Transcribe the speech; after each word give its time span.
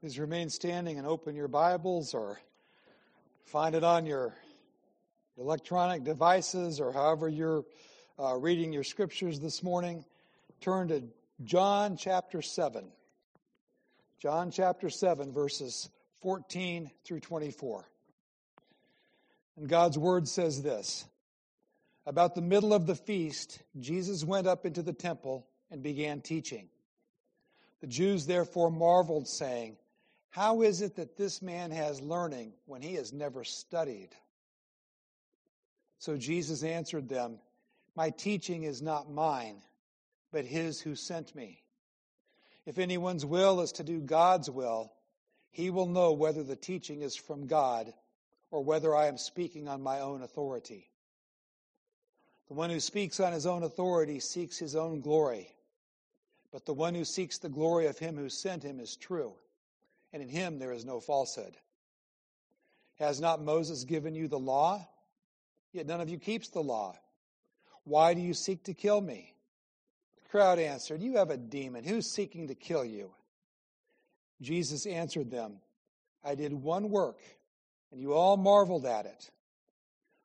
Please 0.00 0.18
remain 0.18 0.50
standing 0.50 0.98
and 0.98 1.06
open 1.06 1.34
your 1.34 1.48
Bibles 1.48 2.12
or 2.12 2.38
find 3.46 3.74
it 3.74 3.82
on 3.82 4.04
your 4.04 4.34
electronic 5.38 6.04
devices 6.04 6.80
or 6.80 6.92
however 6.92 7.30
you're 7.30 7.64
uh, 8.18 8.36
reading 8.36 8.74
your 8.74 8.84
scriptures 8.84 9.40
this 9.40 9.62
morning. 9.62 10.04
Turn 10.60 10.88
to 10.88 11.02
John 11.44 11.96
chapter 11.96 12.42
7. 12.42 12.84
John 14.18 14.50
chapter 14.50 14.90
7, 14.90 15.32
verses 15.32 15.88
14 16.20 16.90
through 17.06 17.20
24. 17.20 17.88
And 19.56 19.66
God's 19.66 19.96
word 19.96 20.28
says 20.28 20.62
this 20.62 21.06
About 22.04 22.34
the 22.34 22.42
middle 22.42 22.74
of 22.74 22.86
the 22.86 22.96
feast, 22.96 23.62
Jesus 23.80 24.22
went 24.24 24.46
up 24.46 24.66
into 24.66 24.82
the 24.82 24.92
temple 24.92 25.46
and 25.70 25.82
began 25.82 26.20
teaching. 26.20 26.68
The 27.80 27.86
Jews 27.86 28.26
therefore 28.26 28.70
marveled, 28.70 29.26
saying, 29.26 29.78
how 30.36 30.60
is 30.60 30.82
it 30.82 30.96
that 30.96 31.16
this 31.16 31.40
man 31.40 31.70
has 31.70 31.98
learning 32.02 32.52
when 32.66 32.82
he 32.82 32.96
has 32.96 33.10
never 33.10 33.42
studied? 33.42 34.10
So 35.98 36.18
Jesus 36.18 36.62
answered 36.62 37.08
them, 37.08 37.38
My 37.96 38.10
teaching 38.10 38.64
is 38.64 38.82
not 38.82 39.10
mine, 39.10 39.62
but 40.32 40.44
his 40.44 40.78
who 40.78 40.94
sent 40.94 41.34
me. 41.34 41.62
If 42.66 42.76
anyone's 42.76 43.24
will 43.24 43.62
is 43.62 43.72
to 43.72 43.82
do 43.82 43.98
God's 43.98 44.50
will, 44.50 44.92
he 45.52 45.70
will 45.70 45.86
know 45.86 46.12
whether 46.12 46.42
the 46.42 46.54
teaching 46.54 47.00
is 47.00 47.16
from 47.16 47.46
God 47.46 47.94
or 48.50 48.62
whether 48.62 48.94
I 48.94 49.06
am 49.06 49.16
speaking 49.16 49.68
on 49.68 49.80
my 49.80 50.00
own 50.00 50.20
authority. 50.20 50.90
The 52.48 52.54
one 52.54 52.68
who 52.68 52.80
speaks 52.80 53.20
on 53.20 53.32
his 53.32 53.46
own 53.46 53.62
authority 53.62 54.20
seeks 54.20 54.58
his 54.58 54.76
own 54.76 55.00
glory, 55.00 55.50
but 56.52 56.66
the 56.66 56.74
one 56.74 56.94
who 56.94 57.06
seeks 57.06 57.38
the 57.38 57.48
glory 57.48 57.86
of 57.86 57.98
him 57.98 58.16
who 58.16 58.28
sent 58.28 58.62
him 58.62 58.80
is 58.80 58.96
true 58.96 59.32
and 60.12 60.22
in 60.22 60.28
him 60.28 60.58
there 60.58 60.72
is 60.72 60.84
no 60.84 61.00
falsehood. 61.00 61.56
Has 62.98 63.20
not 63.20 63.42
Moses 63.42 63.84
given 63.84 64.14
you 64.14 64.28
the 64.28 64.38
law? 64.38 64.86
Yet 65.72 65.86
none 65.86 66.00
of 66.00 66.08
you 66.08 66.18
keeps 66.18 66.48
the 66.48 66.62
law. 66.62 66.96
Why 67.84 68.14
do 68.14 68.20
you 68.20 68.34
seek 68.34 68.64
to 68.64 68.74
kill 68.74 69.00
me? 69.00 69.34
The 70.22 70.30
crowd 70.30 70.58
answered, 70.58 71.02
You 71.02 71.16
have 71.18 71.30
a 71.30 71.36
demon. 71.36 71.84
Who's 71.84 72.10
seeking 72.10 72.48
to 72.48 72.54
kill 72.54 72.84
you? 72.84 73.10
Jesus 74.40 74.86
answered 74.86 75.30
them, 75.30 75.58
I 76.24 76.34
did 76.34 76.52
one 76.52 76.90
work, 76.90 77.20
and 77.92 78.00
you 78.00 78.12
all 78.12 78.36
marveled 78.36 78.86
at 78.86 79.06
it. 79.06 79.30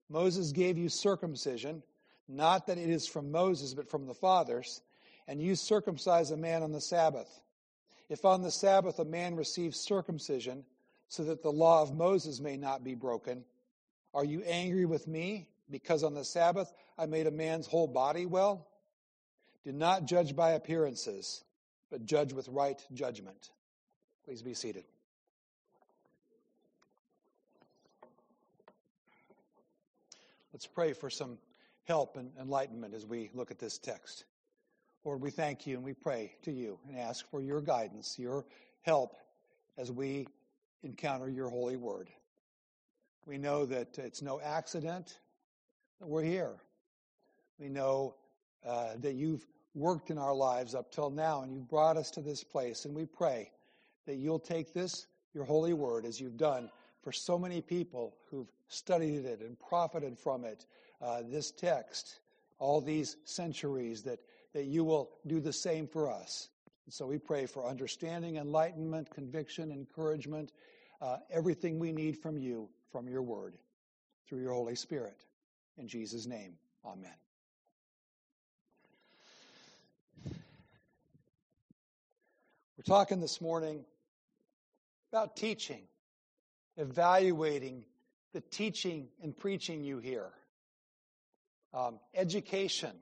Moses 0.10 0.52
gave 0.52 0.78
you 0.78 0.90
circumcision, 0.90 1.84
not 2.28 2.68
that 2.68 2.78
it 2.78 2.90
is 2.90 3.08
from 3.08 3.32
Moses, 3.32 3.74
but 3.74 3.90
from 3.90 4.08
the 4.08 4.14
fathers, 4.14 4.82
and 5.28 5.42
you 5.42 5.56
circumcise 5.56 6.32
a 6.32 6.38
man 6.38 6.64
on 6.64 6.72
the 6.72 6.82
Sabbath. 6.82 7.42
If 8.12 8.26
on 8.26 8.42
the 8.42 8.52
Sabbath 8.52 9.00
a 9.00 9.06
man 9.06 9.38
receives 9.38 9.80
circumcision, 9.80 10.66
so 11.08 11.24
that 11.24 11.42
the 11.42 11.52
law 11.52 11.82
of 11.82 11.96
Moses 11.96 12.42
may 12.42 12.58
not 12.58 12.84
be 12.84 12.94
broken, 12.94 13.46
are 14.14 14.26
you 14.26 14.42
angry 14.42 14.86
with 14.86 15.08
me 15.08 15.48
because 15.70 16.04
on 16.04 16.14
the 16.14 16.26
Sabbath 16.26 16.74
I 16.98 17.06
made 17.06 17.26
a 17.26 17.32
man's 17.32 17.68
whole 17.68 17.88
body 17.88 18.26
well? 18.26 18.68
Do 19.64 19.72
not 19.72 20.08
judge 20.08 20.36
by 20.36 20.52
appearances, 20.52 21.46
but 21.90 22.04
judge 22.04 22.34
with 22.34 22.50
right 22.50 22.86
judgment. 22.94 23.52
Please 24.26 24.42
be 24.42 24.56
seated. 24.56 24.84
Let's 30.52 30.68
pray 30.68 30.92
for 30.92 31.10
some 31.10 31.38
help 31.86 32.18
and 32.18 32.32
enlightenment 32.38 32.94
as 32.94 33.06
we 33.06 33.30
look 33.34 33.52
at 33.52 33.60
this 33.60 33.78
text. 33.78 34.26
Lord, 35.04 35.22
we 35.22 35.32
thank 35.32 35.66
you 35.66 35.76
and 35.76 35.84
we 35.84 35.94
pray 35.94 36.36
to 36.44 36.52
you 36.52 36.78
and 36.88 36.98
ask 36.98 37.28
for 37.30 37.42
your 37.42 37.60
guidance, 37.60 38.20
your 38.20 38.46
help 38.84 39.16
as 39.78 39.92
we 39.92 40.28
encounter 40.84 41.28
your 41.28 41.50
holy 41.50 41.76
word. 41.76 42.10
We 43.26 43.40
know 43.40 43.66
that 43.66 43.98
it's 43.98 44.22
no 44.22 44.40
accident 44.40 45.18
that 46.00 46.08
we're 46.08 46.24
here. 46.24 46.56
We 47.58 47.68
know 47.68 48.16
uh, 48.64 48.92
that 49.00 49.14
you've 49.14 49.48
worked 49.74 50.12
in 50.12 50.20
our 50.20 50.36
lives 50.36 50.76
up 50.76 50.92
till 50.92 51.10
now 51.10 51.42
and 51.42 51.52
you've 51.52 51.70
brought 51.70 51.98
us 51.98 52.12
to 52.12 52.22
this 52.22 52.44
place. 52.44 52.86
And 52.86 52.94
we 52.94 53.06
pray 53.06 53.52
that 54.06 54.16
you'll 54.16 54.40
take 54.40 54.72
this, 54.72 55.08
your 55.34 55.46
holy 55.46 55.74
word, 55.74 56.06
as 56.06 56.20
you've 56.20 56.38
done 56.38 56.70
for 57.02 57.12
so 57.12 57.40
many 57.40 57.60
people 57.60 58.16
who've 58.30 58.52
studied 58.68 59.26
it 59.26 59.42
and 59.42 59.58
profited 59.60 60.20
from 60.20 60.46
it, 60.46 60.68
uh, 61.02 61.24
this 61.26 61.50
text, 61.50 62.20
all 62.60 62.82
these 62.82 63.18
centuries 63.26 64.04
that 64.04 64.20
that 64.54 64.66
you 64.66 64.84
will 64.84 65.12
do 65.28 65.40
the 65.40 65.54
same 65.54 65.88
for 65.88 66.12
us. 66.12 66.50
And 66.86 66.94
so 66.94 67.08
we 67.08 67.18
pray 67.18 67.46
for 67.46 67.68
understanding, 67.68 68.38
enlightenment, 68.38 69.10
conviction, 69.10 69.72
encouragement, 69.72 70.52
uh, 71.02 71.18
everything 71.30 71.80
we 71.80 71.92
need 71.92 72.18
from 72.18 72.38
you, 72.38 72.70
from 72.92 73.08
your 73.08 73.22
word, 73.22 73.56
through 74.28 74.42
your 74.42 74.54
Holy 74.54 74.76
Spirit. 74.76 75.26
In 75.78 75.88
Jesus' 75.88 76.26
name, 76.26 76.54
amen. 76.86 77.12
We're 82.78 82.84
talking 82.96 83.20
this 83.20 83.40
morning 83.40 83.86
about 85.12 85.36
teaching, 85.36 85.84
evaluating 86.78 87.86
the 88.34 88.42
teaching 88.42 89.08
and 89.22 89.38
preaching 89.38 89.84
you 89.84 90.00
hear, 90.00 90.32
um, 91.74 92.00
education 92.16 92.94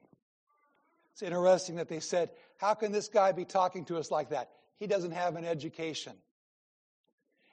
it's 1.14 1.22
interesting 1.22 1.76
that 1.76 1.90
they 1.90 2.00
said, 2.00 2.30
How 2.58 2.74
can 2.74 2.92
this 2.92 3.08
guy 3.08 3.32
be 3.32 3.46
talking 3.46 3.86
to 3.86 3.98
us 3.98 4.12
like 4.12 4.30
that? 4.30 4.50
He 4.78 4.88
doesn't 4.88 5.12
have 5.12 5.36
an 5.36 5.46
education. 5.46 6.14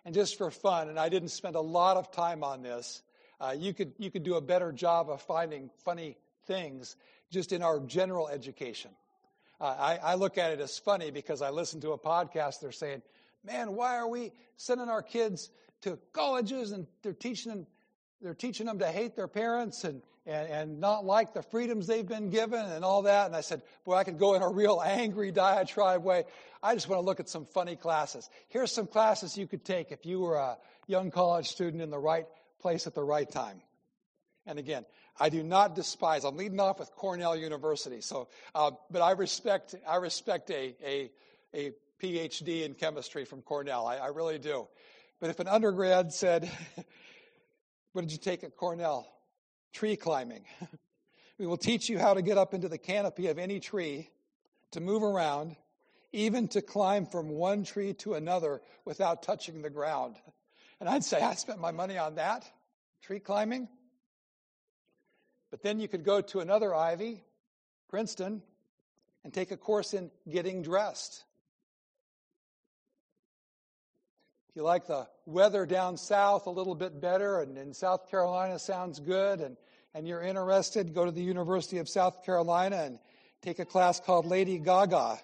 And 0.04 0.14
just 0.14 0.38
for 0.38 0.50
fun, 0.50 0.88
and 0.88 1.00
I 1.00 1.08
didn't 1.08 1.30
spend 1.30 1.56
a 1.56 1.60
lot 1.60 1.96
of 1.96 2.12
time 2.12 2.44
on 2.44 2.62
this, 2.62 3.02
uh, 3.40 3.54
you, 3.58 3.74
could, 3.74 3.92
you 3.98 4.10
could 4.10 4.22
do 4.22 4.36
a 4.36 4.40
better 4.40 4.70
job 4.70 5.10
of 5.10 5.20
finding 5.22 5.70
funny 5.84 6.16
things 6.46 6.96
just 7.30 7.52
in 7.52 7.60
our 7.62 7.80
general 7.80 8.28
education. 8.28 8.92
Uh, 9.60 9.64
I, 9.64 9.96
I 9.96 10.14
look 10.14 10.38
at 10.38 10.52
it 10.52 10.60
as 10.60 10.78
funny 10.78 11.10
because 11.10 11.42
I 11.42 11.50
listen 11.50 11.80
to 11.80 11.90
a 11.90 11.98
podcast, 11.98 12.60
they're 12.60 12.72
saying, 12.72 13.02
Man, 13.44 13.74
why 13.74 13.96
are 13.96 14.08
we 14.08 14.32
sending 14.56 14.88
our 14.88 15.02
kids 15.02 15.50
to 15.82 15.98
colleges 16.12 16.72
and 16.72 16.86
they're 17.02 17.12
teaching 17.12 17.52
them, 17.52 17.66
they're 18.20 18.34
teaching 18.34 18.66
them 18.66 18.78
to 18.80 18.86
hate 18.86 19.16
their 19.16 19.28
parents 19.28 19.84
and 19.84 20.02
and, 20.26 20.50
and 20.50 20.80
not 20.80 21.04
like 21.04 21.32
the 21.34 21.42
freedoms 21.42 21.86
they've 21.86 22.06
been 22.06 22.30
given 22.30 22.60
and 22.60 22.84
all 22.84 23.02
that. 23.02 23.26
And 23.26 23.36
I 23.36 23.40
said, 23.40 23.62
boy, 23.84 23.94
I 23.94 24.04
could 24.04 24.18
go 24.18 24.34
in 24.34 24.42
a 24.42 24.48
real 24.48 24.82
angry 24.84 25.30
diatribe 25.30 26.02
way. 26.02 26.24
I 26.62 26.74
just 26.74 26.88
want 26.88 27.00
to 27.00 27.06
look 27.06 27.20
at 27.20 27.28
some 27.28 27.46
funny 27.46 27.76
classes. 27.76 28.28
Here's 28.48 28.72
some 28.72 28.86
classes 28.86 29.38
you 29.38 29.46
could 29.46 29.64
take 29.64 29.92
if 29.92 30.04
you 30.04 30.20
were 30.20 30.36
a 30.36 30.58
young 30.88 31.10
college 31.10 31.46
student 31.46 31.82
in 31.82 31.90
the 31.90 31.98
right 31.98 32.26
place 32.60 32.86
at 32.86 32.94
the 32.94 33.04
right 33.04 33.30
time. 33.30 33.62
And 34.46 34.58
again, 34.58 34.84
I 35.18 35.28
do 35.28 35.42
not 35.42 35.74
despise. 35.74 36.24
I'm 36.24 36.36
leading 36.36 36.60
off 36.60 36.78
with 36.78 36.90
Cornell 36.92 37.36
University, 37.36 38.00
so 38.00 38.28
uh, 38.54 38.72
but 38.90 39.02
I 39.02 39.12
respect 39.12 39.74
I 39.88 39.96
respect 39.96 40.50
a, 40.50 40.74
a 40.84 41.10
a 41.54 41.72
PhD 42.02 42.64
in 42.64 42.74
chemistry 42.74 43.24
from 43.24 43.42
Cornell. 43.42 43.86
I, 43.86 43.96
I 43.96 44.06
really 44.08 44.38
do. 44.38 44.68
But 45.18 45.30
if 45.30 45.40
an 45.40 45.48
undergrad 45.48 46.12
said, 46.12 46.50
"What 47.96 48.02
did 48.02 48.12
you 48.12 48.18
take 48.18 48.44
at 48.44 48.58
Cornell?" 48.58 49.10
tree 49.72 49.96
climbing. 49.96 50.44
we 51.38 51.46
will 51.46 51.56
teach 51.56 51.88
you 51.88 51.98
how 51.98 52.12
to 52.12 52.20
get 52.20 52.36
up 52.36 52.52
into 52.52 52.68
the 52.68 52.76
canopy 52.76 53.28
of 53.28 53.38
any 53.38 53.58
tree, 53.58 54.10
to 54.72 54.80
move 54.80 55.02
around, 55.02 55.56
even 56.12 56.46
to 56.48 56.60
climb 56.60 57.06
from 57.06 57.30
one 57.30 57.64
tree 57.64 57.94
to 57.94 58.12
another 58.12 58.60
without 58.84 59.22
touching 59.22 59.62
the 59.62 59.70
ground. 59.70 60.16
And 60.78 60.90
I'd 60.90 61.04
say, 61.04 61.22
I 61.22 61.32
spent 61.36 61.58
my 61.58 61.70
money 61.70 61.96
on 61.96 62.16
that, 62.16 62.44
tree 63.00 63.18
climbing. 63.18 63.66
But 65.50 65.62
then 65.62 65.80
you 65.80 65.88
could 65.88 66.04
go 66.04 66.20
to 66.20 66.40
another 66.40 66.74
Ivy, 66.74 67.24
Princeton, 67.88 68.42
and 69.24 69.32
take 69.32 69.52
a 69.52 69.56
course 69.56 69.94
in 69.94 70.10
getting 70.28 70.60
dressed. 70.60 71.24
You 74.56 74.62
like 74.62 74.86
the 74.86 75.06
weather 75.26 75.66
down 75.66 75.96
south 75.98 76.46
a 76.46 76.50
little 76.50 76.74
bit 76.74 77.00
better, 77.00 77.40
and 77.40 77.58
in 77.58 77.74
South 77.74 78.10
Carolina 78.10 78.58
sounds 78.58 78.98
good, 78.98 79.40
and 79.40 79.56
and 79.96 80.06
you're 80.06 80.20
interested, 80.20 80.92
go 80.92 81.06
to 81.06 81.10
the 81.10 81.22
University 81.22 81.78
of 81.78 81.88
South 81.88 82.22
Carolina 82.24 82.82
and 82.82 82.98
take 83.40 83.58
a 83.60 83.64
class 83.64 83.98
called 83.98 84.26
Lady 84.26 84.58
Gaga 84.58 85.18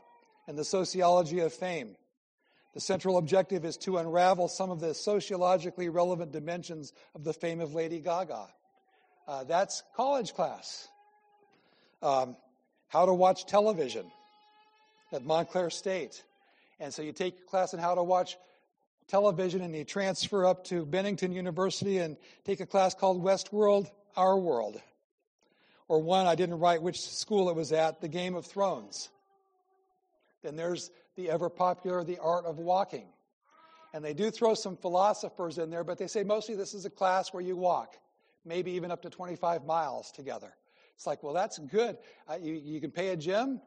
and 0.48 0.56
the 0.56 0.64
Sociology 0.64 1.40
of 1.40 1.52
Fame. 1.52 1.94
The 2.72 2.80
central 2.80 3.18
objective 3.18 3.66
is 3.66 3.76
to 3.78 3.98
unravel 3.98 4.48
some 4.48 4.70
of 4.70 4.80
the 4.80 4.94
sociologically 4.94 5.90
relevant 5.90 6.32
dimensions 6.32 6.94
of 7.14 7.22
the 7.22 7.34
fame 7.34 7.60
of 7.60 7.74
Lady 7.74 8.00
Gaga. 8.00 8.46
Uh, 9.28 9.44
that's 9.44 9.82
college 9.94 10.32
class. 10.32 10.88
Um, 12.02 12.34
how 12.88 13.04
to 13.04 13.12
watch 13.12 13.44
television 13.44 14.10
at 15.12 15.22
Montclair 15.22 15.68
State. 15.68 16.22
And 16.80 16.94
so 16.94 17.02
you 17.02 17.12
take 17.12 17.36
your 17.36 17.46
class 17.46 17.74
on 17.74 17.80
how 17.80 17.94
to 17.94 18.02
watch 18.02 18.38
television 19.12 19.60
and 19.60 19.76
you 19.76 19.84
transfer 19.84 20.46
up 20.46 20.64
to 20.64 20.86
Bennington 20.86 21.32
University 21.32 21.98
and 21.98 22.16
take 22.46 22.60
a 22.60 22.66
class 22.66 22.94
called 22.94 23.22
Westworld 23.22 23.90
our 24.16 24.38
world. 24.38 24.80
Or 25.86 26.00
one, 26.00 26.26
I 26.26 26.34
didn't 26.34 26.60
write 26.60 26.80
which 26.80 26.98
school 26.98 27.50
it 27.50 27.54
was 27.54 27.72
at, 27.72 28.00
the 28.00 28.08
Game 28.08 28.34
of 28.34 28.46
Thrones. 28.46 29.10
Then 30.42 30.56
there's 30.56 30.90
the 31.14 31.28
ever 31.28 31.50
popular 31.50 32.02
The 32.04 32.20
Art 32.20 32.46
of 32.46 32.58
Walking. 32.58 33.04
And 33.92 34.02
they 34.02 34.14
do 34.14 34.30
throw 34.30 34.54
some 34.54 34.78
philosophers 34.78 35.58
in 35.58 35.68
there, 35.68 35.84
but 35.84 35.98
they 35.98 36.06
say 36.06 36.24
mostly 36.24 36.54
this 36.54 36.72
is 36.72 36.86
a 36.86 36.90
class 36.90 37.34
where 37.34 37.42
you 37.42 37.54
walk, 37.54 37.98
maybe 38.46 38.70
even 38.70 38.90
up 38.90 39.02
to 39.02 39.10
25 39.10 39.66
miles 39.66 40.10
together. 40.10 40.54
It's 40.94 41.06
like, 41.06 41.22
well, 41.22 41.34
that's 41.34 41.58
good. 41.58 41.98
Uh, 42.26 42.38
you, 42.40 42.54
you 42.54 42.80
can 42.80 42.90
pay 42.90 43.08
a 43.08 43.16
gym 43.18 43.60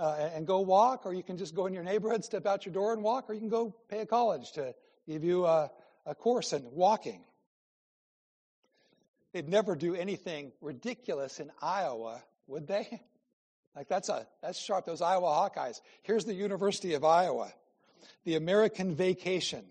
uh, 0.00 0.30
and 0.34 0.46
go 0.46 0.60
walk, 0.60 1.04
or 1.04 1.12
you 1.12 1.22
can 1.22 1.36
just 1.36 1.54
go 1.54 1.66
in 1.66 1.74
your 1.74 1.84
neighborhood, 1.84 2.24
step 2.24 2.46
out 2.46 2.64
your 2.64 2.72
door 2.72 2.94
and 2.94 3.02
walk, 3.02 3.28
or 3.28 3.34
you 3.34 3.40
can 3.40 3.50
go 3.50 3.74
pay 3.90 4.00
a 4.00 4.06
college 4.06 4.52
to 4.52 4.74
give 5.06 5.22
you 5.22 5.44
a, 5.44 5.70
a 6.06 6.14
course 6.14 6.54
in 6.54 6.64
walking. 6.72 7.20
They'd 9.34 9.48
never 9.48 9.76
do 9.76 9.94
anything 9.94 10.52
ridiculous 10.62 11.38
in 11.38 11.50
Iowa, 11.62 12.22
would 12.46 12.66
they? 12.66 13.00
Like 13.76 13.86
that's 13.86 14.08
a 14.08 14.26
that's 14.42 14.58
sharp. 14.58 14.84
Those 14.84 15.00
Iowa 15.00 15.28
Hawkeyes. 15.28 15.80
Here's 16.02 16.24
the 16.24 16.34
University 16.34 16.94
of 16.94 17.04
Iowa, 17.04 17.52
the 18.24 18.34
American 18.34 18.96
Vacation. 18.96 19.64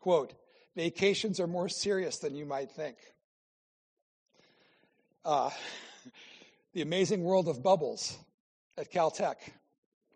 Quote: 0.00 0.34
Vacations 0.74 1.38
are 1.38 1.46
more 1.46 1.68
serious 1.68 2.18
than 2.18 2.34
you 2.34 2.44
might 2.44 2.72
think. 2.72 2.96
Uh, 5.24 5.50
the 6.74 6.82
Amazing 6.82 7.22
World 7.22 7.46
of 7.46 7.62
Bubbles 7.62 8.18
at 8.80 8.90
Caltech, 8.90 9.36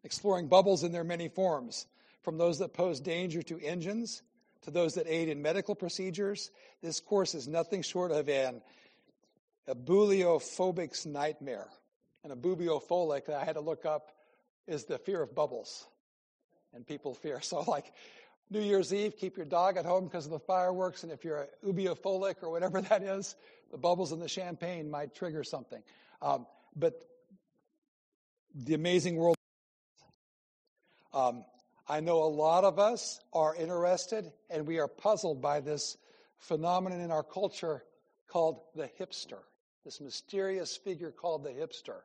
exploring 0.03 0.49
bubbles 0.49 0.83
in 0.83 0.91
their 0.91 1.05
many 1.05 1.29
forms, 1.29 1.87
from 2.23 2.39
those 2.39 2.59
that 2.59 2.73
pose 2.73 2.99
danger 3.01 3.43
to 3.43 3.61
engines 3.61 4.23
to 4.65 4.71
those 4.71 4.95
that 4.95 5.07
aid 5.07 5.29
in 5.29 5.43
medical 5.43 5.75
procedures. 5.75 6.51
This 6.83 7.01
course 7.01 7.35
is 7.35 7.47
nothing 7.47 7.83
short 7.83 8.11
of 8.11 8.29
an 8.29 8.63
abuliophobic's 9.69 11.07
nightmare. 11.07 11.69
And 12.23 12.33
a 12.33 12.37
bubulophobic 12.37 13.27
that 13.27 13.37
I 13.37 13.45
had 13.45 13.55
to 13.55 13.61
look 13.61 13.85
up 13.85 14.13
is 14.67 14.85
the 14.85 14.99
fear 14.99 15.23
of 15.23 15.35
bubbles. 15.35 15.87
And 16.73 16.87
people 16.87 17.15
fear. 17.15 17.41
So, 17.43 17.61
like 17.61 17.93
New 18.51 18.61
Year's 18.61 18.93
Eve, 18.93 19.17
keep 19.19 19.37
your 19.37 19.47
dog 19.47 19.77
at 19.77 19.85
home 19.85 20.05
because 20.05 20.25
of 20.25 20.33
the 20.33 20.39
fireworks. 20.39 21.03
And 21.03 21.13
if 21.13 21.25
you're 21.25 21.43
a 21.43 21.67
ubiophilic 21.67 22.43
or 22.43 22.51
whatever 22.51 22.81
that 22.89 23.03
is, 23.03 23.37
the 23.71 23.79
bubbles 23.79 24.13
in 24.13 24.19
the 24.19 24.29
champagne 24.29 24.91
might 24.91 25.15
trigger 25.15 25.45
something. 25.45 25.83
Um, 26.23 26.47
but 26.75 26.95
the 28.55 28.75
amazing 28.75 29.17
world. 29.17 29.37
Um, 31.13 31.45
I 31.89 32.01
know 32.01 32.23
a 32.23 32.31
lot 32.31 32.65
of 32.65 32.79
us 32.79 33.21
are 33.33 33.55
interested 33.55 34.33
and 34.49 34.67
we 34.67 34.79
are 34.79 34.89
puzzled 34.89 35.43
by 35.43 35.61
this 35.61 35.97
phenomenon 36.39 37.01
in 37.01 37.11
our 37.11 37.23
culture 37.23 37.83
called 38.29 38.61
the 38.75 38.89
hipster, 38.99 39.41
this 39.85 40.01
mysterious 40.01 40.77
figure 40.77 41.11
called 41.11 41.45
the 41.45 41.51
hipster. 41.51 42.01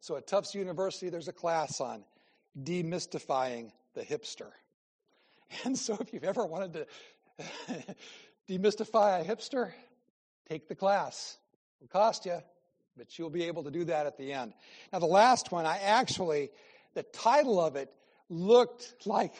So 0.00 0.16
at 0.16 0.26
Tufts 0.26 0.54
University, 0.54 1.10
there's 1.10 1.28
a 1.28 1.32
class 1.32 1.80
on 1.80 2.04
demystifying 2.62 3.72
the 3.94 4.02
hipster. 4.02 4.50
And 5.64 5.76
so 5.76 5.98
if 6.00 6.12
you've 6.12 6.22
ever 6.22 6.46
wanted 6.46 6.72
to 6.74 6.86
demystify 8.48 9.20
a 9.20 9.24
hipster, 9.24 9.72
take 10.48 10.68
the 10.68 10.76
class. 10.76 11.38
It'll 11.80 11.90
cost 11.90 12.24
you, 12.24 12.38
but 13.00 13.18
you'll 13.18 13.30
be 13.30 13.44
able 13.44 13.64
to 13.64 13.70
do 13.70 13.84
that 13.84 14.04
at 14.04 14.18
the 14.18 14.34
end. 14.34 14.52
Now, 14.92 14.98
the 14.98 15.06
last 15.06 15.50
one, 15.50 15.64
I 15.64 15.78
actually, 15.78 16.50
the 16.92 17.02
title 17.02 17.58
of 17.58 17.74
it 17.74 17.90
looked 18.28 18.94
like, 19.06 19.32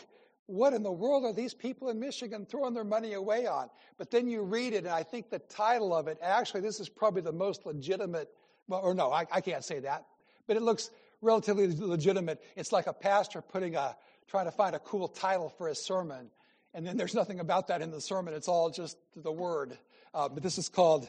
what 0.46 0.72
in 0.72 0.82
the 0.82 0.90
world 0.90 1.26
are 1.26 1.34
these 1.34 1.52
people 1.52 1.90
in 1.90 2.00
Michigan 2.00 2.46
throwing 2.46 2.72
their 2.72 2.84
money 2.84 3.12
away 3.12 3.46
on? 3.46 3.68
But 3.98 4.10
then 4.10 4.28
you 4.28 4.40
read 4.40 4.72
it, 4.72 4.78
and 4.78 4.88
I 4.88 5.02
think 5.02 5.28
the 5.28 5.40
title 5.40 5.94
of 5.94 6.08
it, 6.08 6.16
actually, 6.22 6.62
this 6.62 6.80
is 6.80 6.88
probably 6.88 7.20
the 7.20 7.32
most 7.32 7.66
legitimate, 7.66 8.30
well, 8.66 8.80
or 8.80 8.94
no, 8.94 9.12
I, 9.12 9.26
I 9.30 9.42
can't 9.42 9.62
say 9.62 9.80
that, 9.80 10.06
but 10.46 10.56
it 10.56 10.62
looks 10.62 10.90
relatively 11.20 11.66
legitimate. 11.68 12.42
It's 12.56 12.72
like 12.72 12.86
a 12.86 12.94
pastor 12.94 13.42
putting 13.42 13.76
a, 13.76 13.94
trying 14.26 14.46
to 14.46 14.52
find 14.52 14.74
a 14.74 14.78
cool 14.78 15.06
title 15.06 15.50
for 15.50 15.68
his 15.68 15.84
sermon, 15.84 16.30
and 16.72 16.86
then 16.86 16.96
there's 16.96 17.14
nothing 17.14 17.40
about 17.40 17.68
that 17.68 17.82
in 17.82 17.90
the 17.90 18.00
sermon. 18.00 18.32
It's 18.32 18.48
all 18.48 18.70
just 18.70 18.96
the 19.14 19.30
word. 19.30 19.76
Uh, 20.14 20.30
but 20.30 20.42
this 20.42 20.56
is 20.56 20.70
called 20.70 21.06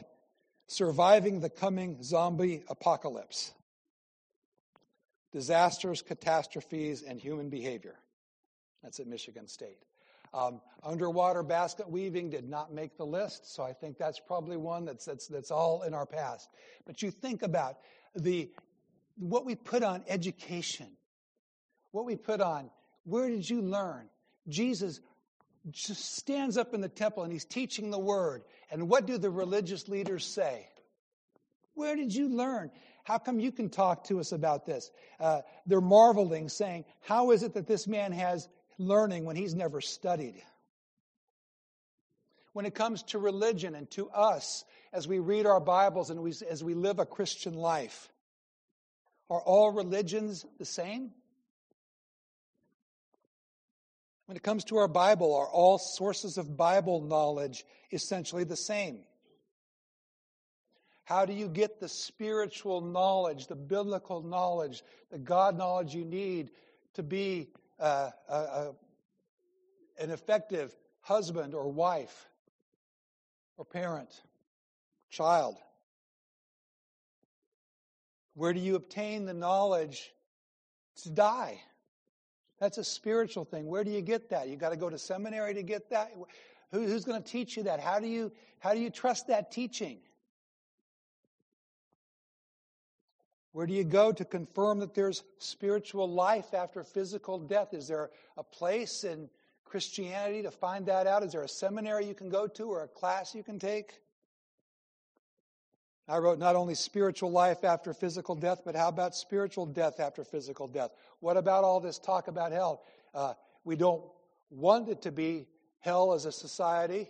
Surviving 0.68 1.40
the 1.40 1.50
Coming 1.50 2.02
Zombie 2.02 2.64
Apocalypse 2.68 3.52
disasters, 5.32 6.02
catastrophes, 6.02 7.02
and 7.02 7.18
human 7.18 7.48
behavior. 7.48 7.96
That's 8.82 9.00
at 9.00 9.06
Michigan 9.06 9.48
State. 9.48 9.78
Um, 10.34 10.60
underwater 10.82 11.42
basket 11.42 11.90
weaving 11.90 12.30
did 12.30 12.48
not 12.48 12.72
make 12.72 12.96
the 12.96 13.04
list, 13.04 13.54
so 13.54 13.62
I 13.62 13.72
think 13.72 13.98
that's 13.98 14.18
probably 14.18 14.56
one 14.56 14.84
that's, 14.84 15.04
that's, 15.04 15.26
that's 15.26 15.50
all 15.50 15.82
in 15.82 15.92
our 15.92 16.06
past. 16.06 16.48
But 16.86 17.02
you 17.02 17.10
think 17.10 17.42
about 17.42 17.78
the, 18.14 18.50
what 19.18 19.44
we 19.44 19.54
put 19.54 19.82
on 19.82 20.04
education, 20.08 20.86
what 21.90 22.06
we 22.06 22.16
put 22.16 22.40
on, 22.40 22.70
where 23.04 23.28
did 23.28 23.48
you 23.48 23.60
learn? 23.60 24.08
Jesus 24.48 25.00
just 25.70 26.16
stands 26.16 26.56
up 26.56 26.72
in 26.72 26.80
the 26.80 26.88
temple 26.88 27.22
and 27.22 27.32
he's 27.32 27.44
teaching 27.44 27.90
the 27.90 27.98
word. 27.98 28.42
And 28.72 28.88
what 28.88 29.06
do 29.06 29.18
the 29.18 29.30
religious 29.30 29.86
leaders 29.86 30.24
say? 30.24 30.66
Where 31.74 31.94
did 31.94 32.14
you 32.14 32.30
learn? 32.30 32.70
How 33.04 33.18
come 33.18 33.38
you 33.38 33.52
can 33.52 33.68
talk 33.68 34.04
to 34.04 34.18
us 34.18 34.32
about 34.32 34.64
this? 34.64 34.90
Uh, 35.20 35.42
they're 35.66 35.82
marveling, 35.82 36.48
saying, 36.48 36.86
How 37.02 37.32
is 37.32 37.42
it 37.42 37.52
that 37.54 37.66
this 37.66 37.86
man 37.86 38.12
has 38.12 38.48
learning 38.78 39.26
when 39.26 39.36
he's 39.36 39.54
never 39.54 39.82
studied? 39.82 40.42
When 42.54 42.64
it 42.64 42.74
comes 42.74 43.02
to 43.04 43.18
religion 43.18 43.74
and 43.74 43.90
to 43.92 44.08
us, 44.08 44.64
as 44.92 45.06
we 45.06 45.18
read 45.18 45.44
our 45.44 45.60
Bibles 45.60 46.08
and 46.08 46.22
we, 46.22 46.32
as 46.48 46.64
we 46.64 46.72
live 46.74 46.98
a 46.98 47.06
Christian 47.06 47.54
life, 47.54 48.10
are 49.28 49.40
all 49.40 49.70
religions 49.70 50.46
the 50.58 50.64
same? 50.64 51.12
When 54.26 54.36
it 54.36 54.42
comes 54.42 54.64
to 54.64 54.76
our 54.76 54.88
Bible, 54.88 55.34
are 55.34 55.48
all 55.48 55.78
sources 55.78 56.38
of 56.38 56.56
Bible 56.56 57.00
knowledge 57.00 57.64
essentially 57.90 58.44
the 58.44 58.56
same? 58.56 59.00
How 61.04 61.26
do 61.26 61.32
you 61.32 61.48
get 61.48 61.80
the 61.80 61.88
spiritual 61.88 62.80
knowledge, 62.80 63.48
the 63.48 63.56
biblical 63.56 64.22
knowledge, 64.22 64.82
the 65.10 65.18
God 65.18 65.58
knowledge 65.58 65.94
you 65.94 66.04
need 66.04 66.50
to 66.94 67.02
be 67.02 67.48
uh, 67.80 68.10
a, 68.28 68.34
a, 68.34 68.74
an 69.98 70.10
effective 70.10 70.74
husband 71.00 71.54
or 71.54 71.68
wife 71.68 72.28
or 73.56 73.64
parent, 73.64 74.22
child? 75.10 75.56
Where 78.34 78.52
do 78.52 78.60
you 78.60 78.76
obtain 78.76 79.26
the 79.26 79.34
knowledge 79.34 80.12
to 81.02 81.10
die? 81.10 81.60
That's 82.62 82.78
a 82.78 82.84
spiritual 82.84 83.44
thing. 83.44 83.66
Where 83.66 83.82
do 83.82 83.90
you 83.90 84.00
get 84.00 84.30
that? 84.30 84.48
You 84.48 84.54
got 84.54 84.68
to 84.68 84.76
go 84.76 84.88
to 84.88 84.96
seminary 84.96 85.52
to 85.54 85.64
get 85.64 85.90
that. 85.90 86.12
Who, 86.70 86.86
who's 86.86 87.04
going 87.04 87.20
to 87.20 87.28
teach 87.28 87.56
you 87.56 87.64
that? 87.64 87.80
How 87.80 87.98
do 87.98 88.06
you 88.06 88.30
how 88.60 88.72
do 88.72 88.78
you 88.78 88.88
trust 88.88 89.26
that 89.26 89.50
teaching? 89.50 89.98
Where 93.50 93.66
do 93.66 93.72
you 93.72 93.82
go 93.82 94.12
to 94.12 94.24
confirm 94.24 94.78
that 94.78 94.94
there's 94.94 95.24
spiritual 95.38 96.08
life 96.08 96.54
after 96.54 96.84
physical 96.84 97.40
death? 97.40 97.74
Is 97.74 97.88
there 97.88 98.10
a 98.36 98.44
place 98.44 99.02
in 99.02 99.28
Christianity 99.64 100.42
to 100.42 100.52
find 100.52 100.86
that 100.86 101.08
out? 101.08 101.24
Is 101.24 101.32
there 101.32 101.42
a 101.42 101.48
seminary 101.48 102.06
you 102.06 102.14
can 102.14 102.28
go 102.28 102.46
to 102.46 102.68
or 102.68 102.84
a 102.84 102.88
class 102.88 103.34
you 103.34 103.42
can 103.42 103.58
take? 103.58 103.98
I 106.12 106.18
wrote 106.18 106.38
not 106.38 106.56
only 106.56 106.74
spiritual 106.74 107.30
life 107.30 107.64
after 107.64 107.94
physical 107.94 108.34
death, 108.34 108.60
but 108.66 108.76
how 108.76 108.88
about 108.88 109.14
spiritual 109.14 109.64
death 109.64 109.98
after 109.98 110.24
physical 110.24 110.68
death? 110.68 110.90
What 111.20 111.38
about 111.38 111.64
all 111.64 111.80
this 111.80 111.98
talk 111.98 112.28
about 112.28 112.52
hell? 112.52 112.82
Uh, 113.14 113.32
we 113.64 113.76
don't 113.76 114.04
want 114.50 114.90
it 114.90 115.00
to 115.02 115.10
be 115.10 115.46
hell 115.78 116.12
as 116.12 116.26
a 116.26 116.32
society. 116.32 117.08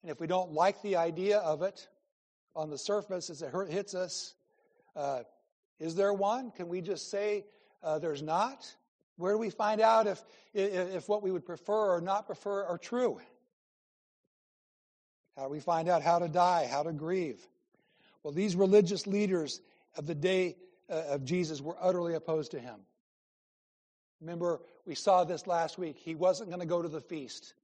And 0.00 0.10
if 0.10 0.18
we 0.18 0.26
don't 0.26 0.50
like 0.50 0.80
the 0.80 0.96
idea 0.96 1.40
of 1.40 1.60
it 1.60 1.86
on 2.56 2.70
the 2.70 2.78
surface 2.78 3.28
as 3.28 3.42
it 3.42 3.52
hits 3.68 3.94
us, 3.94 4.34
uh, 4.96 5.24
is 5.78 5.94
there 5.94 6.14
one? 6.14 6.52
Can 6.52 6.68
we 6.68 6.80
just 6.80 7.10
say 7.10 7.44
uh, 7.82 7.98
there's 7.98 8.22
not? 8.22 8.74
Where 9.18 9.32
do 9.32 9.38
we 9.38 9.50
find 9.50 9.82
out 9.82 10.06
if, 10.06 10.24
if, 10.54 10.94
if 10.94 11.08
what 11.10 11.22
we 11.22 11.30
would 11.30 11.44
prefer 11.44 11.94
or 11.94 12.00
not 12.00 12.24
prefer 12.24 12.64
are 12.64 12.78
true? 12.78 13.20
How 15.36 15.48
do 15.48 15.50
we 15.50 15.60
find 15.60 15.86
out 15.90 16.00
how 16.00 16.18
to 16.18 16.28
die, 16.28 16.66
how 16.66 16.82
to 16.82 16.92
grieve? 16.92 17.46
Well, 18.24 18.32
these 18.32 18.56
religious 18.56 19.06
leaders 19.06 19.60
of 19.96 20.06
the 20.06 20.14
day 20.14 20.56
uh, 20.90 21.02
of 21.10 21.24
Jesus 21.24 21.60
were 21.60 21.76
utterly 21.80 22.14
opposed 22.14 22.50
to 22.52 22.58
him. 22.58 22.80
Remember, 24.20 24.62
we 24.86 24.94
saw 24.94 25.24
this 25.24 25.46
last 25.46 25.78
week. 25.78 25.98
He 25.98 26.14
wasn't 26.14 26.48
going 26.48 26.60
to 26.60 26.66
go 26.66 26.82
to 26.82 26.88
the 26.88 27.02
feast. 27.02 27.54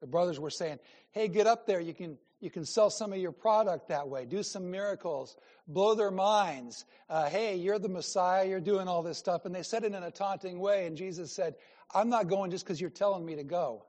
The 0.00 0.06
brothers 0.06 0.40
were 0.40 0.50
saying, 0.50 0.78
Hey, 1.12 1.28
get 1.28 1.46
up 1.46 1.66
there. 1.66 1.80
You 1.80 1.92
can, 1.92 2.18
you 2.40 2.50
can 2.50 2.64
sell 2.64 2.88
some 2.90 3.12
of 3.12 3.18
your 3.18 3.32
product 3.32 3.88
that 3.88 4.08
way, 4.08 4.24
do 4.24 4.42
some 4.42 4.70
miracles, 4.70 5.36
blow 5.68 5.94
their 5.94 6.10
minds. 6.10 6.86
Uh, 7.08 7.28
hey, 7.28 7.56
you're 7.56 7.78
the 7.78 7.88
Messiah, 7.88 8.46
you're 8.48 8.60
doing 8.60 8.88
all 8.88 9.02
this 9.02 9.18
stuff. 9.18 9.44
And 9.44 9.54
they 9.54 9.62
said 9.62 9.84
it 9.84 9.92
in 9.92 10.02
a 10.02 10.10
taunting 10.10 10.58
way. 10.58 10.86
And 10.86 10.96
Jesus 10.96 11.32
said, 11.32 11.54
I'm 11.94 12.08
not 12.08 12.28
going 12.28 12.50
just 12.50 12.64
because 12.64 12.80
you're 12.80 12.90
telling 12.90 13.24
me 13.24 13.36
to 13.36 13.44
go. 13.44 13.84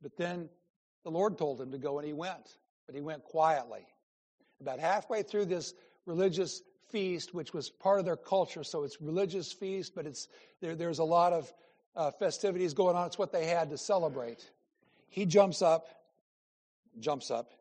But 0.00 0.16
then 0.16 0.48
the 1.02 1.10
Lord 1.10 1.36
told 1.36 1.60
him 1.60 1.72
to 1.72 1.78
go, 1.78 1.98
and 1.98 2.06
he 2.06 2.12
went. 2.12 2.56
But 2.88 2.94
he 2.96 3.02
went 3.02 3.22
quietly. 3.22 3.86
About 4.62 4.80
halfway 4.80 5.22
through 5.22 5.44
this 5.44 5.74
religious 6.06 6.62
feast, 6.88 7.34
which 7.34 7.52
was 7.52 7.68
part 7.68 7.98
of 7.98 8.06
their 8.06 8.16
culture, 8.16 8.64
so 8.64 8.82
it's 8.82 9.00
religious 9.00 9.52
feast, 9.52 9.94
but 9.94 10.06
it's 10.06 10.26
there, 10.62 10.74
there's 10.74 10.98
a 10.98 11.04
lot 11.04 11.34
of 11.34 11.52
uh, 11.94 12.10
festivities 12.12 12.72
going 12.72 12.96
on. 12.96 13.06
It's 13.06 13.18
what 13.18 13.30
they 13.30 13.44
had 13.44 13.68
to 13.70 13.78
celebrate. 13.78 14.50
He 15.10 15.26
jumps 15.26 15.60
up, 15.60 15.86
jumps 16.98 17.30
up. 17.30 17.52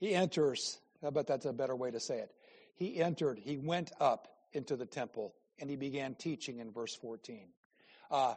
He 0.00 0.12
enters. 0.12 0.78
I 1.06 1.10
bet 1.10 1.28
that's 1.28 1.46
a 1.46 1.52
better 1.52 1.76
way 1.76 1.92
to 1.92 2.00
say 2.00 2.18
it. 2.18 2.32
He 2.74 3.00
entered, 3.00 3.38
he 3.38 3.56
went 3.56 3.92
up 4.00 4.26
into 4.52 4.74
the 4.74 4.86
temple, 4.86 5.34
and 5.60 5.70
he 5.70 5.76
began 5.76 6.16
teaching 6.16 6.58
in 6.58 6.72
verse 6.72 6.94
14. 6.96 7.48
Uh, 8.10 8.34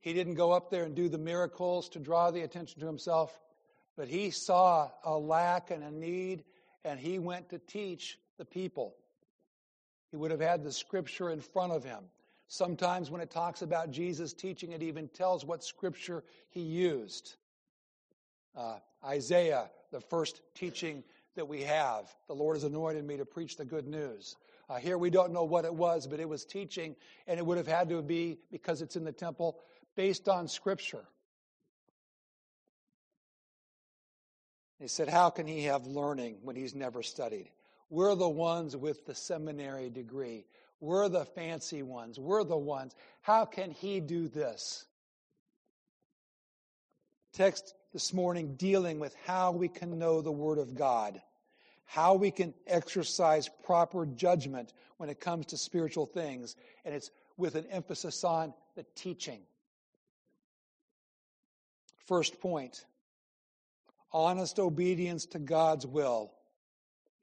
he 0.00 0.12
didn't 0.12 0.34
go 0.34 0.52
up 0.52 0.70
there 0.70 0.84
and 0.84 0.94
do 0.94 1.08
the 1.08 1.18
miracles 1.18 1.88
to 1.90 1.98
draw 1.98 2.30
the 2.30 2.42
attention 2.42 2.80
to 2.80 2.86
himself, 2.86 3.36
but 3.96 4.08
he 4.08 4.30
saw 4.30 4.90
a 5.04 5.16
lack 5.16 5.70
and 5.70 5.82
a 5.82 5.90
need, 5.90 6.44
and 6.84 6.98
he 6.98 7.18
went 7.18 7.50
to 7.50 7.58
teach 7.58 8.18
the 8.38 8.44
people. 8.44 8.94
He 10.10 10.16
would 10.16 10.30
have 10.30 10.40
had 10.40 10.62
the 10.62 10.72
scripture 10.72 11.30
in 11.30 11.40
front 11.40 11.72
of 11.72 11.84
him. 11.84 12.04
Sometimes 12.48 13.10
when 13.10 13.20
it 13.20 13.30
talks 13.30 13.62
about 13.62 13.90
Jesus 13.90 14.32
teaching, 14.32 14.72
it 14.72 14.82
even 14.82 15.08
tells 15.08 15.44
what 15.44 15.64
scripture 15.64 16.22
he 16.50 16.60
used. 16.60 17.36
Uh, 18.56 18.76
Isaiah, 19.04 19.70
the 19.90 20.00
first 20.00 20.40
teaching 20.54 21.02
that 21.36 21.48
we 21.48 21.62
have, 21.62 22.14
the 22.28 22.34
Lord 22.34 22.56
has 22.56 22.64
anointed 22.64 23.04
me 23.04 23.16
to 23.16 23.24
preach 23.24 23.56
the 23.56 23.64
good 23.64 23.86
news. 23.88 24.36
Uh, 24.68 24.76
here 24.76 24.96
we 24.96 25.10
don't 25.10 25.32
know 25.32 25.44
what 25.44 25.64
it 25.64 25.74
was, 25.74 26.06
but 26.06 26.20
it 26.20 26.28
was 26.28 26.44
teaching, 26.44 26.94
and 27.26 27.38
it 27.38 27.44
would 27.44 27.58
have 27.58 27.66
had 27.66 27.88
to 27.88 28.00
be, 28.02 28.38
because 28.50 28.82
it's 28.82 28.96
in 28.96 29.04
the 29.04 29.12
temple, 29.12 29.58
based 29.96 30.28
on 30.28 30.48
Scripture. 30.48 31.04
He 34.84 34.88
said, 34.88 35.08
How 35.08 35.30
can 35.30 35.46
he 35.46 35.62
have 35.62 35.86
learning 35.86 36.36
when 36.42 36.56
he's 36.56 36.74
never 36.74 37.02
studied? 37.02 37.48
We're 37.88 38.14
the 38.14 38.28
ones 38.28 38.76
with 38.76 39.06
the 39.06 39.14
seminary 39.14 39.88
degree. 39.88 40.44
We're 40.78 41.08
the 41.08 41.24
fancy 41.24 41.82
ones. 41.82 42.20
We're 42.20 42.44
the 42.44 42.58
ones. 42.58 42.94
How 43.22 43.46
can 43.46 43.70
he 43.70 44.00
do 44.00 44.28
this? 44.28 44.84
Text 47.32 47.74
this 47.94 48.12
morning 48.12 48.56
dealing 48.56 48.98
with 48.98 49.16
how 49.24 49.52
we 49.52 49.68
can 49.68 49.98
know 49.98 50.20
the 50.20 50.30
Word 50.30 50.58
of 50.58 50.74
God, 50.74 51.18
how 51.86 52.12
we 52.12 52.30
can 52.30 52.52
exercise 52.66 53.48
proper 53.64 54.04
judgment 54.04 54.74
when 54.98 55.08
it 55.08 55.18
comes 55.18 55.46
to 55.46 55.56
spiritual 55.56 56.04
things, 56.04 56.56
and 56.84 56.94
it's 56.94 57.10
with 57.38 57.54
an 57.54 57.64
emphasis 57.70 58.22
on 58.22 58.52
the 58.76 58.84
teaching. 58.94 59.40
First 62.06 62.38
point 62.38 62.84
honest 64.14 64.60
obedience 64.60 65.26
to 65.26 65.40
God's 65.40 65.86
will 65.86 66.32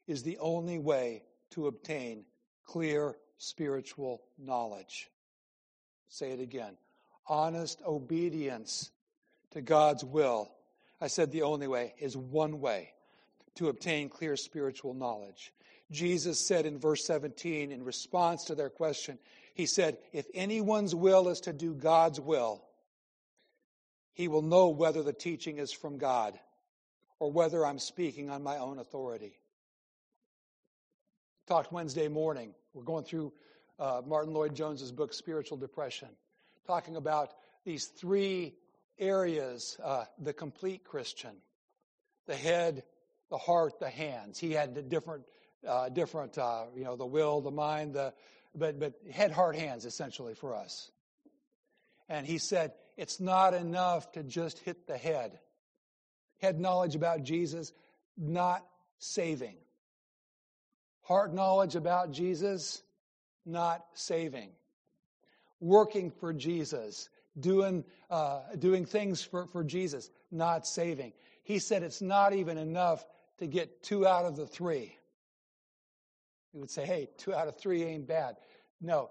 is 0.07 0.23
the 0.23 0.37
only 0.39 0.77
way 0.77 1.23
to 1.51 1.67
obtain 1.67 2.25
clear 2.65 3.15
spiritual 3.37 4.21
knowledge. 4.37 5.09
Say 6.09 6.31
it 6.31 6.41
again. 6.41 6.75
Honest 7.27 7.81
obedience 7.87 8.91
to 9.51 9.61
God's 9.61 10.03
will. 10.03 10.51
I 10.99 11.07
said 11.07 11.31
the 11.31 11.43
only 11.43 11.67
way 11.67 11.95
is 11.97 12.17
one 12.17 12.59
way 12.59 12.91
to 13.55 13.69
obtain 13.69 14.09
clear 14.09 14.35
spiritual 14.35 14.93
knowledge. 14.93 15.53
Jesus 15.91 16.45
said 16.45 16.65
in 16.65 16.77
verse 16.77 17.05
17, 17.05 17.71
in 17.71 17.83
response 17.83 18.45
to 18.45 18.55
their 18.55 18.69
question, 18.69 19.17
He 19.53 19.65
said, 19.65 19.97
If 20.13 20.25
anyone's 20.33 20.93
will 20.93 21.29
is 21.29 21.39
to 21.41 21.53
do 21.53 21.73
God's 21.73 22.19
will, 22.19 22.63
he 24.13 24.27
will 24.27 24.41
know 24.41 24.69
whether 24.69 25.03
the 25.03 25.13
teaching 25.13 25.57
is 25.57 25.71
from 25.71 25.97
God 25.97 26.37
or 27.21 27.31
whether 27.31 27.63
I'm 27.63 27.77
speaking 27.77 28.31
on 28.31 28.41
my 28.41 28.57
own 28.57 28.79
authority. 28.79 29.37
Talked 31.47 31.71
Wednesday 31.71 32.07
morning. 32.07 32.55
We're 32.73 32.81
going 32.81 33.03
through 33.03 33.31
uh, 33.77 34.01
Martyn 34.07 34.33
Lloyd-Jones's 34.33 34.91
book, 34.91 35.13
Spiritual 35.13 35.59
Depression, 35.59 36.07
talking 36.65 36.95
about 36.95 37.29
these 37.63 37.85
three 37.85 38.55
areas 38.97 39.77
uh, 39.83 40.05
the 40.19 40.33
complete 40.33 40.83
Christian 40.83 41.35
the 42.25 42.35
head, 42.35 42.83
the 43.29 43.37
heart, 43.37 43.79
the 43.79 43.89
hands. 43.89 44.39
He 44.39 44.51
had 44.51 44.73
the 44.73 44.81
different, 44.81 45.25
uh, 45.67 45.89
different 45.89 46.39
uh, 46.39 46.65
you 46.75 46.85
know, 46.85 46.95
the 46.95 47.05
will, 47.05 47.41
the 47.41 47.51
mind, 47.51 47.93
the, 47.93 48.13
but, 48.55 48.79
but 48.79 48.93
head, 49.11 49.31
heart, 49.31 49.55
hands, 49.55 49.85
essentially, 49.85 50.33
for 50.33 50.55
us. 50.55 50.89
And 52.09 52.25
he 52.25 52.39
said, 52.39 52.73
it's 52.97 53.19
not 53.19 53.53
enough 53.53 54.11
to 54.13 54.23
just 54.23 54.57
hit 54.59 54.87
the 54.87 54.97
head. 54.97 55.39
Head 56.41 56.59
knowledge 56.59 56.95
about 56.95 57.23
Jesus, 57.23 57.71
not 58.17 58.65
saving. 58.97 59.57
Heart 61.03 61.33
knowledge 61.33 61.75
about 61.75 62.11
Jesus, 62.11 62.81
not 63.45 63.85
saving. 63.93 64.49
Working 65.59 66.09
for 66.09 66.33
Jesus, 66.33 67.09
doing, 67.39 67.83
uh, 68.09 68.39
doing 68.57 68.85
things 68.85 69.23
for, 69.23 69.45
for 69.47 69.63
Jesus, 69.63 70.09
not 70.31 70.65
saving. 70.65 71.13
He 71.43 71.59
said 71.59 71.83
it's 71.83 72.01
not 72.01 72.33
even 72.33 72.57
enough 72.57 73.05
to 73.37 73.47
get 73.47 73.83
two 73.83 74.07
out 74.07 74.25
of 74.25 74.35
the 74.35 74.47
three. 74.47 74.95
You 76.53 76.59
would 76.61 76.71
say, 76.71 76.85
hey, 76.85 77.09
two 77.17 77.33
out 77.33 77.47
of 77.47 77.57
three 77.57 77.83
ain't 77.83 78.07
bad. 78.07 78.37
No. 78.81 79.09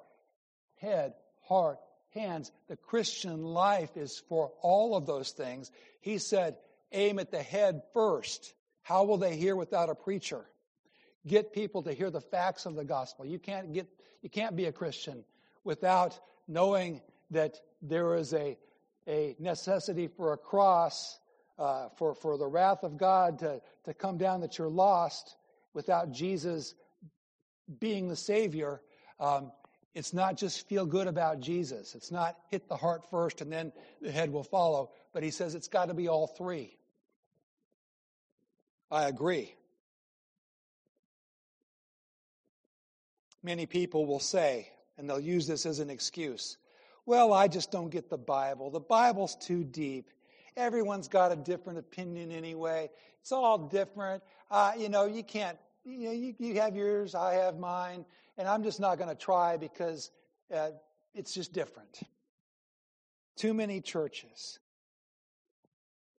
Head, 0.77 1.15
heart, 1.43 1.79
hands. 2.13 2.51
The 2.69 2.77
Christian 2.77 3.43
life 3.43 3.97
is 3.97 4.23
for 4.29 4.51
all 4.63 4.97
of 4.97 5.07
those 5.07 5.31
things. 5.31 5.71
He 6.01 6.19
said, 6.19 6.57
aim 6.93 7.19
at 7.19 7.31
the 7.31 7.43
head 7.43 7.83
first. 7.93 8.55
How 8.83 9.05
will 9.05 9.19
they 9.19 9.37
hear 9.37 9.57
without 9.57 9.89
a 9.89 9.95
preacher? 9.95 10.45
Get 11.27 11.53
people 11.53 11.83
to 11.83 11.93
hear 11.93 12.11
the 12.11 12.21
facts 12.21 12.67
of 12.67 12.75
the 12.75 12.85
gospel. 12.85 13.27
You 13.27 13.39
can't 13.39 13.73
get, 13.73 13.87
you 14.23 14.31
can't 14.31 14.57
be 14.57 14.67
a 14.67 14.73
Christian 14.73 15.25
without 15.65 16.19
knowing 16.49 17.01
that 17.31 17.61
there 17.83 18.17
is 18.17 18.33
a, 18.33 18.59
a 19.07 19.37
necessity 19.39 20.09
for 20.09 20.33
a 20.33 20.37
cross, 20.37 21.19
uh, 21.59 21.89
for, 21.97 22.15
for 22.15 22.39
the 22.39 22.47
wrath 22.47 22.83
of 22.83 22.97
God 22.97 23.39
to, 23.41 23.61
to 23.85 23.95
come 23.95 24.17
down 24.17 24.41
that 24.41 24.59
you're 24.59 24.69
lost 24.69 25.37
without 25.75 26.11
Jesus 26.11 26.75
being 27.79 28.09
the 28.09 28.17
Savior. 28.17 28.81
Um, 29.19 29.53
it's 29.95 30.15
not 30.15 30.37
just 30.37 30.69
feel 30.69 30.87
good 30.87 31.07
about 31.07 31.41
Jesus. 31.41 31.95
It's 31.95 32.11
not 32.11 32.37
hit 32.51 32.69
the 32.69 32.77
heart 32.77 33.03
first 33.11 33.41
and 33.41 33.53
then 33.53 33.73
the 34.01 34.11
head 34.11 34.33
will 34.33 34.45
follow. 34.45 34.91
But 35.13 35.23
he 35.23 35.31
says 35.31 35.55
it's 35.55 35.69
got 35.69 35.89
to 35.89 35.95
be 35.95 36.09
all 36.09 36.27
three. 36.27 36.77
I 38.91 39.09
agree. 39.09 39.55
Many 43.43 43.67
people 43.67 44.07
will 44.07 44.21
say, 44.21 44.69
and 44.99 45.09
they'll 45.09 45.21
use 45.21 45.47
this 45.47 45.65
as 45.65 45.79
an 45.79 45.89
excuse 45.89 46.59
well, 47.07 47.33
I 47.33 47.49
just 47.49 47.73
don't 47.73 47.91
get 47.91 48.09
the 48.09 48.19
Bible. 48.19 48.71
The 48.71 48.79
Bible's 48.79 49.35
too 49.35 49.65
deep. 49.65 50.11
Everyone's 50.57 51.09
got 51.09 51.33
a 51.33 51.37
different 51.37 51.81
opinion 51.81 52.31
anyway. 52.31 52.89
It's 53.21 53.33
all 53.33 53.59
different. 53.59 54.23
Uh, 54.49 54.75
you 54.79 54.89
know, 54.89 55.07
you 55.07 55.25
can't, 55.25 55.59
you, 55.85 56.07
know, 56.07 56.13
you, 56.13 56.35
you 56.39 56.61
have 56.61 56.77
yours, 56.77 57.17
I 57.17 57.35
have 57.35 57.59
mine 57.59 58.05
and 58.39 58.47
I'm 58.47 58.63
just 58.63 58.81
not 58.81 58.97
going 58.97 59.11
to 59.11 59.17
try 59.17 59.57
because 59.57 60.11
uh, 60.55 60.71
it's 61.13 61.35
just 61.35 61.53
different. 61.53 62.01
Too 63.37 63.55
many 63.55 63.81
churches. 63.81 64.61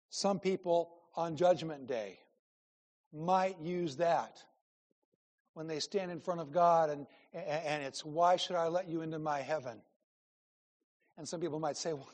Some 0.09 0.39
people 0.39 0.91
on 1.15 1.35
Judgment 1.37 1.87
Day 1.87 2.19
might 3.13 3.59
use 3.59 3.97
that 3.97 4.37
when 5.53 5.67
they 5.67 5.79
stand 5.79 6.11
in 6.11 6.19
front 6.19 6.39
of 6.39 6.51
God 6.51 6.89
and, 6.89 7.05
and 7.33 7.83
it's, 7.83 8.05
why 8.05 8.37
should 8.37 8.55
I 8.55 8.67
let 8.67 8.87
you 8.87 9.01
into 9.01 9.19
my 9.19 9.41
heaven? 9.41 9.81
And 11.17 11.27
some 11.27 11.41
people 11.41 11.59
might 11.59 11.77
say, 11.77 11.93
well, 11.93 12.09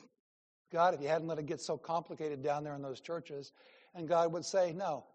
God, 0.72 0.94
if 0.94 1.00
you 1.00 1.08
hadn't 1.08 1.28
let 1.28 1.38
it 1.38 1.46
get 1.46 1.60
so 1.60 1.78
complicated 1.78 2.42
down 2.42 2.64
there 2.64 2.74
in 2.74 2.82
those 2.82 3.00
churches, 3.00 3.52
and 3.94 4.08
God 4.08 4.32
would 4.32 4.44
say, 4.44 4.72
no, 4.72 5.06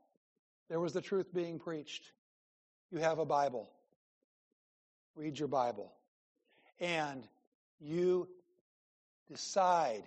there 0.70 0.80
was 0.80 0.94
the 0.94 1.02
truth 1.02 1.34
being 1.34 1.60
preached. 1.60 2.12
You 2.92 3.00
have 3.00 3.20
a 3.20 3.26
Bible 3.26 3.70
read 5.16 5.38
your 5.38 5.48
Bible, 5.48 5.94
and 6.80 7.28
you 7.80 8.28
decide, 9.30 10.04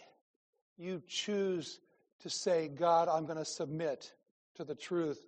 you 0.77 1.03
choose 1.07 1.79
to 2.21 2.31
say, 2.31 2.69
God, 2.69 3.09
I'm 3.09 3.25
going 3.25 3.39
to 3.39 3.45
submit 3.45 4.13
to 4.57 4.65
the 4.65 4.75
truth 4.75 5.25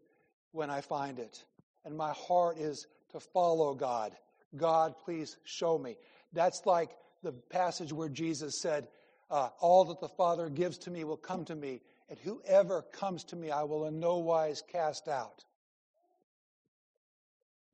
when 0.53 0.71
I 0.71 0.81
find 0.81 1.19
it. 1.19 1.45
And 1.85 1.97
my 1.97 2.13
heart 2.13 2.59
is 2.59 2.87
to 3.13 3.21
follow 3.21 3.75
God. 3.75 4.13
God, 4.57 4.95
please 5.05 5.37
show 5.45 5.79
me. 5.79 5.97
That's 6.33 6.63
like 6.67 6.91
the 7.23 7.33
passage 7.33 7.93
where 7.93 8.09
Jesus 8.09 8.61
said, 8.61 8.89
uh, 9.31 9.49
All 9.61 9.85
that 9.87 10.01
the 10.01 10.09
Father 10.09 10.49
gives 10.49 10.79
to 10.79 10.91
me 10.91 11.05
will 11.05 11.17
come 11.17 11.45
to 11.47 11.55
me, 11.55 11.81
and 12.09 12.19
whoever 12.19 12.83
comes 12.83 13.25
to 13.25 13.37
me 13.37 13.51
I 13.51 13.65
will 13.65 13.87
in 13.87 14.01
no 14.01 14.19
wise 14.19 14.63
cast 14.73 15.09
out. 15.09 15.45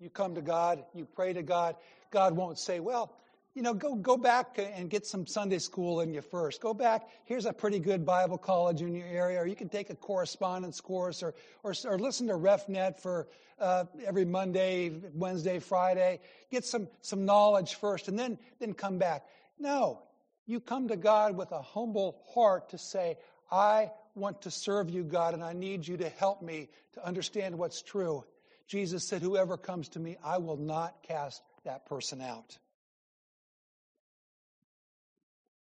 You 0.00 0.10
come 0.10 0.34
to 0.34 0.42
God, 0.42 0.84
you 0.92 1.06
pray 1.06 1.32
to 1.32 1.42
God. 1.42 1.76
God 2.10 2.36
won't 2.36 2.58
say, 2.58 2.80
well, 2.80 3.12
you 3.54 3.62
know, 3.62 3.72
go, 3.72 3.94
go 3.94 4.16
back 4.16 4.58
and 4.58 4.90
get 4.90 5.06
some 5.06 5.26
Sunday 5.26 5.58
school 5.58 6.00
in 6.00 6.12
you 6.12 6.22
first. 6.22 6.60
Go 6.60 6.74
back. 6.74 7.08
Here's 7.24 7.46
a 7.46 7.52
pretty 7.52 7.78
good 7.78 8.04
Bible 8.04 8.36
college 8.36 8.82
in 8.82 8.94
your 8.94 9.06
area, 9.06 9.40
or 9.40 9.46
you 9.46 9.54
can 9.54 9.68
take 9.68 9.90
a 9.90 9.94
correspondence 9.94 10.80
course, 10.80 11.22
or, 11.22 11.34
or, 11.62 11.72
or 11.84 11.98
listen 11.98 12.26
to 12.26 12.34
RefNet 12.34 12.98
for 12.98 13.28
uh, 13.60 13.84
every 14.04 14.24
Monday, 14.24 14.90
Wednesday, 15.14 15.60
Friday. 15.60 16.18
Get 16.50 16.64
some, 16.64 16.88
some 17.00 17.24
knowledge 17.24 17.76
first, 17.76 18.08
and 18.08 18.18
then, 18.18 18.38
then 18.58 18.74
come 18.74 18.98
back. 18.98 19.24
No. 19.58 20.02
You 20.46 20.58
come 20.58 20.88
to 20.88 20.96
God 20.96 21.36
with 21.36 21.52
a 21.52 21.62
humble 21.62 22.20
heart 22.34 22.70
to 22.70 22.78
say, 22.78 23.18
I 23.52 23.92
want 24.16 24.42
to 24.42 24.50
serve 24.50 24.90
you, 24.90 25.04
God, 25.04 25.32
and 25.32 25.44
I 25.44 25.52
need 25.52 25.86
you 25.86 25.96
to 25.98 26.08
help 26.08 26.42
me 26.42 26.70
to 26.94 27.06
understand 27.06 27.56
what's 27.56 27.82
true. 27.82 28.24
Jesus 28.66 29.04
said, 29.04 29.22
Whoever 29.22 29.56
comes 29.56 29.90
to 29.90 30.00
me, 30.00 30.16
I 30.24 30.38
will 30.38 30.56
not 30.56 31.02
cast 31.04 31.40
that 31.64 31.86
person 31.86 32.20
out. 32.20 32.58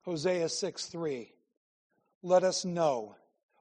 Hosea 0.03 0.49
6 0.49 0.85
3. 0.87 1.31
Let 2.21 2.43
us 2.43 2.65
know. 2.65 3.15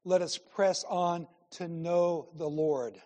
Let 0.05 0.23
us 0.23 0.39
press 0.39 0.85
on 0.89 1.27
to 1.53 1.69
know 1.69 2.29
the 2.37 2.49
Lord. 2.49 3.01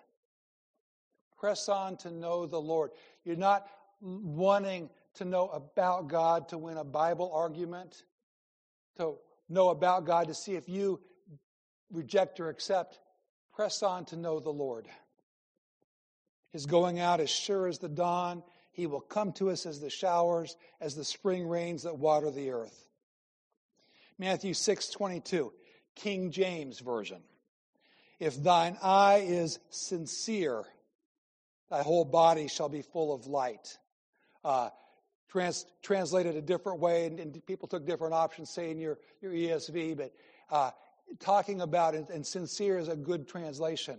Press 1.38 1.68
on 1.68 1.96
to 1.98 2.10
know 2.10 2.46
the 2.46 2.60
Lord. 2.60 2.90
You're 3.24 3.36
not 3.36 3.68
wanting 4.00 4.90
to 5.14 5.24
know 5.24 5.48
about 5.48 6.08
God 6.08 6.48
to 6.50 6.58
win 6.58 6.76
a 6.76 6.84
Bible 6.84 7.30
argument, 7.32 8.04
to 8.96 9.14
know 9.48 9.68
about 9.68 10.06
God 10.06 10.28
to 10.28 10.34
see 10.34 10.54
if 10.54 10.68
you 10.68 11.00
reject 11.90 12.40
or 12.40 12.48
accept. 12.48 12.98
Press 13.54 13.82
on 13.82 14.04
to 14.06 14.16
know 14.16 14.40
the 14.40 14.50
Lord. 14.50 14.86
His 16.52 16.66
going 16.66 17.00
out 17.00 17.20
as 17.20 17.30
sure 17.30 17.66
as 17.66 17.78
the 17.78 17.88
dawn. 17.88 18.42
He 18.72 18.86
will 18.86 19.00
come 19.00 19.32
to 19.34 19.50
us 19.50 19.64
as 19.64 19.80
the 19.80 19.90
showers, 19.90 20.56
as 20.80 20.94
the 20.94 21.04
spring 21.04 21.46
rains 21.48 21.82
that 21.84 21.98
water 21.98 22.30
the 22.30 22.50
earth. 22.50 22.85
Matthew 24.18 24.54
6 24.54 24.88
22, 24.88 25.52
King 25.94 26.30
James 26.30 26.80
Version. 26.80 27.22
If 28.18 28.42
thine 28.42 28.78
eye 28.82 29.24
is 29.26 29.58
sincere, 29.70 30.64
thy 31.70 31.82
whole 31.82 32.04
body 32.04 32.48
shall 32.48 32.68
be 32.68 32.82
full 32.82 33.14
of 33.14 33.26
light. 33.26 33.76
Uh, 34.42 34.70
trans, 35.28 35.66
translated 35.82 36.36
a 36.36 36.42
different 36.42 36.80
way, 36.80 37.06
and, 37.06 37.20
and, 37.20 37.46
people 37.46 37.68
took 37.68 37.84
different 37.86 38.14
options, 38.14 38.48
saying 38.48 38.78
your, 38.78 38.98
your 39.20 39.32
ESV, 39.32 39.96
but 39.96 40.12
uh, 40.50 40.70
talking 41.18 41.60
about 41.60 41.94
it, 41.94 42.08
and 42.10 42.24
sincere 42.24 42.78
is 42.78 42.88
a 42.88 42.96
good 42.96 43.28
translation. 43.28 43.98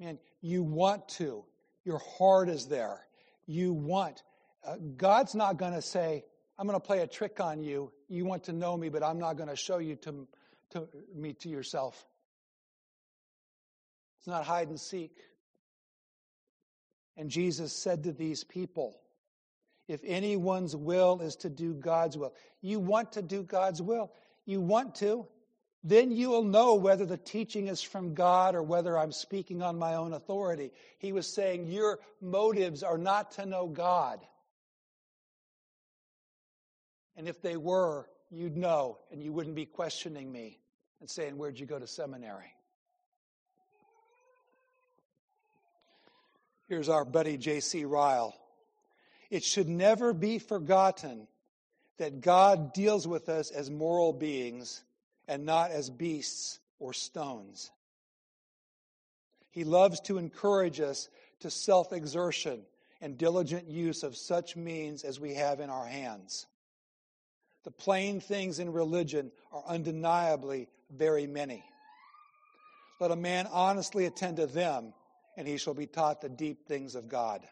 Man, 0.00 0.18
you 0.40 0.62
want 0.62 1.08
to. 1.10 1.44
Your 1.84 2.00
heart 2.18 2.48
is 2.48 2.66
there. 2.66 3.06
You 3.46 3.72
want. 3.72 4.22
Uh, 4.66 4.76
God's 4.96 5.34
not 5.34 5.56
going 5.56 5.72
to 5.72 5.82
say, 5.82 6.24
I'm 6.58 6.66
going 6.66 6.78
to 6.78 6.86
play 6.86 7.00
a 7.00 7.06
trick 7.06 7.40
on 7.40 7.62
you. 7.62 7.92
You 8.08 8.24
want 8.24 8.44
to 8.44 8.52
know 8.52 8.76
me, 8.76 8.88
but 8.88 9.02
I'm 9.02 9.18
not 9.18 9.36
going 9.36 9.48
to 9.48 9.56
show 9.56 9.78
you 9.78 9.96
to, 9.96 10.26
to 10.70 10.88
me 11.14 11.34
to 11.34 11.48
yourself. 11.48 12.02
It's 14.18 14.26
not 14.26 14.44
hide 14.44 14.68
and 14.68 14.80
seek. 14.80 15.12
And 17.16 17.30
Jesus 17.30 17.72
said 17.72 18.04
to 18.04 18.12
these 18.12 18.44
people, 18.44 18.98
if 19.88 20.00
anyone's 20.04 20.74
will 20.74 21.20
is 21.20 21.36
to 21.36 21.50
do 21.50 21.74
God's 21.74 22.16
will, 22.16 22.34
you 22.60 22.80
want 22.80 23.12
to 23.12 23.22
do 23.22 23.42
God's 23.42 23.80
will, 23.80 24.10
you 24.44 24.60
want 24.60 24.96
to, 24.96 25.26
then 25.84 26.10
you 26.10 26.30
will 26.30 26.42
know 26.42 26.74
whether 26.74 27.06
the 27.06 27.16
teaching 27.16 27.68
is 27.68 27.80
from 27.80 28.14
God 28.14 28.56
or 28.56 28.62
whether 28.62 28.98
I'm 28.98 29.12
speaking 29.12 29.62
on 29.62 29.78
my 29.78 29.94
own 29.94 30.12
authority. 30.12 30.72
He 30.98 31.12
was 31.12 31.32
saying, 31.32 31.68
Your 31.68 32.00
motives 32.20 32.82
are 32.82 32.98
not 32.98 33.32
to 33.32 33.46
know 33.46 33.68
God. 33.68 34.18
And 37.16 37.28
if 37.28 37.40
they 37.40 37.56
were, 37.56 38.08
you'd 38.30 38.56
know, 38.56 38.98
and 39.10 39.22
you 39.22 39.32
wouldn't 39.32 39.54
be 39.56 39.66
questioning 39.66 40.30
me 40.30 40.58
and 41.00 41.08
saying, 41.08 41.36
Where'd 41.36 41.58
you 41.58 41.66
go 41.66 41.78
to 41.78 41.86
seminary? 41.86 42.52
Here's 46.68 46.88
our 46.88 47.04
buddy 47.04 47.36
J.C. 47.36 47.84
Ryle. 47.84 48.34
It 49.30 49.44
should 49.44 49.68
never 49.68 50.12
be 50.12 50.38
forgotten 50.38 51.28
that 51.98 52.20
God 52.20 52.72
deals 52.72 53.06
with 53.06 53.28
us 53.28 53.50
as 53.50 53.70
moral 53.70 54.12
beings 54.12 54.82
and 55.28 55.44
not 55.44 55.70
as 55.70 55.90
beasts 55.90 56.60
or 56.78 56.92
stones. 56.92 57.70
He 59.50 59.64
loves 59.64 60.00
to 60.02 60.18
encourage 60.18 60.80
us 60.80 61.08
to 61.40 61.50
self 61.50 61.92
exertion 61.92 62.62
and 63.00 63.16
diligent 63.16 63.68
use 63.68 64.02
of 64.02 64.16
such 64.16 64.56
means 64.56 65.04
as 65.04 65.20
we 65.20 65.34
have 65.34 65.60
in 65.60 65.70
our 65.70 65.86
hands. 65.86 66.46
The 67.66 67.72
plain 67.72 68.20
things 68.20 68.60
in 68.60 68.72
religion 68.72 69.32
are 69.50 69.64
undeniably 69.66 70.68
very 70.88 71.26
many. 71.26 71.64
Let 73.00 73.10
a 73.10 73.16
man 73.16 73.48
honestly 73.50 74.06
attend 74.06 74.36
to 74.36 74.46
them, 74.46 74.94
and 75.36 75.48
he 75.48 75.56
shall 75.56 75.74
be 75.74 75.88
taught 75.88 76.20
the 76.20 76.28
deep 76.28 76.68
things 76.68 76.94
of 76.94 77.08
God. 77.08 77.42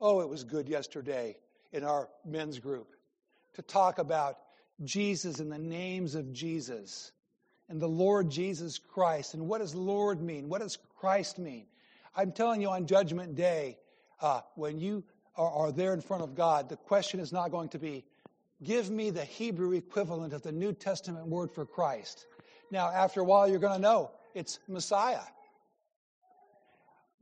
Oh, 0.00 0.20
it 0.20 0.28
was 0.28 0.42
good 0.42 0.68
yesterday 0.68 1.36
in 1.72 1.84
our 1.84 2.08
men's 2.24 2.58
group 2.58 2.88
to 3.54 3.62
talk 3.62 3.98
about 4.00 4.36
Jesus 4.82 5.38
and 5.38 5.52
the 5.52 5.56
names 5.56 6.16
of 6.16 6.32
Jesus 6.32 7.12
and 7.68 7.80
the 7.80 7.86
Lord 7.86 8.30
Jesus 8.30 8.78
Christ. 8.80 9.34
And 9.34 9.46
what 9.46 9.60
does 9.60 9.76
Lord 9.76 10.20
mean? 10.20 10.48
What 10.48 10.60
does 10.60 10.76
Christ 10.96 11.38
mean? 11.38 11.66
I'm 12.16 12.32
telling 12.32 12.60
you 12.60 12.68
on 12.68 12.88
Judgment 12.88 13.36
Day, 13.36 13.78
uh, 14.20 14.40
when 14.56 14.80
you 14.80 15.04
are, 15.36 15.50
are 15.50 15.72
there 15.72 15.92
in 15.92 16.00
front 16.00 16.22
of 16.22 16.34
God, 16.34 16.68
the 16.68 16.76
question 16.76 17.20
is 17.20 17.32
not 17.32 17.50
going 17.50 17.68
to 17.70 17.78
be, 17.78 18.04
give 18.62 18.90
me 18.90 19.10
the 19.10 19.24
Hebrew 19.24 19.72
equivalent 19.72 20.32
of 20.32 20.42
the 20.42 20.52
New 20.52 20.72
Testament 20.72 21.26
word 21.26 21.50
for 21.50 21.66
Christ. 21.66 22.26
Now, 22.70 22.88
after 22.88 23.20
a 23.20 23.24
while, 23.24 23.48
you're 23.48 23.58
going 23.58 23.74
to 23.74 23.80
know 23.80 24.10
it's 24.34 24.58
Messiah. 24.68 25.20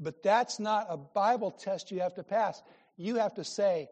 But 0.01 0.23
that's 0.23 0.59
not 0.59 0.87
a 0.89 0.97
Bible 0.97 1.51
test 1.51 1.91
you 1.91 2.01
have 2.01 2.15
to 2.15 2.23
pass. 2.23 2.63
You 2.97 3.17
have 3.17 3.35
to 3.35 3.45
say, 3.45 3.89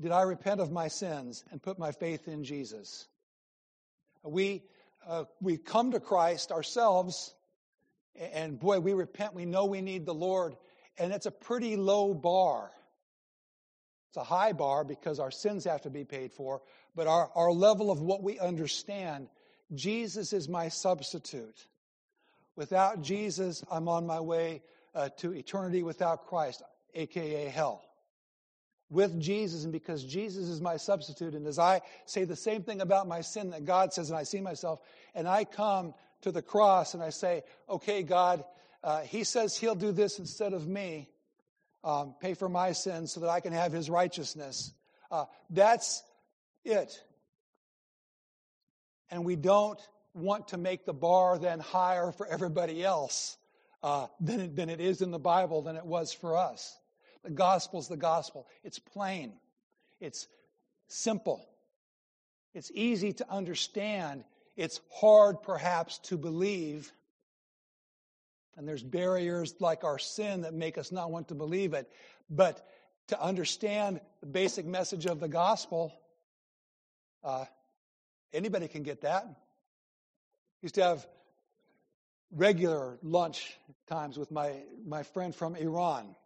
did 0.00 0.12
I 0.12 0.22
repent 0.22 0.60
of 0.60 0.70
my 0.70 0.88
sins 0.88 1.44
and 1.50 1.62
put 1.62 1.78
my 1.78 1.92
faith 1.92 2.28
in 2.28 2.44
Jesus? 2.44 3.06
We, 4.22 4.62
uh, 5.06 5.24
we 5.40 5.56
come 5.56 5.92
to 5.92 6.00
Christ 6.00 6.52
ourselves, 6.52 7.34
and 8.16 8.58
boy, 8.58 8.80
we 8.80 8.92
repent. 8.92 9.34
We 9.34 9.46
know 9.46 9.66
we 9.66 9.80
need 9.80 10.04
the 10.04 10.14
Lord, 10.14 10.56
and 10.98 11.12
it's 11.12 11.26
a 11.26 11.30
pretty 11.30 11.76
low 11.76 12.12
bar. 12.12 12.70
It's 14.16 14.22
a 14.22 14.34
high 14.34 14.52
bar 14.52 14.82
because 14.82 15.20
our 15.20 15.30
sins 15.30 15.64
have 15.64 15.82
to 15.82 15.90
be 15.90 16.04
paid 16.04 16.32
for, 16.32 16.62
but 16.94 17.06
our, 17.06 17.30
our 17.34 17.52
level 17.52 17.90
of 17.90 18.00
what 18.00 18.22
we 18.22 18.38
understand 18.38 19.28
Jesus 19.74 20.32
is 20.32 20.48
my 20.48 20.68
substitute. 20.68 21.66
Without 22.56 23.02
Jesus, 23.02 23.62
I'm 23.70 23.88
on 23.88 24.06
my 24.06 24.20
way 24.20 24.62
uh, 24.94 25.10
to 25.18 25.34
eternity 25.34 25.82
without 25.82 26.28
Christ, 26.28 26.62
aka 26.94 27.44
hell 27.48 27.84
with 28.88 29.20
Jesus 29.20 29.64
and 29.64 29.72
because 29.72 30.02
Jesus 30.02 30.48
is 30.48 30.62
my 30.62 30.78
substitute. 30.78 31.34
And 31.34 31.46
as 31.46 31.58
I 31.58 31.82
say 32.06 32.24
the 32.24 32.36
same 32.36 32.62
thing 32.62 32.80
about 32.80 33.06
my 33.06 33.20
sin 33.20 33.50
that 33.50 33.66
God 33.66 33.92
says, 33.92 34.08
and 34.08 34.18
I 34.18 34.22
see 34.22 34.40
myself, 34.40 34.80
and 35.14 35.28
I 35.28 35.44
come 35.44 35.92
to 36.22 36.32
the 36.32 36.40
cross 36.40 36.94
and 36.94 37.02
I 37.02 37.10
say, 37.10 37.42
okay, 37.68 38.02
God, 38.02 38.44
uh, 38.82 39.02
He 39.02 39.24
says 39.24 39.58
He'll 39.58 39.74
do 39.74 39.92
this 39.92 40.18
instead 40.18 40.54
of 40.54 40.66
me, 40.66 41.10
um, 41.84 42.14
pay 42.20 42.34
for 42.34 42.48
my 42.48 42.72
sins 42.72 43.12
so 43.12 43.20
that 43.20 43.30
I 43.30 43.40
can 43.40 43.52
have 43.52 43.72
His 43.72 43.88
righteousness. 43.88 44.72
Uh, 45.10 45.26
that's 45.50 46.02
it. 46.64 47.00
And 49.10 49.24
we 49.24 49.36
don't 49.36 49.80
want 50.14 50.48
to 50.48 50.56
make 50.56 50.84
the 50.84 50.92
bar 50.92 51.38
then 51.38 51.60
higher 51.60 52.10
for 52.10 52.26
everybody 52.26 52.82
else 52.82 53.36
uh, 53.82 54.06
than, 54.20 54.40
it, 54.40 54.56
than 54.56 54.68
it 54.68 54.80
is 54.80 55.02
in 55.02 55.10
the 55.10 55.18
Bible 55.18 55.62
than 55.62 55.76
it 55.76 55.84
was 55.84 56.12
for 56.12 56.36
us. 56.36 56.76
The 57.22 57.30
gospel 57.30 57.80
is 57.80 57.88
the 57.88 57.96
gospel. 57.96 58.46
It's 58.64 58.78
plain, 58.78 59.32
it's 60.00 60.26
simple, 60.88 61.46
it's 62.54 62.70
easy 62.74 63.12
to 63.14 63.30
understand. 63.30 64.24
It's 64.56 64.80
hard, 64.90 65.42
perhaps, 65.42 65.98
to 66.04 66.16
believe. 66.16 66.90
And 68.56 68.66
there's 68.66 68.82
barriers 68.82 69.54
like 69.60 69.84
our 69.84 69.98
sin 69.98 70.42
that 70.42 70.54
make 70.54 70.78
us 70.78 70.90
not 70.90 71.10
want 71.10 71.28
to 71.28 71.34
believe 71.34 71.74
it. 71.74 71.90
But 72.30 72.66
to 73.08 73.20
understand 73.20 74.00
the 74.20 74.26
basic 74.26 74.66
message 74.66 75.06
of 75.06 75.20
the 75.20 75.28
gospel, 75.28 75.92
uh, 77.22 77.44
anybody 78.32 78.68
can 78.68 78.82
get 78.82 79.02
that. 79.02 79.26
Used 80.62 80.76
to 80.76 80.82
have 80.82 81.06
regular 82.32 82.98
lunch 83.02 83.56
times 83.86 84.18
with 84.18 84.30
my, 84.30 84.52
my 84.86 85.02
friend 85.02 85.34
from 85.34 85.54
Iran. 85.54 86.16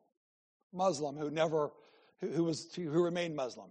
Muslim 0.73 1.17
who 1.17 1.31
never, 1.31 1.73
who, 2.21 2.45
was, 2.45 2.73
who 2.75 3.03
remained 3.03 3.35
Muslim. 3.35 3.71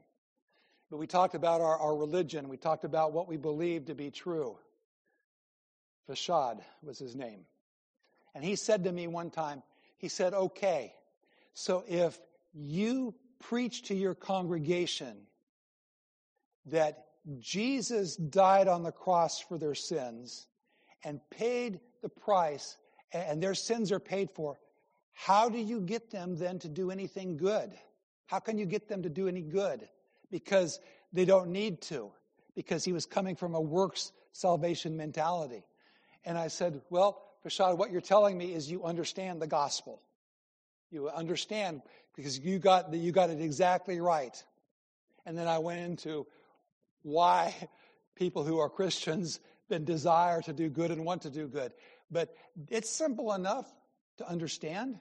But 0.91 0.97
we 0.97 1.07
talked 1.07 1.35
about 1.35 1.61
our, 1.61 1.77
our 1.77 1.95
religion. 1.95 2.49
We 2.49 2.57
talked 2.57 2.83
about 2.83 3.13
what 3.13 3.27
we 3.27 3.37
believed 3.37 3.87
to 3.87 3.95
be 3.95 4.11
true. 4.11 4.57
Farshad 6.09 6.59
was 6.81 6.97
his 6.97 7.15
name. 7.15 7.45
And 8.39 8.47
he 8.47 8.55
said 8.55 8.85
to 8.85 8.91
me 8.91 9.07
one 9.07 9.31
time, 9.31 9.61
he 9.97 10.07
said, 10.07 10.33
okay, 10.33 10.93
so 11.53 11.83
if 11.89 12.17
you 12.53 13.13
preach 13.39 13.83
to 13.83 13.93
your 13.93 14.15
congregation 14.15 15.17
that 16.67 17.07
Jesus 17.39 18.15
died 18.15 18.69
on 18.69 18.83
the 18.83 18.93
cross 18.93 19.41
for 19.41 19.57
their 19.57 19.75
sins 19.75 20.47
and 21.03 21.19
paid 21.29 21.81
the 22.01 22.07
price, 22.07 22.77
and 23.11 23.43
their 23.43 23.55
sins 23.55 23.91
are 23.91 23.99
paid 23.99 24.31
for, 24.31 24.57
how 25.11 25.49
do 25.49 25.57
you 25.57 25.81
get 25.81 26.09
them 26.09 26.37
then 26.37 26.59
to 26.59 26.69
do 26.69 26.91
anything 26.91 27.35
good? 27.35 27.71
How 28.27 28.39
can 28.39 28.57
you 28.57 28.65
get 28.65 28.87
them 28.87 29.03
to 29.03 29.09
do 29.09 29.27
any 29.27 29.41
good? 29.41 29.89
because 30.31 30.79
they 31.13 31.25
don't 31.25 31.49
need 31.49 31.81
to, 31.81 32.11
because 32.55 32.83
he 32.83 32.93
was 32.93 33.05
coming 33.05 33.35
from 33.35 33.55
a 33.55 33.61
works 33.61 34.11
salvation 34.31 34.95
mentality. 34.95 35.63
And 36.25 36.37
I 36.37 36.47
said, 36.47 36.81
Well, 36.89 37.21
Farshad, 37.45 37.77
what 37.77 37.91
you're 37.91 38.01
telling 38.01 38.37
me 38.37 38.53
is 38.53 38.69
you 38.69 38.83
understand 38.83 39.41
the 39.41 39.47
gospel. 39.47 40.01
You 40.91 41.09
understand 41.09 41.81
because 42.15 42.39
you 42.39 42.59
got, 42.59 42.93
you 42.93 43.11
got 43.11 43.29
it 43.29 43.39
exactly 43.39 44.01
right. 44.01 44.43
And 45.25 45.37
then 45.37 45.47
I 45.47 45.59
went 45.59 45.81
into 45.81 46.25
why 47.03 47.55
people 48.15 48.43
who 48.43 48.59
are 48.59 48.69
Christians 48.69 49.39
then 49.69 49.85
desire 49.85 50.41
to 50.41 50.53
do 50.53 50.69
good 50.69 50.91
and 50.91 51.05
want 51.05 51.21
to 51.21 51.29
do 51.29 51.47
good. 51.47 51.71
But 52.11 52.35
it's 52.69 52.89
simple 52.89 53.33
enough 53.33 53.71
to 54.17 54.27
understand. 54.27 54.99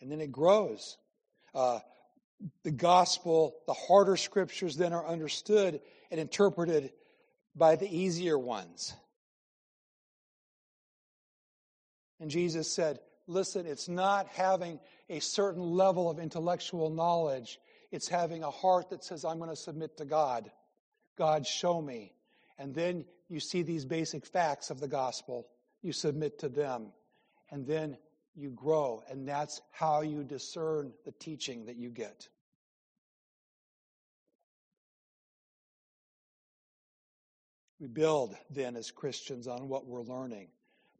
And 0.00 0.12
then 0.12 0.20
it 0.20 0.30
grows. 0.30 0.98
Uh, 1.54 1.80
the 2.64 2.70
gospel, 2.70 3.56
the 3.66 3.72
harder 3.72 4.16
scriptures 4.16 4.76
then 4.76 4.92
are 4.92 5.06
understood 5.06 5.80
and 6.10 6.20
interpreted 6.20 6.92
by 7.54 7.76
the 7.76 7.88
easier 7.88 8.38
ones. 8.38 8.94
And 12.20 12.30
Jesus 12.30 12.72
said, 12.72 13.00
Listen, 13.28 13.66
it's 13.66 13.88
not 13.88 14.26
having 14.28 14.80
a 15.08 15.20
certain 15.20 15.62
level 15.62 16.10
of 16.10 16.18
intellectual 16.18 16.90
knowledge, 16.90 17.58
it's 17.90 18.08
having 18.08 18.42
a 18.42 18.50
heart 18.50 18.90
that 18.90 19.04
says, 19.04 19.24
I'm 19.24 19.38
going 19.38 19.50
to 19.50 19.56
submit 19.56 19.96
to 19.98 20.04
God. 20.04 20.50
God, 21.16 21.46
show 21.46 21.80
me. 21.80 22.14
And 22.58 22.74
then 22.74 23.04
you 23.28 23.38
see 23.38 23.62
these 23.62 23.84
basic 23.84 24.26
facts 24.26 24.70
of 24.70 24.80
the 24.80 24.88
gospel, 24.88 25.46
you 25.82 25.92
submit 25.92 26.38
to 26.40 26.48
them, 26.48 26.92
and 27.50 27.66
then 27.66 27.96
you 28.34 28.50
grow. 28.50 29.02
And 29.10 29.28
that's 29.28 29.60
how 29.70 30.00
you 30.00 30.24
discern 30.24 30.92
the 31.04 31.12
teaching 31.12 31.66
that 31.66 31.76
you 31.76 31.90
get. 31.90 32.28
We 37.82 37.88
build 37.88 38.36
then 38.48 38.76
as 38.76 38.92
Christians 38.92 39.48
on 39.48 39.68
what 39.68 39.88
we're 39.88 40.02
learning, 40.02 40.46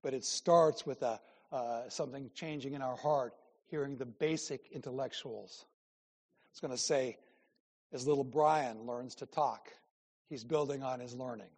but 0.03 0.15
it 0.15 0.25
starts 0.25 0.85
with 0.85 1.01
a, 1.03 1.21
uh, 1.53 1.89
something 1.89 2.29
changing 2.35 2.75
in 2.75 2.83
our 2.83 2.97
heart, 2.97 3.35
hearing 3.69 3.97
the 3.97 4.05
basic 4.05 4.67
intellectuals. 4.73 5.65
It's 6.51 6.59
going 6.59 6.73
to 6.73 6.77
say, 6.77 7.19
as 7.93 8.05
little 8.05 8.25
Brian 8.25 8.85
learns 8.85 9.15
to 9.17 9.27
talk, 9.27 9.69
he's 10.29 10.43
building 10.43 10.83
on 10.83 10.99
his 10.99 11.15
learning. 11.15 11.51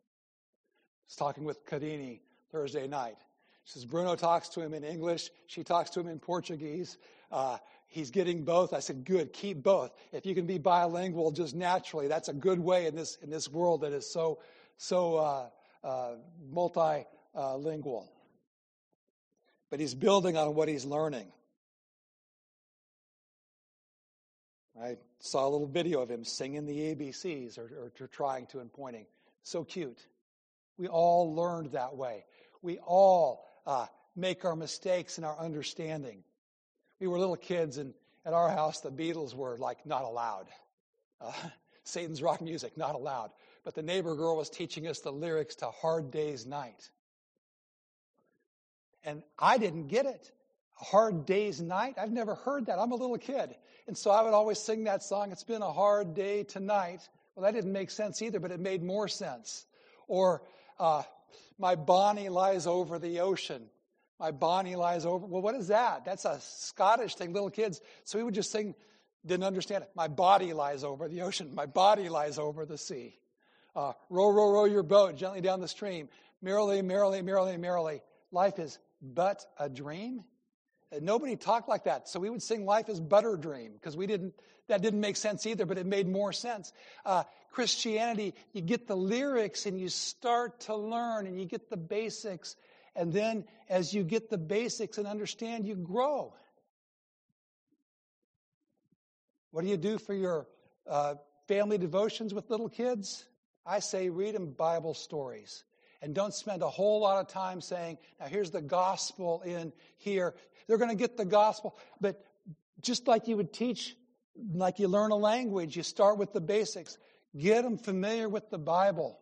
Was 1.09 1.17
talking 1.17 1.45
with 1.45 1.65
Kadini 1.65 2.21
Thursday 2.53 2.87
night. 2.87 3.17
She 3.65 3.73
says, 3.73 3.87
Bruno 3.87 4.17
talks 4.17 4.51
to 4.51 4.61
him 4.61 4.75
in 4.75 4.85
English, 4.85 5.31
she 5.47 5.65
talks 5.65 5.89
to 5.93 6.01
him 6.01 6.09
in 6.09 6.19
Portuguese. 6.19 6.99
Uh, 7.33 7.57
he's 7.87 8.11
getting 8.11 8.45
both. 8.45 8.75
I 8.75 8.81
said, 8.81 9.07
good, 9.07 9.33
keep 9.33 9.63
both. 9.63 9.93
If 10.13 10.27
you 10.27 10.35
can 10.35 10.45
be 10.45 10.59
bilingual 10.59 11.31
just 11.31 11.55
naturally, 11.55 12.09
that's 12.09 12.29
a 12.29 12.35
good 12.35 12.61
way 12.61 12.87
in 12.87 12.95
this, 12.95 13.17
in 13.23 13.31
this 13.31 13.49
world 13.49 13.81
that 13.81 13.93
is 13.95 14.13
so 14.13 14.41
so 14.77 15.17
uh, 15.17 15.49
uh, 15.83 16.15
multilingual. 16.53 18.09
But 19.71 19.81
he's 19.81 19.95
building 19.95 20.37
on 20.37 20.55
what 20.55 20.69
he's 20.69 20.85
learning. 20.85 21.27
I 24.81 24.97
saw 25.21 25.47
a 25.47 25.51
little 25.51 25.69
video 25.69 26.01
of 26.01 26.11
him 26.11 26.25
singing 26.25 26.67
the 26.67 26.95
ABCs 26.95 27.59
or, 27.59 27.93
or, 28.01 28.09
trying 28.09 28.47
to 28.47 28.59
and 28.59 28.73
pointing. 28.73 29.07
So 29.45 29.63
cute. 29.63 30.05
We 30.79 30.89
all 30.89 31.33
learned 31.35 31.73
that 31.73 31.97
way. 31.97 32.25
We 32.61 32.79
all 32.79 33.47
uh, 33.67 33.87
make 34.17 34.45
our 34.45 34.57
mistakes 34.57 35.17
in 35.19 35.25
our 35.25 35.39
understanding. 35.39 36.25
We 37.01 37.07
were 37.07 37.21
little 37.21 37.37
kids, 37.37 37.79
and 37.79 37.95
at 38.27 38.33
our 38.33 38.49
house, 38.49 38.81
the 38.81 38.91
Beatles 38.91 39.35
were 39.35 39.57
like 39.59 39.87
not 39.87 40.03
allowed. 40.03 40.47
Uh, 41.21 41.33
Satan's 41.85 42.23
rock 42.23 42.41
music, 42.41 42.77
not 42.77 42.95
allowed 42.95 43.31
but 43.64 43.74
the 43.74 43.83
neighbor 43.83 44.14
girl 44.14 44.37
was 44.37 44.50
teaching 44.50 44.87
us 44.87 45.00
the 45.00 45.11
lyrics 45.11 45.57
to 45.57 45.66
Hard 45.66 46.11
Day's 46.11 46.46
Night. 46.46 46.90
And 49.05 49.22
I 49.38 49.59
didn't 49.59 49.88
get 49.88 50.07
it. 50.07 50.31
Hard 50.74 51.27
day's 51.27 51.61
night? 51.61 51.94
I've 51.98 52.11
never 52.11 52.35
heard 52.35 52.66
that. 52.66 52.79
I'm 52.79 52.92
a 52.92 52.96
little 52.96 53.18
kid. 53.18 53.55
And 53.87 53.96
so 53.96 54.11
I 54.11 54.22
would 54.22 54.35
always 54.35 54.59
sing 54.59 54.85
that 54.85 55.03
song, 55.03 55.31
It's 55.31 55.44
been 55.44 55.62
a 55.62 55.72
hard 55.72 56.14
day 56.14 56.42
tonight. 56.42 57.09
Well, 57.35 57.44
that 57.44 57.55
didn't 57.55 57.72
make 57.72 57.90
sense 57.90 58.22
either, 58.22 58.40
but 58.40 58.50
it 58.50 58.61
made 58.61 58.83
more 58.83 59.09
sense. 59.09 59.66
Or, 60.09 60.42
uh, 60.79 61.03
My 61.59 61.77
Bonnie 61.77 62.29
lies 62.29 62.66
over 62.66 62.98
the 62.98 63.20
ocean. 63.20 63.68
My 64.18 64.31
Bonnie 64.31 64.77
lies 64.77 65.07
over. 65.07 65.27
Well, 65.27 65.42
what 65.42 65.55
is 65.55 65.68
that? 65.68 66.05
That's 66.05 66.24
a 66.24 66.40
Scottish 66.40 67.14
thing, 67.14 67.33
little 67.33 67.50
kids. 67.50 67.81
So 68.05 68.18
we 68.18 68.24
would 68.24 68.35
just 68.35 68.50
sing, 68.50 68.74
didn't 69.27 69.44
understand 69.44 69.85
it. 69.85 69.90
My 69.94 70.09
body 70.09 70.53
lies 70.53 70.83
over 70.83 71.09
the 71.09 71.22
ocean. 71.22 71.55
My 71.55 71.66
body 71.66 72.09
lies 72.09 72.38
over 72.38 72.64
the 72.64 72.79
sea. 72.79 73.18
Uh, 73.77 73.93
row, 74.09 74.31
row, 74.31 74.51
row 74.51 74.65
your 74.65 74.83
boat 74.83 75.17
gently 75.17 75.41
down 75.41 75.61
the 75.61 75.69
stream. 75.69 76.09
Merrily, 76.43 76.83
merrily, 76.83 77.23
merrily, 77.23 77.57
merrily. 77.57 78.03
Life 78.31 78.59
is 78.59 78.79
but 79.03 79.45
a 79.59 79.69
dream. 79.69 80.25
And 80.93 81.03
nobody 81.03 81.37
talked 81.37 81.69
like 81.69 81.85
that. 81.85 82.09
So 82.09 82.21
we 82.21 82.31
would 82.31 82.43
sing 82.43 82.65
Life 82.65 82.89
is 82.89 83.01
but 83.01 83.25
a 83.25 83.37
dream 83.37 83.73
because 83.73 83.97
we 83.97 84.07
didn't, 84.07 84.35
that 84.69 84.81
didn't 84.81 85.01
make 85.01 85.17
sense 85.17 85.47
either, 85.47 85.67
but 85.67 85.79
it 85.79 85.87
made 85.87 86.09
more 86.09 86.33
sense. 86.33 86.73
Uh, 87.05 87.25
Christianity, 87.51 88.35
you 88.53 88.61
get 88.61 88.87
the 88.87 88.97
lyrics 88.97 89.67
and 89.67 89.79
you 89.79 89.89
start 89.89 90.61
to 90.61 90.77
learn 90.77 91.27
and 91.27 91.39
you 91.39 91.47
get 91.47 91.71
the 91.71 91.77
basics. 91.77 92.57
And 92.95 93.13
then 93.13 93.45
as 93.69 93.93
you 93.93 94.05
get 94.05 94.31
the 94.31 94.39
basics 94.39 94.99
and 94.99 95.07
understand, 95.07 95.67
you 95.67 95.75
grow. 95.75 96.35
What 99.51 99.63
do 99.63 99.71
you 99.71 99.77
do 99.77 99.99
for 99.99 100.15
your 100.15 100.47
uh, 100.89 101.15
family 101.49 101.79
devotions 101.79 102.35
with 102.35 102.51
little 102.51 102.69
kids? 102.69 103.25
I 103.66 103.79
say 103.79 104.11
read 104.11 104.35
them 104.35 104.50
Bible 104.50 104.94
stories. 104.94 105.64
And 106.03 106.14
don't 106.14 106.35
spend 106.35 106.62
a 106.62 106.68
whole 106.68 107.00
lot 107.00 107.18
of 107.18 107.29
time 107.29 107.61
saying, 107.62 107.96
now 108.20 108.27
here's 108.27 108.50
the 108.50 108.61
gospel 108.61 109.40
in 109.42 109.72
here. 109.96 110.35
They're 110.66 110.77
going 110.77 110.90
to 110.90 110.96
get 110.96 111.16
the 111.16 111.24
gospel. 111.24 111.79
But 112.00 112.22
just 112.83 113.09
like 113.09 113.27
you 113.27 113.38
would 113.38 113.53
teach, 113.53 113.96
like 114.53 114.79
you 114.79 114.88
learn 114.88 115.12
a 115.12 115.16
language, 115.16 115.77
you 115.77 115.83
start 115.83 116.18
with 116.18 116.33
the 116.35 116.42
basics. 116.42 116.98
Get 117.37 117.64
them 117.64 117.79
familiar 117.79 118.29
with 118.29 118.50
the 118.50 118.59
Bible, 118.59 119.18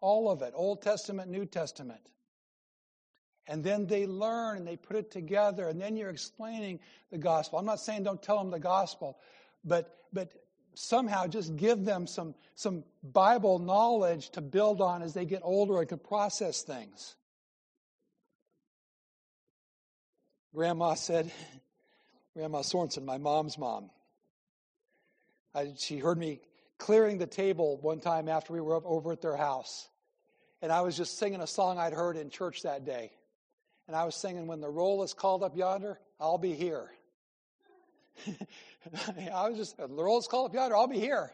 all 0.00 0.28
of 0.28 0.42
it, 0.42 0.52
Old 0.56 0.82
Testament, 0.82 1.30
New 1.30 1.46
Testament. 1.46 2.00
And 3.46 3.62
then 3.62 3.86
they 3.86 4.06
learn 4.06 4.56
and 4.58 4.66
they 4.66 4.76
put 4.76 4.96
it 4.96 5.10
together, 5.10 5.68
and 5.68 5.80
then 5.80 5.96
you're 5.96 6.10
explaining 6.10 6.80
the 7.10 7.18
gospel. 7.18 7.58
I'm 7.58 7.66
not 7.66 7.80
saying 7.80 8.02
don't 8.02 8.22
tell 8.22 8.38
them 8.38 8.50
the 8.50 8.58
gospel, 8.58 9.18
but, 9.64 9.98
but 10.12 10.32
somehow 10.74 11.26
just 11.26 11.56
give 11.56 11.84
them 11.84 12.06
some, 12.06 12.34
some 12.54 12.84
Bible 13.02 13.58
knowledge 13.58 14.30
to 14.30 14.40
build 14.40 14.80
on 14.80 15.02
as 15.02 15.14
they 15.14 15.24
get 15.24 15.40
older 15.44 15.78
and 15.78 15.88
can 15.88 15.98
process 15.98 16.62
things. 16.62 17.16
Grandma 20.54 20.94
said, 20.94 21.32
Grandma 22.36 22.60
Sorensen, 22.60 23.04
my 23.04 23.18
mom's 23.18 23.58
mom, 23.58 23.90
I, 25.54 25.72
she 25.78 25.98
heard 25.98 26.18
me 26.18 26.40
clearing 26.78 27.18
the 27.18 27.26
table 27.26 27.78
one 27.80 28.00
time 28.00 28.28
after 28.28 28.52
we 28.52 28.60
were 28.60 28.80
over 28.84 29.12
at 29.12 29.20
their 29.20 29.36
house. 29.36 29.88
And 30.62 30.72
I 30.72 30.80
was 30.80 30.96
just 30.96 31.18
singing 31.18 31.40
a 31.40 31.46
song 31.46 31.78
I'd 31.78 31.92
heard 31.92 32.16
in 32.16 32.30
church 32.30 32.62
that 32.62 32.84
day. 32.84 33.12
And 33.86 33.96
I 33.96 34.04
was 34.04 34.16
singing, 34.16 34.46
When 34.46 34.60
the 34.60 34.70
roll 34.70 35.02
is 35.02 35.12
called 35.12 35.42
up 35.42 35.56
yonder, 35.56 35.98
I'll 36.18 36.38
be 36.38 36.54
here. 36.54 36.90
I 39.34 39.48
was 39.48 39.56
just, 39.56 39.76
the 39.76 39.88
roll's 39.88 40.28
called 40.28 40.50
up 40.50 40.54
yonder, 40.54 40.76
I'll 40.76 40.86
be 40.86 41.00
here. 41.00 41.32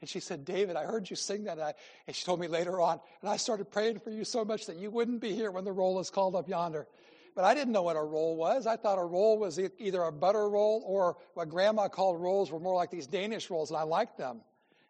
And 0.00 0.08
she 0.08 0.20
said, 0.20 0.44
David, 0.44 0.76
I 0.76 0.84
heard 0.84 1.08
you 1.08 1.16
sing 1.16 1.44
that. 1.44 1.52
And, 1.52 1.62
I, 1.62 1.74
and 2.06 2.14
she 2.14 2.24
told 2.24 2.40
me 2.40 2.46
later 2.46 2.80
on, 2.80 3.00
and 3.22 3.30
I 3.30 3.36
started 3.36 3.70
praying 3.70 4.00
for 4.00 4.10
you 4.10 4.24
so 4.24 4.44
much 4.44 4.66
that 4.66 4.76
you 4.76 4.90
wouldn't 4.90 5.20
be 5.20 5.32
here 5.34 5.50
when 5.50 5.64
the 5.64 5.72
roll 5.72 5.98
is 6.00 6.10
called 6.10 6.34
up 6.34 6.48
yonder. 6.48 6.86
But 7.34 7.44
I 7.44 7.54
didn't 7.54 7.72
know 7.72 7.82
what 7.82 7.96
a 7.96 8.02
roll 8.02 8.36
was. 8.36 8.66
I 8.66 8.76
thought 8.76 8.98
a 8.98 9.04
roll 9.04 9.38
was 9.38 9.58
either 9.58 10.02
a 10.02 10.12
butter 10.12 10.48
roll 10.48 10.82
or 10.86 11.16
what 11.34 11.48
grandma 11.48 11.88
called 11.88 12.20
rolls 12.20 12.52
were 12.52 12.60
more 12.60 12.74
like 12.74 12.90
these 12.90 13.06
Danish 13.06 13.50
rolls, 13.50 13.70
and 13.70 13.78
I 13.78 13.82
liked 13.82 14.18
them. 14.18 14.40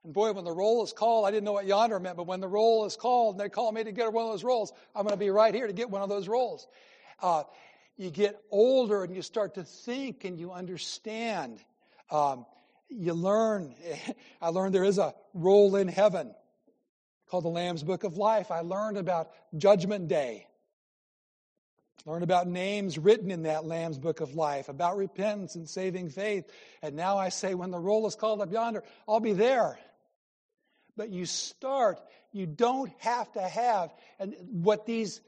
And 0.04 0.12
boy, 0.12 0.32
when 0.32 0.44
the 0.44 0.52
roll 0.52 0.84
is 0.84 0.92
called, 0.92 1.26
I 1.26 1.30
didn't 1.30 1.44
know 1.44 1.52
what 1.52 1.66
yonder 1.66 1.98
meant, 1.98 2.16
but 2.16 2.26
when 2.26 2.40
the 2.40 2.48
roll 2.48 2.84
is 2.84 2.96
called 2.96 3.36
and 3.36 3.40
they 3.40 3.48
call 3.48 3.72
me 3.72 3.82
to 3.82 3.92
get 3.92 4.12
one 4.12 4.26
of 4.26 4.32
those 4.32 4.44
rolls, 4.44 4.72
I'm 4.94 5.02
going 5.02 5.14
to 5.14 5.18
be 5.18 5.30
right 5.30 5.54
here 5.54 5.66
to 5.66 5.72
get 5.72 5.88
one 5.88 6.02
of 6.02 6.10
those 6.10 6.28
rolls. 6.28 6.66
Uh, 7.22 7.44
you 7.96 8.10
get 8.10 8.40
older 8.50 9.04
and 9.04 9.14
you 9.14 9.22
start 9.22 9.54
to 9.54 9.64
think 9.64 10.24
and 10.24 10.38
you 10.38 10.52
understand. 10.52 11.58
Um, 12.10 12.46
you 12.88 13.14
learn. 13.14 13.74
I 14.40 14.48
learned 14.48 14.74
there 14.74 14.84
is 14.84 14.98
a 14.98 15.14
roll 15.32 15.76
in 15.76 15.88
heaven 15.88 16.34
called 17.28 17.44
the 17.44 17.48
Lamb's 17.48 17.82
Book 17.82 18.04
of 18.04 18.16
Life. 18.16 18.50
I 18.50 18.60
learned 18.60 18.98
about 18.98 19.30
Judgment 19.56 20.08
Day. 20.08 20.46
Learned 22.06 22.24
about 22.24 22.46
names 22.46 22.98
written 22.98 23.30
in 23.30 23.44
that 23.44 23.64
Lamb's 23.64 23.98
Book 23.98 24.20
of 24.20 24.34
Life, 24.34 24.68
about 24.68 24.98
repentance 24.98 25.54
and 25.54 25.66
saving 25.66 26.10
faith. 26.10 26.44
And 26.82 26.96
now 26.96 27.16
I 27.16 27.30
say, 27.30 27.54
when 27.54 27.70
the 27.70 27.78
roll 27.78 28.06
is 28.06 28.14
called 28.14 28.42
up 28.42 28.52
yonder, 28.52 28.82
I'll 29.08 29.20
be 29.20 29.32
there. 29.32 29.78
But 30.96 31.10
you 31.10 31.24
start, 31.24 31.98
you 32.30 32.46
don't 32.46 32.92
have 32.98 33.32
to 33.32 33.40
have, 33.40 33.90
and 34.18 34.34
what 34.50 34.84
these 34.84 35.20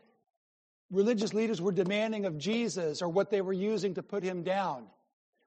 religious 0.90 1.35
leaders 1.35 1.61
were 1.61 1.72
demanding 1.72 2.27
of 2.27 2.38
Jesus 2.38 3.03
or 3.03 3.09
what 3.09 3.31
they 3.31 3.40
were 3.40 3.53
using 3.53 3.94
to 3.94 4.03
put 4.03 4.22
him 4.22 4.42
down 4.42 4.87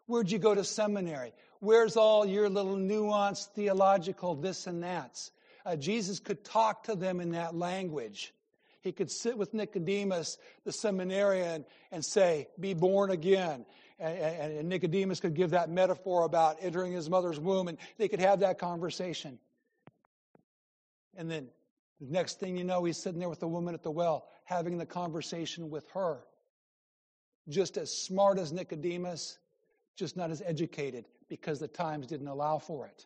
Where'd 0.10 0.32
you 0.32 0.40
go 0.40 0.56
to 0.56 0.64
seminary? 0.64 1.34
Where's 1.60 1.96
all 1.96 2.26
your 2.26 2.50
little 2.50 2.76
nuanced 2.76 3.50
theological 3.50 4.34
this 4.34 4.66
and 4.66 4.82
that's? 4.82 5.30
Uh, 5.64 5.76
Jesus 5.76 6.20
could 6.20 6.44
talk 6.44 6.86
to 6.86 6.96
them 6.96 7.20
in 7.20 7.34
that 7.34 7.54
language. 7.54 8.34
He 8.82 8.92
could 8.92 9.12
sit 9.12 9.38
with 9.38 9.54
Nicodemus, 9.54 10.40
the 10.66 10.72
seminarian, 10.72 11.64
and 11.92 12.04
say, 12.04 12.48
Be 12.60 12.74
born 12.74 13.12
again. 13.12 13.68
And, 14.00 14.18
and, 14.18 14.54
and 14.58 14.70
Nicodemus 14.70 15.20
could 15.20 15.36
give 15.36 15.52
that 15.52 15.70
metaphor 15.70 16.24
about 16.24 16.58
entering 16.60 16.92
his 16.92 17.08
mother's 17.08 17.40
womb, 17.40 17.68
and 17.68 17.78
they 18.00 18.08
could 18.08 18.20
have 18.20 18.40
that 18.40 18.58
conversation. 18.58 19.38
And 21.18 21.30
then 21.30 21.50
the 22.00 22.12
next 22.12 22.40
thing 22.40 22.56
you 22.56 22.64
know, 22.64 22.84
he's 22.86 22.98
sitting 22.98 23.20
there 23.20 23.30
with 23.30 23.40
the 23.40 23.48
woman 23.48 23.74
at 23.74 23.84
the 23.84 23.92
well, 23.92 24.28
having 24.46 24.78
the 24.78 24.86
conversation 24.86 25.70
with 25.70 25.90
her. 25.92 26.20
Just 27.48 27.78
as 27.78 27.92
smart 27.92 28.40
as 28.40 28.54
Nicodemus, 28.54 29.38
just 29.96 30.16
not 30.16 30.32
as 30.32 30.42
educated 30.46 31.06
because 31.28 31.60
the 31.60 31.68
times 31.68 32.08
didn't 32.08 32.28
allow 32.28 32.58
for 32.58 32.88
it. 32.88 33.06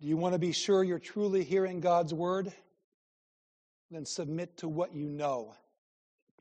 Do 0.00 0.06
you 0.06 0.16
want 0.16 0.34
to 0.34 0.38
be 0.38 0.52
sure 0.52 0.84
you're 0.84 0.98
truly 0.98 1.42
hearing 1.42 1.80
God's 1.80 2.14
word? 2.14 2.52
Then 3.90 4.06
submit 4.06 4.58
to 4.58 4.68
what 4.68 4.94
you 4.94 5.08
know. 5.08 5.54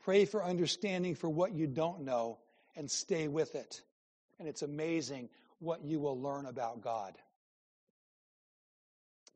Pray 0.04 0.26
for 0.26 0.44
understanding 0.44 1.16
for 1.16 1.30
what 1.30 1.54
you 1.54 1.66
don't 1.66 2.02
know 2.02 2.38
and 2.76 2.90
stay 2.90 3.28
with 3.28 3.56
it. 3.56 3.82
And 4.40 4.48
it's 4.48 4.62
amazing 4.62 5.30
what 5.60 5.84
you 5.84 6.00
will 6.00 6.22
learn 6.22 6.46
about 6.46 6.82
God. 6.82 7.16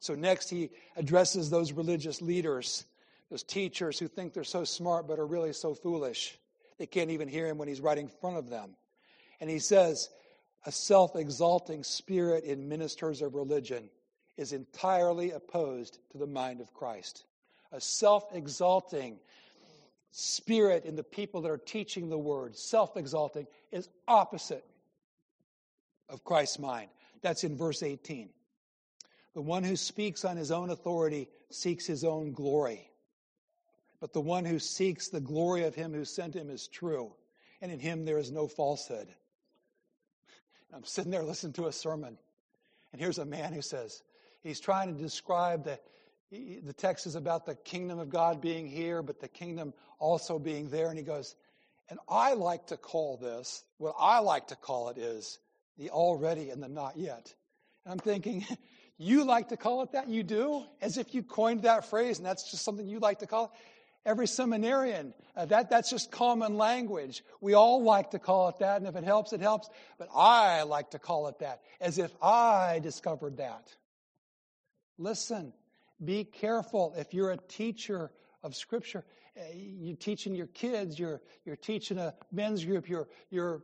So, 0.01 0.15
next, 0.15 0.49
he 0.49 0.71
addresses 0.97 1.51
those 1.51 1.71
religious 1.71 2.23
leaders, 2.23 2.85
those 3.29 3.43
teachers 3.43 3.99
who 3.99 4.07
think 4.07 4.33
they're 4.33 4.43
so 4.43 4.63
smart 4.63 5.07
but 5.07 5.19
are 5.19 5.27
really 5.27 5.53
so 5.53 5.75
foolish. 5.75 6.39
They 6.79 6.87
can't 6.87 7.11
even 7.11 7.27
hear 7.27 7.45
him 7.47 7.59
when 7.59 7.67
he's 7.67 7.81
right 7.81 7.99
in 7.99 8.07
front 8.07 8.37
of 8.37 8.49
them. 8.49 8.71
And 9.39 9.47
he 9.47 9.59
says, 9.59 10.09
A 10.65 10.71
self 10.71 11.15
exalting 11.15 11.83
spirit 11.83 12.45
in 12.45 12.67
ministers 12.67 13.21
of 13.21 13.35
religion 13.35 13.91
is 14.37 14.53
entirely 14.53 15.31
opposed 15.31 15.99
to 16.13 16.17
the 16.17 16.25
mind 16.25 16.61
of 16.61 16.73
Christ. 16.73 17.25
A 17.71 17.79
self 17.79 18.23
exalting 18.33 19.19
spirit 20.09 20.83
in 20.83 20.95
the 20.95 21.03
people 21.03 21.41
that 21.41 21.51
are 21.51 21.59
teaching 21.59 22.09
the 22.09 22.17
word, 22.17 22.57
self 22.57 22.97
exalting, 22.97 23.45
is 23.71 23.87
opposite 24.07 24.65
of 26.09 26.23
Christ's 26.23 26.57
mind. 26.57 26.89
That's 27.21 27.43
in 27.43 27.55
verse 27.55 27.83
18. 27.83 28.29
The 29.33 29.41
one 29.41 29.63
who 29.63 29.75
speaks 29.75 30.25
on 30.25 30.37
his 30.37 30.51
own 30.51 30.69
authority 30.69 31.29
seeks 31.49 31.85
his 31.85 32.03
own 32.03 32.33
glory. 32.33 32.89
But 33.99 34.13
the 34.13 34.21
one 34.21 34.45
who 34.45 34.59
seeks 34.59 35.09
the 35.09 35.21
glory 35.21 35.63
of 35.63 35.75
him 35.75 35.93
who 35.93 36.05
sent 36.05 36.35
him 36.35 36.49
is 36.49 36.67
true, 36.67 37.13
and 37.61 37.71
in 37.71 37.79
him 37.79 38.03
there 38.03 38.17
is 38.17 38.31
no 38.31 38.47
falsehood. 38.47 39.07
I'm 40.73 40.83
sitting 40.83 41.11
there 41.11 41.23
listening 41.23 41.53
to 41.53 41.67
a 41.67 41.71
sermon, 41.71 42.17
and 42.91 43.01
here's 43.01 43.19
a 43.19 43.25
man 43.25 43.53
who 43.53 43.61
says, 43.61 44.01
he's 44.41 44.59
trying 44.59 44.95
to 44.95 45.01
describe 45.01 45.65
the, 45.65 45.79
the 46.31 46.73
text 46.73 47.05
is 47.05 47.15
about 47.15 47.45
the 47.45 47.55
kingdom 47.55 47.99
of 47.99 48.09
God 48.09 48.41
being 48.41 48.67
here, 48.67 49.01
but 49.01 49.19
the 49.19 49.27
kingdom 49.27 49.73
also 49.99 50.39
being 50.39 50.69
there. 50.69 50.89
And 50.89 50.97
he 50.97 51.03
goes, 51.03 51.35
and 51.89 51.99
I 52.07 52.33
like 52.33 52.67
to 52.67 52.77
call 52.77 53.17
this, 53.17 53.63
what 53.77 53.95
I 53.99 54.19
like 54.19 54.47
to 54.47 54.55
call 54.55 54.89
it 54.89 54.97
is 54.97 55.39
the 55.77 55.89
already 55.89 56.49
and 56.49 56.63
the 56.63 56.69
not 56.69 56.97
yet. 56.97 57.33
And 57.85 57.91
I'm 57.91 57.99
thinking, 57.99 58.45
you 59.01 59.23
like 59.23 59.49
to 59.49 59.57
call 59.57 59.81
it 59.83 59.93
that? 59.93 60.09
You 60.09 60.23
do? 60.23 60.63
As 60.81 60.97
if 60.97 61.13
you 61.15 61.23
coined 61.23 61.63
that 61.63 61.89
phrase 61.89 62.17
and 62.17 62.25
that's 62.25 62.51
just 62.51 62.63
something 62.63 62.87
you 62.87 62.99
like 62.99 63.19
to 63.19 63.27
call 63.27 63.45
it? 63.45 63.51
Every 64.03 64.27
seminarian, 64.27 65.13
uh, 65.35 65.45
that, 65.45 65.69
that's 65.69 65.89
just 65.91 66.11
common 66.11 66.57
language. 66.57 67.23
We 67.39 67.53
all 67.53 67.83
like 67.83 68.11
to 68.11 68.19
call 68.19 68.49
it 68.49 68.57
that, 68.59 68.77
and 68.77 68.87
if 68.87 68.95
it 68.95 69.03
helps, 69.03 69.31
it 69.31 69.41
helps. 69.41 69.69
But 69.99 70.09
I 70.15 70.63
like 70.63 70.91
to 70.91 70.99
call 70.99 71.27
it 71.27 71.37
that, 71.39 71.61
as 71.79 71.99
if 71.99 72.11
I 72.21 72.79
discovered 72.79 73.37
that. 73.37 73.67
Listen, 74.97 75.53
be 76.03 76.23
careful 76.23 76.95
if 76.97 77.13
you're 77.13 77.31
a 77.31 77.37
teacher 77.37 78.11
of 78.41 78.55
Scripture. 78.55 79.05
Uh, 79.37 79.41
you're 79.53 79.95
teaching 79.95 80.33
your 80.35 80.47
kids, 80.47 80.97
you're, 80.97 81.21
you're 81.45 81.55
teaching 81.55 81.99
a 81.99 82.13
men's 82.31 82.65
group, 82.65 82.89
you're, 82.89 83.07
you're 83.29 83.61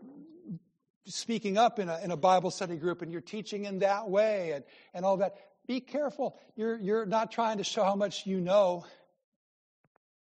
speaking 1.07 1.57
up 1.57 1.79
in 1.79 1.89
a, 1.89 1.99
in 2.03 2.11
a 2.11 2.17
Bible 2.17 2.51
study 2.51 2.75
group, 2.75 3.01
and 3.01 3.11
you're 3.11 3.21
teaching 3.21 3.65
in 3.65 3.79
that 3.79 4.09
way 4.09 4.51
and, 4.51 4.63
and 4.93 5.05
all 5.05 5.17
that. 5.17 5.37
Be 5.67 5.79
careful. 5.79 6.37
You're, 6.55 6.77
you're 6.77 7.05
not 7.05 7.31
trying 7.31 7.57
to 7.57 7.63
show 7.63 7.83
how 7.83 7.95
much 7.95 8.25
you 8.25 8.39
know 8.39 8.85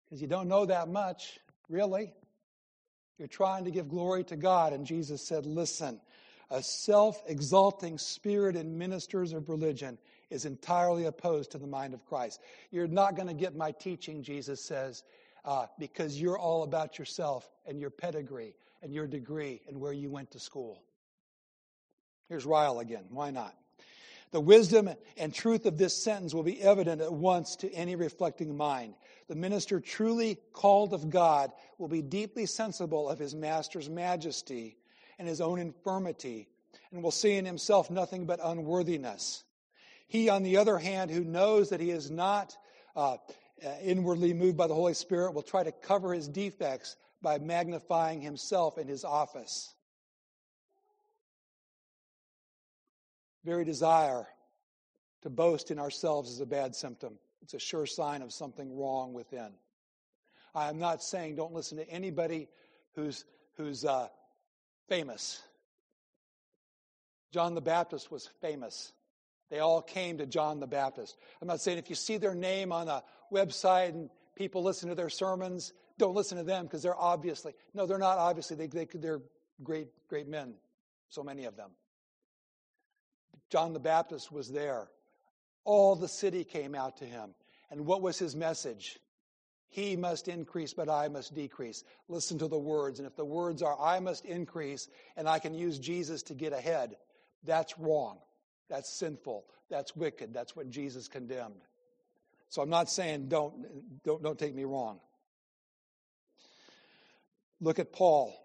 because 0.05 0.21
you 0.21 0.27
don't 0.27 0.47
know 0.47 0.65
that 0.65 0.89
much, 0.89 1.39
really. 1.69 2.13
You're 3.17 3.27
trying 3.27 3.65
to 3.65 3.71
give 3.71 3.89
glory 3.89 4.23
to 4.25 4.35
God. 4.35 4.73
And 4.73 4.85
Jesus 4.85 5.27
said, 5.27 5.45
Listen, 5.45 5.99
a 6.49 6.61
self 6.61 7.21
exalting 7.27 7.97
spirit 7.97 8.55
in 8.55 8.77
ministers 8.77 9.33
of 9.33 9.49
religion 9.49 9.97
is 10.29 10.45
entirely 10.45 11.05
opposed 11.05 11.51
to 11.51 11.57
the 11.57 11.67
mind 11.67 11.93
of 11.93 12.05
Christ. 12.05 12.41
You're 12.71 12.87
not 12.87 13.15
going 13.15 13.27
to 13.27 13.33
get 13.33 13.55
my 13.55 13.71
teaching, 13.71 14.23
Jesus 14.23 14.63
says, 14.63 15.03
uh, 15.45 15.67
because 15.79 16.19
you're 16.19 16.37
all 16.37 16.63
about 16.63 16.97
yourself 16.97 17.49
and 17.65 17.79
your 17.79 17.89
pedigree 17.89 18.53
and 18.83 18.93
your 18.93 19.07
degree 19.07 19.61
and 19.67 19.79
where 19.79 19.93
you 19.93 20.11
went 20.11 20.31
to 20.31 20.39
school. 20.39 20.83
Here's 22.29 22.45
Ryle 22.45 22.79
again. 22.79 23.05
Why 23.09 23.31
not? 23.31 23.55
The 24.31 24.41
wisdom 24.41 24.89
and 25.15 25.33
truth 25.33 25.65
of 25.65 25.77
this 25.77 26.03
sentence 26.03 26.33
will 26.33 26.43
be 26.43 26.61
evident 26.61 27.01
at 27.01 27.13
once 27.13 27.55
to 27.57 27.71
any 27.71 27.95
reflecting 27.95 28.57
mind. 28.57 28.95
The 29.27 29.35
minister 29.35 29.79
truly 29.79 30.39
called 30.53 30.93
of 30.93 31.09
God 31.09 31.51
will 31.77 31.87
be 31.87 32.01
deeply 32.01 32.47
sensible 32.47 33.07
of 33.07 33.19
his 33.19 33.35
master's 33.35 33.89
majesty 33.89 34.75
and 35.19 35.27
his 35.27 35.39
own 35.39 35.59
infirmity, 35.59 36.49
and 36.91 37.03
will 37.03 37.11
see 37.11 37.33
in 37.33 37.45
himself 37.45 37.91
nothing 37.91 38.25
but 38.25 38.39
unworthiness. 38.43 39.43
He, 40.07 40.29
on 40.29 40.41
the 40.41 40.57
other 40.57 40.79
hand, 40.79 41.11
who 41.11 41.23
knows 41.23 41.69
that 41.69 41.79
he 41.79 41.91
is 41.91 42.09
not 42.09 42.57
uh, 42.95 43.17
uh, 43.63 43.69
inwardly 43.83 44.33
moved 44.33 44.57
by 44.57 44.65
the 44.65 44.73
Holy 44.73 44.95
Spirit, 44.95 45.35
will 45.35 45.43
try 45.43 45.63
to 45.63 45.71
cover 45.71 46.11
his 46.11 46.27
defects 46.27 46.95
by 47.23 47.39
magnifying 47.39 48.21
himself 48.21 48.77
in 48.77 48.87
his 48.87 49.03
office. 49.03 49.73
Very 53.45 53.65
desire 53.65 54.27
to 55.23 55.29
boast 55.29 55.71
in 55.71 55.79
ourselves 55.79 56.29
is 56.29 56.41
a 56.41 56.45
bad 56.45 56.75
symptom. 56.75 57.17
It's 57.41 57.53
a 57.53 57.59
sure 57.59 57.85
sign 57.85 58.21
of 58.21 58.31
something 58.31 58.77
wrong 58.77 59.13
within. 59.13 59.51
I 60.53 60.69
am 60.69 60.77
not 60.77 61.01
saying 61.01 61.35
don't 61.35 61.53
listen 61.53 61.77
to 61.77 61.89
anybody 61.89 62.47
who's, 62.95 63.25
who's 63.55 63.85
uh, 63.85 64.09
famous. 64.87 65.41
John 67.31 67.55
the 67.55 67.61
Baptist 67.61 68.11
was 68.11 68.29
famous. 68.41 68.91
They 69.49 69.59
all 69.59 69.81
came 69.81 70.17
to 70.17 70.25
John 70.25 70.59
the 70.59 70.67
Baptist. 70.67 71.17
I'm 71.41 71.47
not 71.47 71.61
saying 71.61 71.77
if 71.77 71.89
you 71.89 71.95
see 71.95 72.17
their 72.17 72.35
name 72.35 72.71
on 72.71 72.87
a 72.87 73.03
website 73.31 73.89
and 73.89 74.09
people 74.35 74.61
listen 74.63 74.89
to 74.89 74.95
their 74.95 75.09
sermons, 75.09 75.73
don't 75.97 76.15
listen 76.15 76.37
to 76.37 76.43
them 76.43 76.65
because 76.65 76.81
they're 76.81 76.99
obviously, 76.99 77.53
no, 77.73 77.85
they're 77.85 77.97
not 77.97 78.17
obviously. 78.17 78.55
They, 78.55 78.67
they, 78.67 78.87
they're 78.93 79.21
great, 79.63 79.87
great 80.07 80.27
men, 80.27 80.55
so 81.09 81.23
many 81.23 81.45
of 81.45 81.55
them. 81.55 81.71
John 83.49 83.73
the 83.73 83.79
Baptist 83.79 84.31
was 84.31 84.49
there. 84.49 84.87
All 85.63 85.95
the 85.95 86.07
city 86.07 86.43
came 86.43 86.75
out 86.75 86.97
to 86.97 87.05
him. 87.05 87.35
And 87.69 87.85
what 87.85 88.01
was 88.01 88.17
his 88.19 88.35
message? 88.35 88.99
He 89.69 89.95
must 89.95 90.27
increase, 90.27 90.73
but 90.73 90.89
I 90.89 91.07
must 91.07 91.33
decrease. 91.33 91.83
Listen 92.07 92.37
to 92.39 92.47
the 92.47 92.57
words. 92.57 92.99
And 92.99 93.07
if 93.07 93.15
the 93.15 93.25
words 93.25 93.61
are, 93.61 93.75
I 93.79 93.99
must 93.99 94.25
increase, 94.25 94.87
and 95.17 95.27
I 95.27 95.39
can 95.39 95.53
use 95.55 95.79
Jesus 95.79 96.21
to 96.23 96.35
get 96.35 96.53
ahead, 96.53 96.95
that's 97.43 97.77
wrong. 97.79 98.19
That's 98.69 98.89
sinful. 98.89 99.45
That's 99.69 99.95
wicked. 99.95 100.33
That's 100.33 100.55
what 100.55 100.69
Jesus 100.69 101.07
condemned. 101.07 101.61
So 102.49 102.61
I'm 102.61 102.69
not 102.69 102.89
saying 102.89 103.29
don't, 103.29 104.03
don't, 104.03 104.21
don't 104.21 104.37
take 104.37 104.53
me 104.53 104.63
wrong. 104.63 104.99
Look 107.63 107.79
at 107.79 107.93
Paul. 107.93 108.37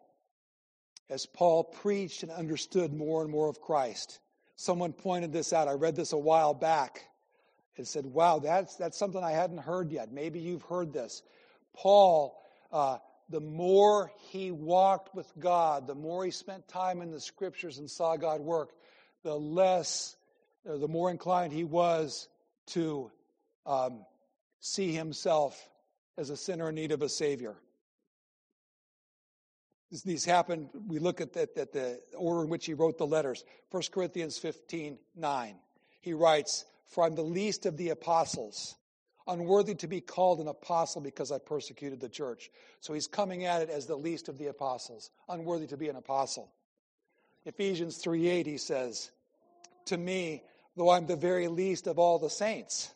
As 1.11 1.27
Paul 1.27 1.65
preached 1.65 2.23
and 2.23 2.31
understood 2.31 2.93
more 2.95 3.23
and 3.23 3.31
more 3.31 3.49
of 3.49 3.61
Christ, 3.61 4.21
someone 4.55 4.93
pointed 4.93 5.33
this 5.33 5.53
out. 5.53 5.67
I 5.67 5.73
read 5.73 5.97
this 5.97 6.13
a 6.13 6.19
while 6.19 6.55
back 6.55 7.03
and 7.77 7.87
said, 7.87 8.07
Wow, 8.07 8.39
that's, 8.39 8.77
that's 8.77 8.97
something 8.97 9.23
I 9.23 9.33
hadn't 9.33 9.59
heard 9.59 9.91
yet. 9.91 10.13
Maybe 10.13 10.39
you've 10.39 10.63
heard 10.63 10.93
this. 10.93 11.23
Paul, 11.75 12.41
uh, 12.71 12.99
the 13.29 13.41
more 13.41 14.13
he 14.31 14.53
walked 14.53 15.17
with 15.17 15.33
God, 15.37 15.89
the 15.89 15.97
more 15.97 16.25
he 16.25 16.31
spent 16.31 16.69
time 16.69 17.03
in 17.03 17.11
the 17.11 17.21
scriptures 17.21 17.79
and 17.79 17.91
saw 17.91 18.17
God 18.17 18.41
work, 18.41 18.71
the 19.25 19.35
less, 19.35 20.15
uh, 20.69 20.77
the 20.77 20.89
more 20.89 21.11
inclined 21.11 21.53
he 21.53 21.65
was 21.65 22.29
to 22.69 23.11
um, 23.67 24.05
see 24.61 24.93
himself 24.93 25.69
as 26.17 26.31
a 26.31 26.37
sinner 26.37 26.69
in 26.69 26.77
need 26.77 26.93
of 26.93 27.03
a 27.03 27.09
Savior. 27.09 27.57
These 29.91 30.25
happened, 30.25 30.69
we 30.87 30.99
look 30.99 31.21
at, 31.21 31.33
the, 31.33 31.49
at 31.57 31.73
the 31.73 32.01
order 32.15 32.45
in 32.45 32.51
which 32.51 32.67
he 32.67 32.75
wrote 32.75 32.99
the 32.99 33.07
letters. 33.07 33.45
1 33.71 33.83
Corinthians 33.91 34.39
15 34.39 34.99
9. 35.17 35.57
He 36.01 36.13
writes, 36.13 36.67
For 36.87 37.05
I'm 37.05 37.15
the 37.15 37.23
least 37.23 37.65
of 37.65 37.77
the 37.77 37.91
apostles. 37.91 38.77
unworthy 39.27 39.75
to 39.77 39.89
be 39.89 40.01
called 40.01 40.41
an 40.41 40.49
apostle 40.49 41.01
because 41.01 41.33
I 41.33 41.39
persecuted 41.39 42.01
the 42.01 42.09
church. 42.09 42.51
So 42.81 42.93
he's 42.93 43.07
coming 43.07 43.45
at 43.45 43.63
it 43.63 43.71
as 43.71 43.87
the 43.87 43.97
least 43.97 44.29
of 44.29 44.39
the 44.39 44.47
apostles, 44.47 45.11
unworthy 45.29 45.67
to 45.69 45.77
be 45.77 45.89
an 45.89 45.97
apostle. 45.97 46.53
Ephesians 47.47 47.97
3 47.97 48.29
8, 48.29 48.47
he 48.47 48.59
says, 48.59 49.11
To 49.87 49.97
me, 49.97 50.43
though 50.77 50.91
I'm 50.91 51.07
the 51.07 51.17
very 51.17 51.49
least 51.49 51.87
of 51.87 51.99
all 51.99 52.19
the 52.19 52.31
saints, 52.31 52.93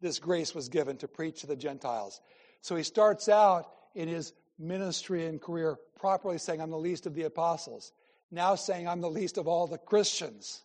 this 0.00 0.20
grace 0.20 0.54
was 0.54 0.68
given 0.68 0.98
to 0.98 1.08
preach 1.08 1.40
to 1.40 1.46
the 1.48 1.56
Gentiles. 1.56 2.20
So 2.60 2.76
he 2.76 2.84
starts 2.84 3.28
out 3.28 3.66
in 3.94 4.08
his 4.08 4.32
ministry 4.58 5.26
and 5.26 5.40
career 5.40 5.76
properly 5.98 6.38
saying, 6.38 6.60
I'm 6.60 6.70
the 6.70 6.78
least 6.78 7.06
of 7.06 7.14
the 7.14 7.24
apostles. 7.24 7.92
Now 8.30 8.54
saying, 8.54 8.88
I'm 8.88 9.00
the 9.00 9.10
least 9.10 9.38
of 9.38 9.46
all 9.46 9.66
the 9.66 9.78
Christians. 9.78 10.62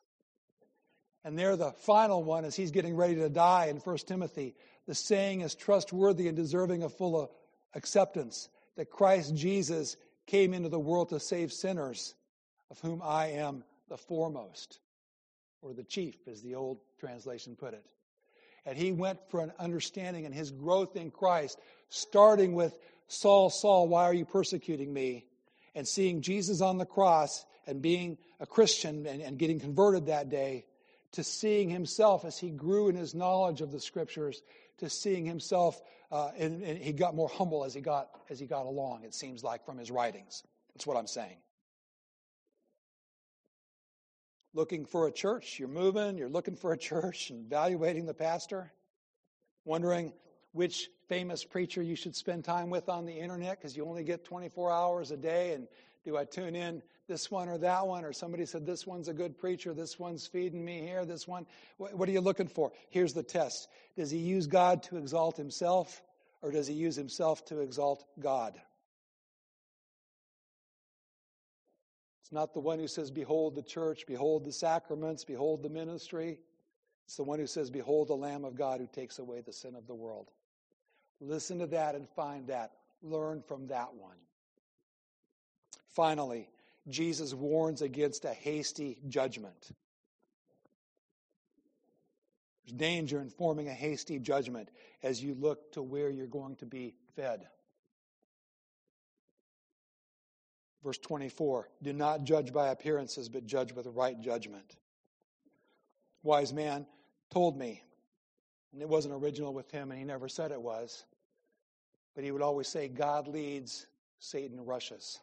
And 1.24 1.38
there, 1.38 1.56
the 1.56 1.72
final 1.72 2.24
one, 2.24 2.46
as 2.46 2.56
he's 2.56 2.72
getting 2.72 2.96
ready 2.96 3.16
to 3.16 3.30
die 3.30 3.68
in 3.68 3.78
1 3.78 3.98
Timothy, 4.08 4.56
the 4.88 4.96
saying 4.96 5.42
is 5.42 5.54
trustworthy 5.54 6.28
and 6.28 6.36
deserving 6.36 6.84
of 6.84 6.96
full 6.96 7.32
acceptance 7.76 8.50
that 8.76 8.90
Christ 8.90 9.36
Jesus 9.36 9.98
came 10.26 10.54
into 10.54 10.70
the 10.70 10.80
world 10.80 11.10
to 11.10 11.20
save 11.20 11.52
sinners, 11.52 12.16
of 12.70 12.80
whom 12.80 13.02
I 13.04 13.28
am 13.28 13.64
the 13.90 13.98
foremost, 13.98 14.80
or 15.62 15.74
the 15.74 15.84
chief, 15.84 16.16
as 16.28 16.42
the 16.42 16.56
old 16.56 16.80
translation 17.00 17.56
put 17.56 17.74
it. 17.74 17.86
And 18.66 18.78
he 18.78 18.92
went 18.92 19.20
for 19.30 19.42
an 19.42 19.52
understanding 19.60 20.26
and 20.26 20.34
his 20.34 20.52
growth 20.52 20.96
in 20.96 21.12
Christ, 21.12 21.60
starting 21.90 22.54
with 22.54 22.78
Saul, 23.12 23.50
Saul, 23.50 23.90
why 23.90 24.06
are 24.06 24.14
you 24.14 24.24
persecuting 24.24 24.94
me? 24.94 25.26
And 25.76 25.86
seeing 25.86 26.22
Jesus 26.22 26.62
on 26.62 26.78
the 26.78 26.86
cross 26.86 27.46
and 27.68 27.82
being 27.82 28.18
a 28.40 28.46
Christian 28.46 29.06
and, 29.06 29.22
and 29.22 29.38
getting 29.38 29.60
converted 29.60 30.06
that 30.06 30.30
day, 30.30 30.66
to 31.12 31.24
seeing 31.24 31.70
himself 31.70 32.24
as 32.24 32.38
he 32.38 32.50
grew 32.50 32.88
in 32.88 32.96
his 32.96 33.14
knowledge 33.14 33.60
of 33.60 33.70
the 33.70 33.82
scriptures, 33.82 34.42
to 34.78 34.90
seeing 34.90 35.26
himself, 35.26 35.82
uh, 36.10 36.30
and, 36.38 36.64
and 36.64 36.78
he 36.78 36.94
got 36.94 37.14
more 37.14 37.28
humble 37.28 37.66
as 37.66 37.74
he 37.74 37.82
got 37.82 38.10
as 38.30 38.40
he 38.40 38.46
got 38.46 38.66
along. 38.66 39.04
It 39.04 39.14
seems 39.14 39.44
like 39.44 39.66
from 39.66 39.78
his 39.78 39.92
writings. 39.92 40.42
That's 40.74 40.88
what 40.88 40.96
I'm 40.96 41.08
saying. 41.08 41.38
Looking 44.54 44.86
for 44.86 45.08
a 45.08 45.12
church, 45.12 45.60
you're 45.60 45.68
moving, 45.68 46.18
you're 46.18 46.30
looking 46.30 46.56
for 46.56 46.72
a 46.72 46.78
church 46.90 47.30
and 47.30 47.46
evaluating 47.46 48.06
the 48.06 48.14
pastor, 48.14 48.72
wondering 49.66 50.14
which 50.54 50.90
famous 51.08 51.44
preacher 51.44 51.82
you 51.82 51.96
should 51.96 52.16
spend 52.16 52.44
time 52.44 52.70
with 52.70 52.90
on 52.90 53.06
the 53.06 53.14
internet 53.14 53.60
because 53.60 53.76
you 53.76 53.86
only 53.86 54.04
get 54.04 54.26
24 54.26 54.72
hours 54.72 55.12
a 55.12 55.18
day. 55.18 55.54
And 55.54 55.68
do 56.04 56.18
I 56.18 56.26
tune 56.26 56.56
in 56.56 56.82
this 57.08 57.30
one 57.30 57.48
or 57.50 57.58
that 57.60 57.88
one? 57.88 58.04
Or 58.04 58.14
somebody 58.14 58.46
said, 58.46 58.66
this 58.66 58.86
one's 58.86 59.08
a 59.08 59.14
good 59.14 59.38
preacher, 59.38 59.74
this 59.74 60.00
one's 60.00 60.28
feeding 60.28 60.64
me 60.64 60.82
here, 60.82 61.06
this 61.06 61.28
one. 61.28 61.46
What 61.78 62.08
are 62.08 62.12
you 62.12 62.22
looking 62.22 62.48
for? 62.48 62.72
Here's 62.90 63.14
the 63.14 63.24
test 63.24 63.70
Does 63.96 64.12
he 64.12 64.18
use 64.18 64.48
God 64.48 64.84
to 64.84 64.98
exalt 64.98 65.38
himself, 65.38 66.02
or 66.42 66.52
does 66.52 66.68
he 66.68 66.74
use 66.74 66.96
himself 66.96 67.46
to 67.46 67.60
exalt 67.60 68.06
God? 68.20 68.60
It's 72.22 72.32
not 72.32 72.54
the 72.54 72.62
one 72.62 72.80
who 72.80 72.88
says, 72.88 73.12
Behold 73.12 73.56
the 73.56 73.62
church, 73.62 74.06
behold 74.08 74.46
the 74.46 74.54
sacraments, 74.54 75.26
behold 75.26 75.64
the 75.64 75.70
ministry. 75.70 76.40
It's 77.06 77.18
the 77.18 77.24
one 77.24 77.40
who 77.40 77.48
says, 77.48 77.70
Behold 77.70 78.08
the 78.08 78.16
Lamb 78.16 78.46
of 78.46 78.56
God 78.56 78.80
who 78.80 78.88
takes 78.88 79.20
away 79.20 79.42
the 79.42 79.52
sin 79.52 79.76
of 79.76 79.86
the 79.86 79.94
world. 79.94 80.32
Listen 81.22 81.60
to 81.60 81.68
that 81.68 81.96
and 81.96 82.10
find 82.10 82.48
that. 82.48 82.72
Learn 83.04 83.42
from 83.42 83.68
that 83.68 83.94
one. 83.94 84.18
Finally, 85.88 86.50
Jesus 86.90 87.34
warns 87.34 87.82
against 87.82 88.26
a 88.26 88.34
hasty 88.34 88.98
judgment. 89.08 89.72
There's 92.66 92.78
danger 92.78 93.22
in 93.22 93.30
forming 93.30 93.68
a 93.68 93.74
hasty 93.74 94.20
judgment 94.20 94.70
as 95.04 95.24
you 95.24 95.36
look 95.36 95.72
to 95.74 95.82
where 95.82 96.10
you're 96.10 96.28
going 96.28 96.56
to 96.58 96.66
be 96.66 96.96
fed. 97.16 97.48
Verse 100.84 100.98
24 100.98 101.70
Do 101.84 101.94
not 101.94 102.24
judge 102.24 102.52
by 102.52 102.70
appearances, 102.70 103.30
but 103.30 103.46
judge 103.46 103.74
with 103.74 103.88
right 103.88 104.20
judgment. 104.20 104.76
Wise 106.24 106.54
man 106.54 106.86
told 107.32 107.58
me, 107.58 107.84
and 108.74 108.82
it 108.82 108.90
wasn't 108.90 109.14
original 109.14 109.54
with 109.54 109.70
him, 109.72 109.92
and 109.92 110.00
he 110.00 110.06
never 110.06 110.30
said 110.30 110.52
it 110.52 110.62
was. 110.62 111.04
But 112.16 112.24
he 112.24 112.32
would 112.32 112.42
always 112.42 112.68
say, 112.68 112.88
God 112.88 113.28
leads, 113.28 113.88
Satan 114.20 114.66
rushes. 114.66 115.20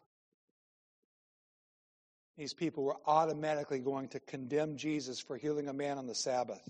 These 2.37 2.53
people 2.53 2.83
were 2.83 2.97
automatically 3.05 3.79
going 3.79 4.07
to 4.09 4.19
condemn 4.21 4.77
Jesus 4.77 5.19
for 5.19 5.37
healing 5.37 5.67
a 5.67 5.73
man 5.73 5.97
on 5.97 6.07
the 6.07 6.15
Sabbath. 6.15 6.69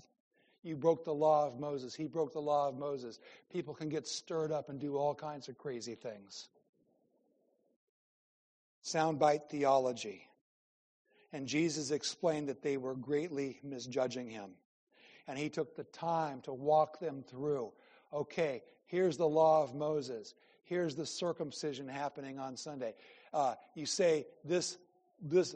You 0.62 0.76
broke 0.76 1.04
the 1.04 1.14
law 1.14 1.46
of 1.46 1.58
Moses. 1.58 1.94
He 1.94 2.06
broke 2.06 2.32
the 2.32 2.40
law 2.40 2.68
of 2.68 2.76
Moses. 2.76 3.18
People 3.50 3.72
can 3.72 3.88
get 3.88 4.06
stirred 4.06 4.52
up 4.52 4.68
and 4.68 4.78
do 4.78 4.96
all 4.96 5.14
kinds 5.14 5.48
of 5.48 5.56
crazy 5.56 5.94
things. 5.94 6.48
Soundbite 8.84 9.48
theology. 9.48 10.26
And 11.32 11.46
Jesus 11.46 11.90
explained 11.92 12.48
that 12.48 12.62
they 12.62 12.76
were 12.76 12.94
greatly 12.94 13.60
misjudging 13.62 14.28
him. 14.28 14.50
And 15.28 15.38
he 15.38 15.48
took 15.48 15.76
the 15.76 15.84
time 15.84 16.40
to 16.42 16.52
walk 16.52 16.98
them 16.98 17.22
through 17.22 17.72
okay, 18.12 18.60
Here's 18.90 19.16
the 19.16 19.28
law 19.28 19.62
of 19.62 19.72
Moses. 19.72 20.34
Here's 20.64 20.96
the 20.96 21.06
circumcision 21.06 21.86
happening 21.86 22.40
on 22.40 22.56
Sunday. 22.56 22.94
Uh, 23.32 23.54
you 23.76 23.86
say 23.86 24.26
this 24.44 24.76
this 25.22 25.54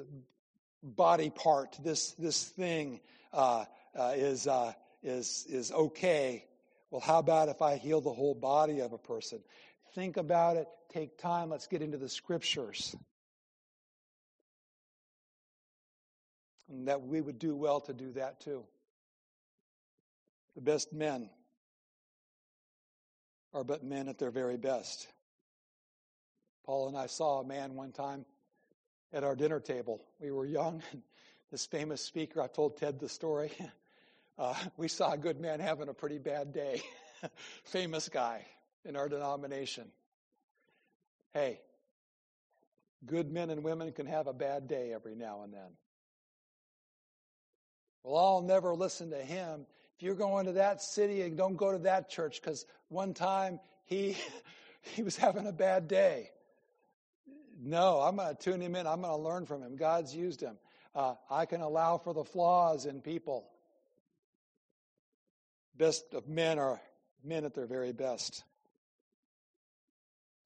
body 0.84 1.30
part, 1.30 1.76
this 1.82 2.12
this 2.12 2.44
thing 2.44 3.00
uh, 3.32 3.64
uh, 3.98 4.12
is 4.14 4.46
uh, 4.46 4.72
is 5.02 5.46
is 5.48 5.72
okay. 5.72 6.44
Well, 6.92 7.00
how 7.00 7.18
about 7.18 7.48
if 7.48 7.60
I 7.60 7.76
heal 7.76 8.00
the 8.00 8.12
whole 8.12 8.36
body 8.36 8.78
of 8.78 8.92
a 8.92 8.98
person? 8.98 9.40
Think 9.96 10.16
about 10.16 10.56
it. 10.56 10.68
Take 10.92 11.18
time. 11.18 11.50
Let's 11.50 11.66
get 11.66 11.82
into 11.82 11.98
the 11.98 12.08
scriptures. 12.08 12.94
And 16.68 16.86
that 16.86 17.02
we 17.02 17.20
would 17.20 17.40
do 17.40 17.56
well 17.56 17.80
to 17.80 17.92
do 17.92 18.12
that 18.12 18.40
too. 18.40 18.62
The 20.54 20.60
best 20.60 20.92
men 20.92 21.30
are 23.54 23.64
but 23.64 23.84
men 23.84 24.08
at 24.08 24.18
their 24.18 24.32
very 24.32 24.56
best. 24.56 25.06
Paul 26.66 26.88
and 26.88 26.96
I 26.96 27.06
saw 27.06 27.40
a 27.40 27.46
man 27.46 27.74
one 27.74 27.92
time 27.92 28.26
at 29.12 29.22
our 29.22 29.36
dinner 29.36 29.60
table. 29.60 30.04
We 30.20 30.32
were 30.32 30.44
young, 30.44 30.82
and 30.92 31.02
this 31.50 31.64
famous 31.64 32.02
speaker, 32.02 32.42
I 32.42 32.48
told 32.48 32.76
Ted 32.76 33.00
the 33.00 33.08
story. 33.08 33.52
Uh, 34.36 34.52
we 34.76 34.88
saw 34.88 35.12
a 35.12 35.16
good 35.16 35.40
man 35.40 35.60
having 35.60 35.88
a 35.88 35.94
pretty 35.94 36.18
bad 36.18 36.52
day. 36.52 36.82
famous 37.62 38.08
guy 38.08 38.44
in 38.84 38.96
our 38.96 39.08
denomination. 39.08 39.84
Hey, 41.32 41.60
good 43.06 43.30
men 43.30 43.50
and 43.50 43.62
women 43.62 43.92
can 43.92 44.06
have 44.06 44.26
a 44.26 44.32
bad 44.32 44.66
day 44.66 44.92
every 44.92 45.14
now 45.14 45.42
and 45.44 45.54
then. 45.54 45.70
Well, 48.02 48.16
I'll 48.16 48.42
never 48.42 48.74
listen 48.74 49.10
to 49.10 49.22
him 49.22 49.66
if 49.96 50.02
you're 50.02 50.14
going 50.14 50.46
to 50.46 50.52
that 50.52 50.82
city, 50.82 51.22
and 51.22 51.36
don't 51.36 51.56
go 51.56 51.72
to 51.72 51.78
that 51.78 52.08
church 52.08 52.40
because 52.40 52.66
one 52.88 53.14
time 53.14 53.60
he 53.84 54.16
he 54.80 55.02
was 55.02 55.16
having 55.16 55.46
a 55.46 55.52
bad 55.52 55.88
day. 55.88 56.30
No, 57.60 58.00
I'm 58.00 58.16
going 58.16 58.34
to 58.34 58.42
tune 58.42 58.60
him 58.60 58.74
in. 58.74 58.86
I'm 58.86 59.00
going 59.00 59.12
to 59.12 59.22
learn 59.22 59.46
from 59.46 59.62
him. 59.62 59.76
God's 59.76 60.14
used 60.14 60.40
him. 60.40 60.56
Uh, 60.94 61.14
I 61.30 61.46
can 61.46 61.60
allow 61.60 61.98
for 61.98 62.12
the 62.12 62.24
flaws 62.24 62.86
in 62.86 63.00
people. 63.00 63.48
Best 65.76 66.12
of 66.12 66.28
men 66.28 66.58
are 66.58 66.80
men 67.24 67.44
at 67.44 67.54
their 67.54 67.66
very 67.66 67.92
best. 67.92 68.44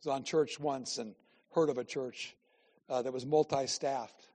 I 0.04 0.08
was 0.08 0.14
on 0.14 0.24
church 0.24 0.60
once 0.60 0.98
and 0.98 1.14
heard 1.54 1.70
of 1.70 1.78
a 1.78 1.84
church 1.84 2.34
uh, 2.88 3.02
that 3.02 3.12
was 3.12 3.26
multi 3.26 3.66
staffed. 3.66 4.28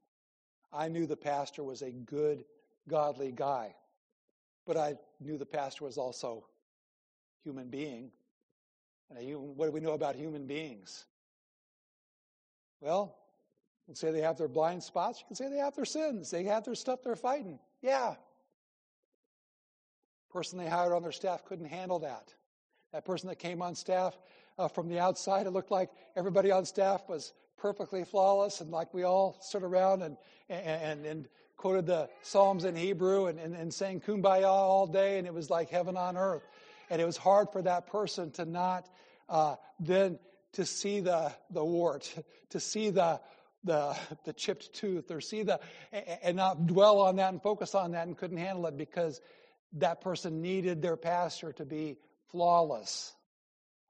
I 0.71 0.89
knew 0.89 1.05
the 1.05 1.15
pastor 1.15 1.63
was 1.63 1.81
a 1.81 1.91
good, 1.91 2.43
godly 2.87 3.31
guy. 3.31 3.75
But 4.65 4.77
I 4.77 4.95
knew 5.19 5.37
the 5.37 5.45
pastor 5.45 5.85
was 5.85 5.97
also 5.97 6.45
human 7.43 7.69
being. 7.69 8.11
And 9.09 9.57
what 9.57 9.65
do 9.65 9.71
we 9.71 9.79
know 9.79 9.91
about 9.91 10.15
human 10.15 10.45
beings? 10.47 11.05
Well, 12.79 13.15
you 13.85 13.91
can 13.91 13.95
say 13.95 14.11
they 14.11 14.21
have 14.21 14.37
their 14.37 14.47
blind 14.47 14.81
spots. 14.81 15.19
You 15.19 15.25
can 15.27 15.35
say 15.35 15.49
they 15.49 15.57
have 15.57 15.75
their 15.75 15.85
sins. 15.85 16.31
They 16.31 16.43
have 16.43 16.63
their 16.63 16.75
stuff 16.75 16.99
they're 17.03 17.15
fighting. 17.15 17.59
Yeah. 17.81 18.15
Person 20.31 20.57
they 20.57 20.67
hired 20.67 20.93
on 20.93 21.01
their 21.01 21.11
staff 21.11 21.45
couldn't 21.45 21.65
handle 21.65 21.99
that. 21.99 22.33
That 22.91 23.05
person 23.05 23.29
that 23.29 23.39
came 23.39 23.61
on 23.61 23.75
staff 23.75 24.17
uh, 24.57 24.67
from 24.67 24.87
the 24.87 24.99
outside, 24.99 25.47
it 25.47 25.51
looked 25.51 25.71
like 25.71 25.89
everybody 26.15 26.51
on 26.51 26.65
staff 26.65 27.09
was 27.09 27.33
perfectly 27.57 28.03
flawless 28.03 28.61
and 28.61 28.71
like 28.71 28.93
we 28.93 29.03
all 29.03 29.37
stood 29.41 29.63
around 29.63 30.01
and, 30.01 30.17
and, 30.49 31.05
and 31.05 31.27
quoted 31.63 31.85
the 31.85 32.09
Psalms 32.23 32.65
in 32.65 32.75
Hebrew 32.75 33.27
and, 33.27 33.39
and, 33.39 33.55
and 33.55 33.73
sang 33.73 34.01
kumbaya 34.01 34.49
all 34.49 34.85
day, 34.85 35.17
and 35.17 35.25
it 35.25 35.33
was 35.33 35.49
like 35.49 35.69
heaven 35.69 35.95
on 35.95 36.17
earth. 36.17 36.45
And 36.89 37.01
it 37.01 37.05
was 37.05 37.15
hard 37.15 37.53
for 37.53 37.61
that 37.61 37.87
person 37.87 38.31
to 38.31 38.43
not 38.43 38.89
uh, 39.29 39.55
then 39.79 40.19
to 40.51 40.65
see 40.65 40.99
the, 40.99 41.31
the 41.51 41.63
wart, 41.63 42.13
to 42.49 42.59
see 42.59 42.89
the, 42.89 43.21
the, 43.63 43.95
the 44.25 44.33
chipped 44.33 44.73
tooth, 44.73 45.09
or 45.09 45.21
see 45.21 45.43
the, 45.43 45.61
and 46.21 46.35
not 46.35 46.67
dwell 46.67 46.99
on 46.99 47.15
that 47.15 47.31
and 47.31 47.41
focus 47.41 47.75
on 47.75 47.91
that 47.91 48.07
and 48.07 48.17
couldn't 48.17 48.39
handle 48.39 48.67
it 48.67 48.75
because 48.75 49.21
that 49.71 50.01
person 50.01 50.41
needed 50.41 50.81
their 50.81 50.97
pastor 50.97 51.53
to 51.53 51.63
be 51.63 51.95
flawless. 52.29 53.13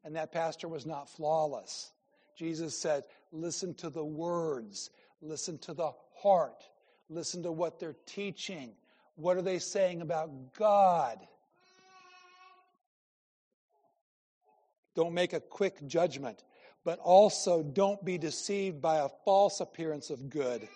And 0.03 0.15
that 0.15 0.31
pastor 0.31 0.67
was 0.67 0.85
not 0.85 1.09
flawless. 1.09 1.91
Jesus 2.37 2.77
said, 2.77 3.05
listen 3.31 3.73
to 3.77 3.89
the 3.89 4.05
words, 4.05 4.91
listen 5.23 5.57
to 5.57 5.73
the 5.73 5.89
heart, 6.21 6.63
listen 7.13 7.43
to 7.43 7.51
what 7.51 7.79
they're 7.79 7.95
teaching. 8.05 8.71
What 9.15 9.37
are 9.37 9.41
they 9.41 9.59
saying 9.59 10.01
about 10.01 10.53
God? 10.57 11.19
Don't 14.95 15.13
make 15.13 15.33
a 15.33 15.39
quick 15.39 15.85
judgment, 15.87 16.43
but 16.83 16.99
also 16.99 17.63
don't 17.63 18.03
be 18.03 18.17
deceived 18.17 18.81
by 18.81 18.97
a 18.97 19.09
false 19.25 19.59
appearance 19.59 20.09
of 20.09 20.29
good, 20.29 20.67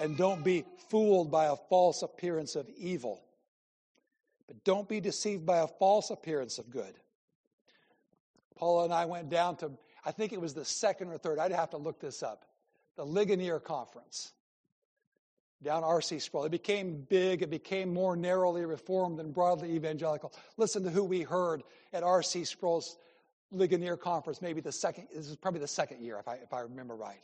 and 0.00 0.16
don't 0.16 0.42
be 0.42 0.64
fooled 0.88 1.30
by 1.30 1.46
a 1.46 1.56
false 1.68 2.02
appearance 2.02 2.56
of 2.56 2.68
evil. 2.76 3.22
But 4.48 4.64
don't 4.64 4.88
be 4.88 5.00
deceived 5.00 5.46
by 5.46 5.58
a 5.58 5.68
false 5.68 6.10
appearance 6.10 6.58
of 6.58 6.70
good. 6.70 6.94
Paula 8.56 8.84
and 8.84 8.92
I 8.92 9.04
went 9.04 9.30
down 9.30 9.56
to, 9.58 9.70
I 10.04 10.10
think 10.10 10.32
it 10.32 10.40
was 10.40 10.54
the 10.54 10.64
second 10.64 11.08
or 11.08 11.18
third, 11.18 11.38
I'd 11.38 11.52
have 11.52 11.70
to 11.70 11.76
look 11.76 12.00
this 12.00 12.22
up, 12.22 12.44
the 12.96 13.06
Ligonier 13.06 13.60
Conference 13.60 14.32
down 15.62 15.84
R.C. 15.84 16.18
Sproul. 16.18 16.44
It 16.44 16.50
became 16.50 17.06
big, 17.08 17.42
it 17.42 17.50
became 17.50 17.92
more 17.92 18.16
narrowly 18.16 18.64
reformed 18.64 19.18
than 19.18 19.32
broadly 19.32 19.72
evangelical. 19.72 20.32
Listen 20.56 20.82
to 20.84 20.90
who 20.90 21.04
we 21.04 21.22
heard 21.22 21.62
at 21.92 22.02
R.C. 22.02 22.44
Sproul's 22.44 22.96
Ligonier 23.52 23.96
Conference, 23.96 24.40
maybe 24.40 24.60
the 24.60 24.72
second, 24.72 25.08
this 25.14 25.28
is 25.28 25.36
probably 25.36 25.60
the 25.60 25.68
second 25.68 26.02
year, 26.02 26.18
if 26.18 26.28
I, 26.28 26.36
if 26.36 26.52
I 26.52 26.60
remember 26.60 26.94
right. 26.94 27.20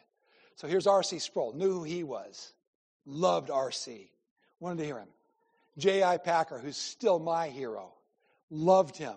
So 0.56 0.66
here's 0.66 0.86
R.C. 0.86 1.18
Sproul, 1.18 1.52
knew 1.52 1.72
who 1.72 1.84
he 1.84 2.02
was, 2.02 2.52
loved 3.04 3.50
R.C., 3.50 4.10
wanted 4.58 4.78
to 4.78 4.84
hear 4.84 4.98
him. 4.98 5.08
J.I. 5.78 6.16
Packer, 6.16 6.58
who's 6.58 6.76
still 6.76 7.18
my 7.18 7.48
hero, 7.48 7.92
loved 8.50 8.96
him, 8.96 9.16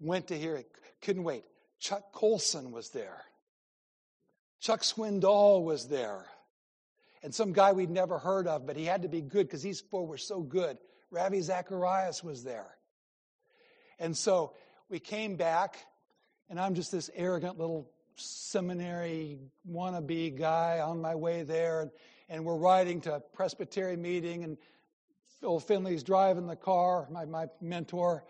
went 0.00 0.28
to 0.28 0.38
hear 0.38 0.56
it, 0.56 0.68
couldn't 1.02 1.24
wait. 1.24 1.44
Chuck 1.78 2.12
Colson 2.12 2.72
was 2.72 2.90
there. 2.90 3.22
Chuck 4.60 4.82
Swindoll 4.82 5.64
was 5.64 5.88
there. 5.88 6.26
And 7.22 7.34
some 7.34 7.52
guy 7.52 7.72
we'd 7.72 7.90
never 7.90 8.18
heard 8.18 8.48
of, 8.48 8.66
but 8.66 8.76
he 8.76 8.84
had 8.84 9.02
to 9.02 9.08
be 9.08 9.20
good 9.20 9.46
because 9.46 9.62
these 9.62 9.80
four 9.80 10.06
were 10.06 10.18
so 10.18 10.40
good. 10.40 10.78
Ravi 11.10 11.40
Zacharias 11.40 12.24
was 12.24 12.42
there. 12.42 12.76
And 13.98 14.16
so 14.16 14.54
we 14.88 14.98
came 14.98 15.36
back, 15.36 15.76
and 16.50 16.58
I'm 16.58 16.74
just 16.74 16.90
this 16.90 17.10
arrogant 17.14 17.58
little 17.58 17.88
seminary 18.16 19.38
wannabe 19.70 20.36
guy 20.36 20.80
on 20.80 21.00
my 21.00 21.14
way 21.14 21.44
there. 21.44 21.82
And, 21.82 21.90
and 22.28 22.44
we're 22.44 22.56
riding 22.56 23.00
to 23.02 23.14
a 23.14 23.20
Presbyterian 23.20 24.02
meeting, 24.02 24.42
and 24.42 24.56
Phil 25.40 25.60
Finley's 25.60 26.02
driving 26.02 26.46
the 26.46 26.56
car, 26.56 27.06
my, 27.10 27.24
my 27.24 27.46
mentor. 27.60 28.24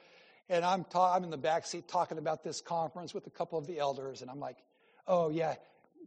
And 0.49 0.65
I'm, 0.65 0.85
ta- 0.85 1.15
I'm 1.15 1.25
in 1.25 1.31
the 1.31 1.39
back 1.39 1.67
seat 1.67 1.89
talking 1.89 2.19
about 2.19 2.45
this 2.45 2.61
conference 2.61 3.15
with 3.15 3.27
a 3.27 3.31
couple 3.31 3.59
of 3.59 3.67
the 3.67 3.79
elders. 3.79 4.21
And 4.21 4.31
I'm 4.31 4.41
like, 4.41 4.59
oh, 5.07 5.31
yeah, 5.31 5.55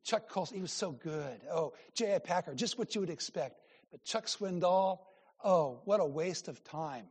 Chuck 0.03 0.29
Colson, 0.29 0.57
he 0.57 0.61
was 0.61 0.71
so 0.71 0.91
good. 0.91 1.39
Oh, 1.51 1.73
J.I. 1.93 2.19
Packer, 2.19 2.53
just 2.53 2.77
what 2.77 2.95
you 2.95 3.01
would 3.01 3.09
expect. 3.09 3.61
But 3.91 4.03
Chuck 4.03 4.25
Swindoll, 4.25 4.99
oh, 5.43 5.81
what 5.85 5.99
a 5.99 6.05
waste 6.05 6.47
of 6.47 6.63
time. 6.63 7.05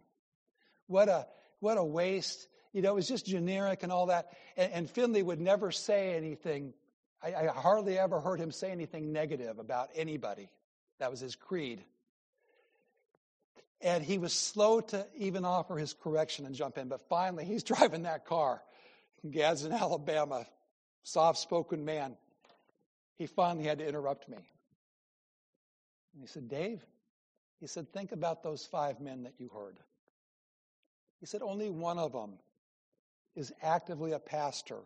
What 0.86 1.08
a, 1.08 1.26
what 1.60 1.78
a 1.78 1.84
waste. 1.84 2.46
You 2.72 2.82
know, 2.82 2.92
it 2.92 2.94
was 2.94 3.08
just 3.08 3.26
generic 3.26 3.82
and 3.82 3.90
all 3.90 4.06
that. 4.06 4.32
And, 4.56 4.72
and 4.72 4.90
Finley 4.90 5.22
would 5.22 5.40
never 5.40 5.72
say 5.72 6.14
anything. 6.14 6.74
I, 7.22 7.34
I 7.34 7.46
hardly 7.46 7.98
ever 7.98 8.20
heard 8.20 8.38
him 8.38 8.52
say 8.52 8.70
anything 8.70 9.12
negative 9.12 9.58
about 9.58 9.90
anybody. 9.94 10.50
That 10.98 11.10
was 11.10 11.20
his 11.20 11.36
creed. 11.36 11.82
And 13.80 14.04
he 14.04 14.18
was 14.18 14.32
slow 14.32 14.80
to 14.80 15.06
even 15.16 15.44
offer 15.44 15.76
his 15.76 15.92
correction 15.94 16.46
and 16.46 16.54
jump 16.54 16.78
in. 16.78 16.88
But 16.88 17.08
finally, 17.08 17.44
he's 17.44 17.62
driving 17.64 18.02
that 18.02 18.26
car 18.26 18.62
Gadsden, 19.28 19.72
Alabama, 19.72 20.46
soft 21.02 21.38
spoken 21.38 21.84
man 21.84 22.16
he 23.16 23.26
finally 23.26 23.66
had 23.66 23.78
to 23.78 23.86
interrupt 23.86 24.28
me. 24.28 24.38
And 26.12 26.22
he 26.22 26.26
said, 26.26 26.48
Dave, 26.48 26.84
he 27.60 27.66
said, 27.66 27.92
think 27.92 28.12
about 28.12 28.42
those 28.42 28.66
five 28.66 29.00
men 29.00 29.22
that 29.24 29.34
you 29.38 29.48
heard. 29.48 29.78
He 31.20 31.26
said, 31.26 31.42
only 31.42 31.70
one 31.70 31.98
of 31.98 32.12
them 32.12 32.34
is 33.34 33.52
actively 33.62 34.12
a 34.12 34.18
pastor, 34.18 34.80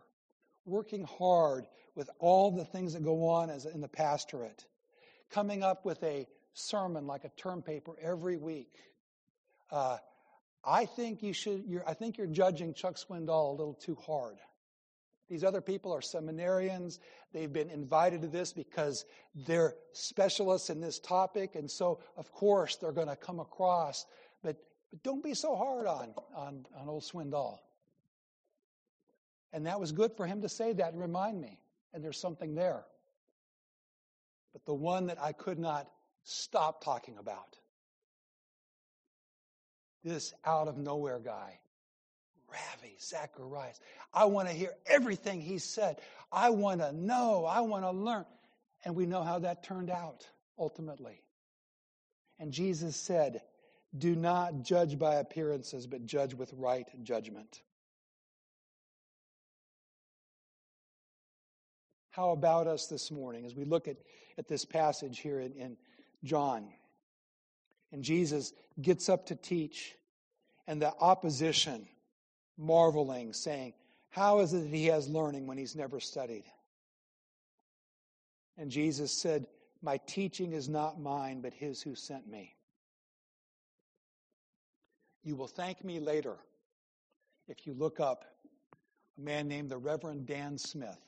working 0.65 1.03
hard 1.03 1.65
with 1.95 2.09
all 2.19 2.51
the 2.51 2.65
things 2.65 2.93
that 2.93 3.03
go 3.03 3.27
on 3.27 3.49
as 3.49 3.65
in 3.65 3.81
the 3.81 3.87
pastorate, 3.87 4.65
coming 5.29 5.63
up 5.63 5.85
with 5.85 6.01
a 6.03 6.27
sermon 6.53 7.07
like 7.07 7.25
a 7.25 7.29
term 7.29 7.61
paper 7.61 7.93
every 8.01 8.37
week. 8.37 8.73
Uh, 9.71 9.97
I 10.63 10.85
think 10.85 11.21
you 11.23 11.33
should. 11.33 11.63
I 11.85 11.93
think 11.93 12.17
you're 12.17 12.27
judging 12.27 12.73
Chuck 12.73 12.95
Swindoll 12.95 13.49
a 13.49 13.57
little 13.57 13.73
too 13.75 13.95
hard. 13.95 14.37
These 15.29 15.43
other 15.43 15.61
people 15.61 15.93
are 15.93 16.01
seminarians. 16.01 16.99
They've 17.33 17.51
been 17.51 17.69
invited 17.69 18.23
to 18.23 18.27
this 18.27 18.51
because 18.51 19.05
they're 19.35 19.75
specialists 19.93 20.71
in 20.71 20.81
this 20.81 20.99
topic. 20.99 21.55
And 21.55 21.69
so, 21.69 21.99
of 22.17 22.31
course, 22.31 22.77
they're 22.77 22.91
going 22.91 23.07
to 23.07 23.15
come 23.15 23.39
across. 23.39 24.07
But, 24.41 24.57
but 24.89 25.03
don't 25.03 25.23
be 25.23 25.35
so 25.35 25.55
hard 25.55 25.85
on, 25.85 26.13
on, 26.35 26.65
on 26.75 26.89
old 26.89 27.03
Swindoll. 27.03 27.59
And 29.53 29.67
that 29.67 29.79
was 29.79 29.91
good 29.91 30.13
for 30.17 30.25
him 30.25 30.41
to 30.41 30.49
say 30.49 30.73
that 30.73 30.93
and 30.93 31.01
remind 31.01 31.39
me. 31.39 31.59
And 31.93 32.03
there's 32.03 32.19
something 32.19 32.55
there. 32.55 32.85
But 34.53 34.65
the 34.65 34.73
one 34.73 35.07
that 35.07 35.21
I 35.21 35.31
could 35.31 35.59
not 35.59 35.89
stop 36.23 36.83
talking 36.83 37.17
about 37.19 37.57
this 40.03 40.33
out 40.45 40.67
of 40.67 40.77
nowhere 40.77 41.19
guy 41.19 41.59
Ravi 42.51 42.95
Zacharias. 42.99 43.79
I 44.13 44.25
want 44.25 44.47
to 44.47 44.53
hear 44.53 44.73
everything 44.85 45.41
he 45.41 45.57
said. 45.57 45.97
I 46.31 46.49
want 46.49 46.81
to 46.81 46.91
know. 46.91 47.45
I 47.45 47.61
want 47.61 47.83
to 47.83 47.91
learn. 47.91 48.25
And 48.85 48.95
we 48.95 49.05
know 49.05 49.23
how 49.23 49.39
that 49.39 49.63
turned 49.63 49.89
out 49.89 50.25
ultimately. 50.57 51.21
And 52.39 52.51
Jesus 52.51 52.95
said, 52.95 53.41
Do 53.97 54.15
not 54.15 54.63
judge 54.63 54.97
by 54.97 55.15
appearances, 55.15 55.87
but 55.87 56.05
judge 56.05 56.33
with 56.33 56.53
right 56.53 56.87
judgment. 57.03 57.61
How 62.11 62.31
about 62.31 62.67
us 62.67 62.87
this 62.87 63.11
morning 63.11 63.45
as 63.45 63.55
we 63.55 63.65
look 63.65 63.87
at, 63.87 63.97
at 64.37 64.47
this 64.47 64.65
passage 64.65 65.19
here 65.19 65.39
in, 65.39 65.53
in 65.53 65.77
John? 66.23 66.67
And 67.91 68.03
Jesus 68.03 68.53
gets 68.81 69.09
up 69.09 69.27
to 69.27 69.35
teach, 69.35 69.95
and 70.67 70.81
the 70.81 70.93
opposition 70.99 71.87
marveling, 72.59 73.33
saying, 73.33 73.73
How 74.09 74.39
is 74.39 74.53
it 74.53 74.69
that 74.69 74.75
he 74.75 74.87
has 74.87 75.07
learning 75.07 75.47
when 75.47 75.57
he's 75.57 75.75
never 75.75 75.99
studied? 75.99 76.43
And 78.57 78.69
Jesus 78.69 79.11
said, 79.11 79.47
My 79.81 79.97
teaching 80.05 80.51
is 80.51 80.67
not 80.67 80.99
mine, 80.99 81.41
but 81.41 81.53
his 81.53 81.81
who 81.81 81.95
sent 81.95 82.29
me. 82.29 82.55
You 85.23 85.35
will 85.35 85.47
thank 85.47 85.83
me 85.83 85.99
later 85.99 86.35
if 87.47 87.65
you 87.65 87.73
look 87.73 87.99
up 87.99 88.25
a 89.17 89.21
man 89.21 89.47
named 89.47 89.69
the 89.69 89.77
Reverend 89.77 90.25
Dan 90.25 90.57
Smith. 90.57 90.99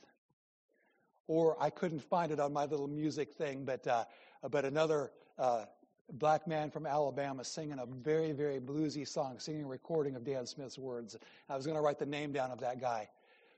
Or 1.27 1.61
I 1.61 1.69
couldn't 1.69 2.03
find 2.03 2.31
it 2.31 2.39
on 2.39 2.51
my 2.51 2.65
little 2.65 2.87
music 2.87 3.33
thing, 3.33 3.63
but, 3.63 3.85
uh, 3.87 4.05
but 4.49 4.65
another 4.65 5.11
uh, 5.37 5.65
black 6.11 6.47
man 6.47 6.71
from 6.71 6.85
Alabama 6.85 7.43
singing 7.43 7.79
a 7.79 7.85
very, 7.85 8.31
very 8.31 8.59
bluesy 8.59 9.07
song, 9.07 9.39
singing 9.39 9.63
a 9.63 9.67
recording 9.67 10.15
of 10.15 10.23
Dan 10.23 10.45
Smith's 10.45 10.77
words. 10.77 11.17
I 11.49 11.55
was 11.55 11.65
going 11.65 11.75
to 11.75 11.81
write 11.81 11.99
the 11.99 12.05
name 12.05 12.31
down 12.31 12.51
of 12.51 12.59
that 12.59 12.81
guy. 12.81 13.07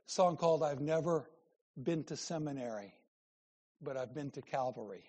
A 0.08 0.12
song 0.12 0.38
called 0.38 0.64
I've 0.64 0.82
Never 0.82 1.30
Been 1.82 2.04
to 2.06 2.18
Seminary, 2.18 2.94
but 3.82 3.98
I've 3.98 4.14
Been 4.14 4.32
to 4.32 4.42
Calvary. 4.42 5.04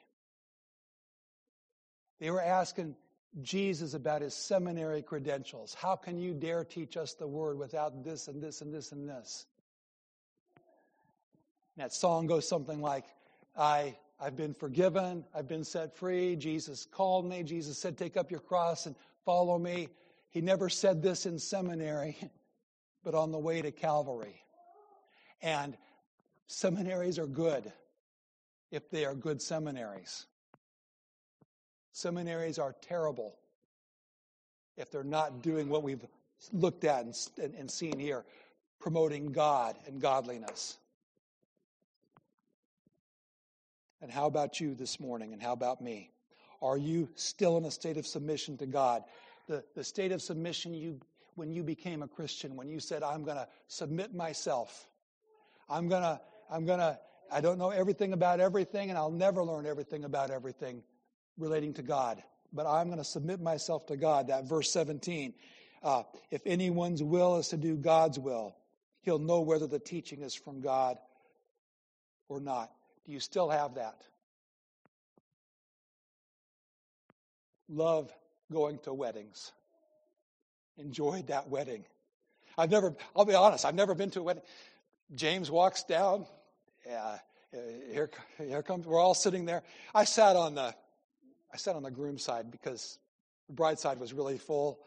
They 2.21 2.31
were 2.31 2.43
asking 2.43 2.97
Jesus 3.43 3.95
about 3.95 4.23
his 4.23 4.35
seminary 4.35 5.03
credentials. 5.03 5.75
How 5.75 5.97
can 5.97 6.19
you 6.19 6.35
dare 6.35 6.65
teach 6.65 6.97
us 6.97 7.15
the 7.15 7.27
word 7.27 7.59
without 7.59 8.05
this 8.05 8.29
and 8.29 8.41
this 8.43 8.61
and 8.61 8.73
this 8.73 8.93
and 8.93 9.09
this? 9.09 9.47
And 11.77 11.85
that 11.85 11.93
song 11.93 12.27
goes 12.27 12.49
something 12.49 12.81
like, 12.81 13.05
I 13.57 13.97
I've 14.21 14.37
been 14.37 14.55
forgiven. 14.55 15.25
I've 15.35 15.49
been 15.49 15.65
set 15.65 15.97
free. 15.97 16.37
Jesus 16.37 16.87
called 16.91 17.27
me. 17.27 17.43
Jesus 17.43 17.79
said, 17.79 17.99
Take 17.99 18.17
up 18.17 18.31
your 18.31 18.41
cross 18.41 18.87
and 18.87 18.95
follow 19.25 19.59
me. 19.59 19.89
He 20.31 20.41
never 20.41 20.69
said 20.69 21.03
this 21.03 21.27
in 21.27 21.39
seminary, 21.39 22.17
but 23.05 23.15
on 23.15 23.33
the 23.33 23.39
way 23.39 23.62
to 23.62 23.71
Calvary. 23.71 24.43
And 25.43 25.77
seminaries 26.47 27.19
are 27.19 27.27
good 27.27 27.71
if 28.71 28.91
they 28.91 29.05
are 29.05 29.15
good 29.15 29.43
seminaries. 29.43 30.27
Seminaries 31.93 32.59
are 32.59 32.75
terrible 32.81 33.37
if 34.77 34.91
they're 34.91 35.05
not 35.05 35.43
doing 35.43 35.69
what 35.69 35.83
we've 35.83 36.05
looked 36.53 36.85
at 36.85 37.05
and, 37.05 37.55
and 37.55 37.71
seen 37.71 37.99
here 37.99 38.25
promoting 38.81 39.33
God 39.33 39.77
and 39.87 40.01
godliness. 40.01 40.79
And 44.05 44.13
how 44.13 44.27
about 44.27 44.61
you 44.61 44.75
this 44.75 45.01
morning? 45.01 45.33
And 45.33 45.41
how 45.41 45.55
about 45.55 45.81
me? 45.81 46.11
Are 46.61 46.77
you 46.77 47.09
still 47.15 47.57
in 47.57 47.65
a 47.65 47.71
state 47.71 47.97
of 47.97 48.07
submission 48.07 48.59
to 48.59 48.67
God? 48.67 49.03
The, 49.49 49.65
the 49.75 49.83
state 49.83 50.13
of 50.13 50.21
submission 50.21 50.75
you 50.75 51.01
when 51.37 51.51
you 51.51 51.63
became 51.63 52.03
a 52.03 52.07
Christian, 52.07 52.55
when 52.55 52.69
you 52.69 52.81
said, 52.81 53.03
I'm 53.03 53.25
going 53.25 53.39
to 53.39 53.49
submit 53.67 54.15
myself. 54.15 54.91
I'm 55.71 55.89
going 55.89 56.03
to, 56.03 56.21
I'm 56.51 56.67
going 56.67 56.81
to, 56.81 56.99
I 57.33 57.41
don't 57.41 57.57
know 57.57 57.71
everything 57.71 58.13
about 58.13 58.41
everything, 58.41 58.91
and 58.91 58.99
I'll 58.99 59.11
never 59.11 59.43
learn 59.43 59.65
everything 59.65 60.05
about 60.05 60.31
everything 60.31 60.83
relating 61.39 61.73
to 61.73 61.83
God. 61.83 62.23
But 62.53 62.67
I'm 62.67 62.89
going 62.89 62.99
to 62.99 63.05
submit 63.05 63.41
myself 63.41 63.87
to 63.87 63.97
God. 63.97 64.29
That 64.29 64.45
verse 64.45 64.71
17. 64.71 65.33
Uh, 65.83 66.03
if 66.31 66.43
anyone's 66.45 67.03
will 67.03 67.39
is 67.39 67.49
to 67.49 67.57
do 67.57 67.75
God's 67.75 68.19
will, 68.19 68.55
he'll 69.01 69.19
know 69.19 69.41
whether 69.41 69.67
the 69.67 69.79
teaching 69.79 70.21
is 70.21 70.35
from 70.35 70.61
God 70.61 70.99
or 72.29 72.39
not. 72.39 72.71
Do 73.07 73.13
you 73.13 73.21
still 73.21 73.51
have 73.51 73.75
that? 73.75 74.01
Love 77.69 78.13
going 78.53 78.79
to 78.85 78.93
weddings. 78.93 79.53
Enjoyed 80.77 81.29
that 81.29 81.49
wedding. 81.49 81.85
I've 82.57 82.71
never, 82.71 82.95
I'll 83.17 83.25
be 83.25 83.35
honest, 83.35 83.65
I've 83.65 83.75
never 83.75 83.95
been 83.95 84.11
to 84.11 84.21
a 84.21 84.23
wedding. 84.23 84.43
James 85.15 85.51
walks 85.51 85.85
down. 85.85 86.27
Yeah, 86.87 87.19
eh, 87.53 87.59
here, 87.93 88.11
here 88.39 88.63
comes, 88.63 88.87
we're 88.87 89.01
all 89.01 89.15
sitting 89.15 89.45
there. 89.45 89.63
I 89.95 90.05
sat 90.05 90.37
on 90.37 90.55
the, 90.55 90.75
I 91.53 91.57
sat 91.57 91.77
on 91.77 91.83
the 91.83 91.91
groom 91.91 92.19
side 92.19 92.51
because 92.51 92.99
the 93.49 93.55
bride 93.55 93.79
side 93.79 93.99
was 93.99 94.13
really 94.13 94.39
full 94.39 94.79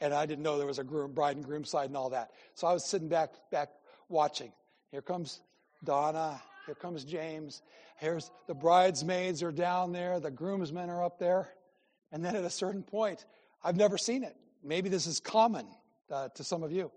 and 0.00 0.12
I 0.12 0.26
didn't 0.26 0.42
know 0.42 0.58
there 0.58 0.66
was 0.66 0.78
a 0.78 0.84
groom, 0.84 1.12
bride 1.12 1.36
and 1.36 1.44
groom 1.44 1.64
side 1.64 1.86
and 1.86 1.96
all 1.96 2.10
that. 2.10 2.30
So 2.54 2.66
I 2.66 2.72
was 2.72 2.84
sitting 2.84 3.08
back, 3.08 3.30
back 3.50 3.70
watching. 4.08 4.52
Here 4.90 5.02
comes 5.02 5.40
Donna. 5.84 6.40
Here 6.66 6.74
comes 6.74 7.04
James. 7.04 7.62
Here's 7.96 8.30
the 8.48 8.54
bridesmaids 8.54 9.42
are 9.42 9.52
down 9.52 9.92
there. 9.92 10.18
The 10.18 10.32
groomsmen 10.32 10.90
are 10.90 11.04
up 11.04 11.18
there. 11.18 11.48
And 12.10 12.24
then 12.24 12.34
at 12.34 12.44
a 12.44 12.50
certain 12.50 12.82
point, 12.82 13.24
I've 13.62 13.76
never 13.76 13.96
seen 13.96 14.24
it. 14.24 14.36
Maybe 14.64 14.88
this 14.88 15.06
is 15.06 15.20
common 15.20 15.66
uh, 16.10 16.28
to 16.30 16.42
some 16.42 16.64
of 16.64 16.72
you. 16.72 16.90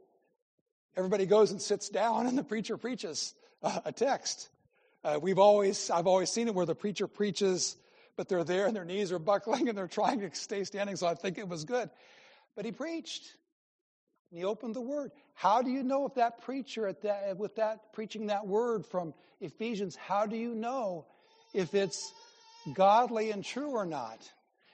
Everybody 0.97 1.27
goes 1.27 1.51
and 1.51 1.61
sits 1.61 1.87
down, 1.87 2.25
and 2.25 2.37
the 2.37 2.43
preacher 2.43 2.77
preaches 2.77 3.35
uh, 3.61 3.79
a 3.85 3.91
text. 3.91 4.49
Uh, 5.03 5.19
we've 5.21 5.39
always, 5.39 5.89
I've 5.91 6.07
always 6.07 6.31
seen 6.31 6.47
it 6.47 6.55
where 6.55 6.65
the 6.65 6.75
preacher 6.75 7.07
preaches, 7.07 7.77
but 8.17 8.27
they're 8.27 8.43
there 8.43 8.65
and 8.65 8.75
their 8.75 8.85
knees 8.85 9.11
are 9.11 9.19
buckling 9.19 9.69
and 9.69 9.77
they're 9.77 9.87
trying 9.87 10.19
to 10.21 10.33
stay 10.33 10.63
standing. 10.63 10.95
So 10.95 11.07
I 11.07 11.13
think 11.13 11.37
it 11.37 11.47
was 11.47 11.63
good. 11.63 11.89
But 12.55 12.65
he 12.65 12.71
preached. 12.71 13.35
And 14.31 14.39
he 14.39 14.45
opened 14.45 14.75
the 14.75 14.81
word. 14.81 15.11
How 15.33 15.61
do 15.61 15.71
you 15.71 15.83
know 15.83 16.05
if 16.05 16.15
that 16.15 16.41
preacher 16.41 16.87
at 16.87 17.01
that, 17.01 17.37
with 17.37 17.55
that 17.55 17.93
preaching 17.93 18.27
that 18.27 18.45
word 18.45 18.85
from 18.85 19.13
Ephesians, 19.41 19.95
how 19.95 20.25
do 20.25 20.35
you 20.35 20.53
know 20.53 21.05
if 21.53 21.73
it's 21.73 22.13
godly 22.73 23.31
and 23.31 23.43
true 23.43 23.71
or 23.71 23.85
not? 23.85 24.19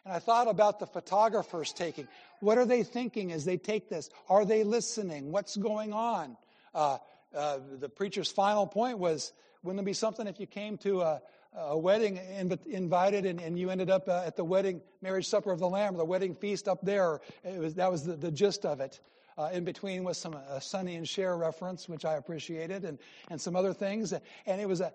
And 0.04 0.14
I 0.14 0.20
thought 0.20 0.48
about 0.48 0.80
the 0.80 0.88
photographers 0.88 1.72
taking. 1.72 2.08
What 2.40 2.58
are 2.58 2.66
they 2.66 2.84
thinking 2.84 3.32
as 3.32 3.46
they 3.46 3.58
take 3.58 3.90
this? 3.90 4.10
Are 4.30 4.46
they 4.46 4.64
listening? 4.64 5.32
What's 5.32 5.56
going 5.56 5.94
on? 5.94 6.38
Uh, 6.74 6.98
uh, 7.34 7.60
the 7.80 7.90
preacher's 7.90 8.32
final 8.32 8.68
point 8.68 9.00
was 9.00 9.32
wouldn't 9.64 9.82
it 9.82 9.86
be 9.86 9.94
something 9.94 10.28
if 10.28 10.40
you 10.40 10.46
came 10.46 10.78
to 10.80 11.02
a, 11.02 11.22
a 11.58 11.78
wedding 11.78 12.20
invited 12.66 13.26
and, 13.26 13.42
and, 13.42 13.58
you 13.58 13.70
ended 13.70 13.90
up 13.90 14.08
uh, 14.08 14.24
at 14.26 14.36
the 14.36 14.44
wedding 14.44 14.82
marriage 15.02 15.28
supper 15.28 15.52
of 15.52 15.60
the 15.60 15.68
lamb 15.68 15.98
the 15.98 16.06
wedding 16.06 16.36
feast 16.36 16.68
up 16.68 16.80
there 16.84 17.20
was, 17.44 17.76
that 17.76 17.92
was 17.92 18.04
the, 18.04 18.16
the 18.16 18.32
gist 18.32 18.66
of 18.66 18.80
it 18.80 19.00
uh, 19.38 19.50
in 19.54 19.64
between 19.64 20.04
was 20.04 20.18
some 20.18 20.36
uh, 20.36 20.60
Sonny 20.60 20.96
and 20.96 21.08
Cher 21.08 21.36
reference, 21.38 21.90
which 21.90 22.06
I 22.06 22.16
appreciated, 22.16 22.86
and, 22.86 23.00
and 23.30 23.40
some 23.40 23.56
other 23.56 23.74
things. 23.74 24.14
And 24.46 24.62
it 24.62 24.68
was 24.68 24.82
a, 24.82 24.94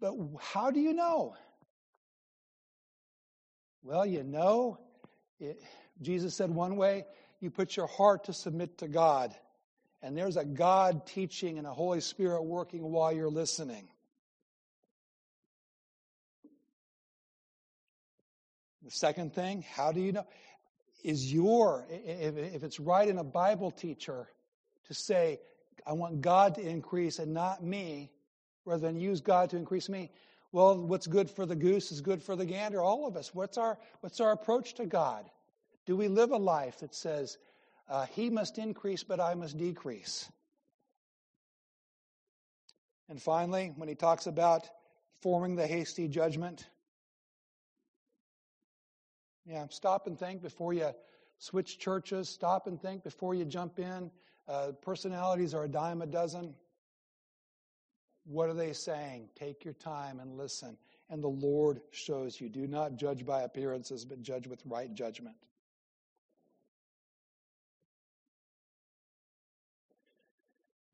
but 0.00 0.14
how 0.40 0.70
do 0.70 0.80
you 0.80 0.92
know? 0.92 1.34
Well, 3.82 4.06
you 4.06 4.22
know, 4.22 4.78
it, 5.38 5.60
Jesus 6.00 6.34
said 6.34 6.50
one 6.50 6.76
way, 6.76 7.06
you 7.40 7.50
put 7.50 7.76
your 7.76 7.86
heart 7.86 8.24
to 8.24 8.32
submit 8.32 8.78
to 8.78 8.88
God. 8.88 9.34
And 10.02 10.16
there's 10.16 10.36
a 10.36 10.44
God 10.44 11.06
teaching 11.06 11.58
and 11.58 11.66
a 11.66 11.72
Holy 11.72 12.00
Spirit 12.00 12.42
working 12.42 12.82
while 12.82 13.12
you're 13.12 13.30
listening. 13.30 13.88
The 18.82 18.90
second 18.90 19.34
thing, 19.34 19.62
how 19.74 19.92
do 19.92 20.00
you 20.00 20.12
know? 20.12 20.26
Is 21.04 21.32
your, 21.32 21.86
if 21.90 22.62
it's 22.62 22.80
right 22.80 23.08
in 23.08 23.18
a 23.18 23.24
Bible 23.24 23.70
teacher 23.70 24.28
to 24.86 24.94
say, 24.94 25.40
I 25.86 25.92
want 25.92 26.20
God 26.20 26.54
to 26.56 26.60
increase 26.60 27.18
and 27.18 27.32
not 27.32 27.62
me, 27.62 28.10
rather 28.64 28.86
than 28.86 29.00
use 29.00 29.20
God 29.20 29.50
to 29.50 29.56
increase 29.56 29.88
me. 29.88 30.10
Well, 30.52 30.76
what's 30.78 31.06
good 31.06 31.30
for 31.30 31.46
the 31.46 31.56
goose 31.56 31.92
is 31.92 32.00
good 32.00 32.22
for 32.22 32.36
the 32.36 32.44
gander, 32.44 32.82
all 32.82 33.06
of 33.06 33.16
us. 33.16 33.34
What's 33.34 33.56
our, 33.56 33.78
what's 34.00 34.20
our 34.20 34.32
approach 34.32 34.74
to 34.74 34.86
God? 34.86 35.30
Do 35.86 35.96
we 35.96 36.08
live 36.08 36.32
a 36.32 36.36
life 36.36 36.80
that 36.80 36.94
says, 36.94 37.38
uh, 37.88 38.06
He 38.06 38.30
must 38.30 38.58
increase, 38.58 39.02
but 39.02 39.20
I 39.20 39.34
must 39.34 39.56
decrease? 39.56 40.30
And 43.08 43.20
finally, 43.20 43.72
when 43.76 43.88
he 43.88 43.96
talks 43.96 44.28
about 44.28 44.68
forming 45.20 45.56
the 45.56 45.66
hasty 45.66 46.06
judgment, 46.06 46.68
yeah, 49.50 49.66
stop 49.68 50.06
and 50.06 50.16
think 50.16 50.42
before 50.42 50.72
you 50.72 50.90
switch 51.38 51.78
churches. 51.78 52.28
Stop 52.28 52.68
and 52.68 52.80
think 52.80 53.02
before 53.02 53.34
you 53.34 53.44
jump 53.44 53.80
in. 53.80 54.10
Uh, 54.46 54.72
personalities 54.80 55.54
are 55.54 55.64
a 55.64 55.68
dime 55.68 56.02
a 56.02 56.06
dozen. 56.06 56.54
What 58.24 58.48
are 58.48 58.54
they 58.54 58.72
saying? 58.72 59.28
Take 59.34 59.64
your 59.64 59.74
time 59.74 60.20
and 60.20 60.36
listen. 60.36 60.76
And 61.08 61.22
the 61.22 61.28
Lord 61.28 61.80
shows 61.90 62.40
you. 62.40 62.48
Do 62.48 62.68
not 62.68 62.96
judge 62.96 63.26
by 63.26 63.42
appearances, 63.42 64.04
but 64.04 64.22
judge 64.22 64.46
with 64.46 64.62
right 64.64 64.92
judgment. 64.94 65.36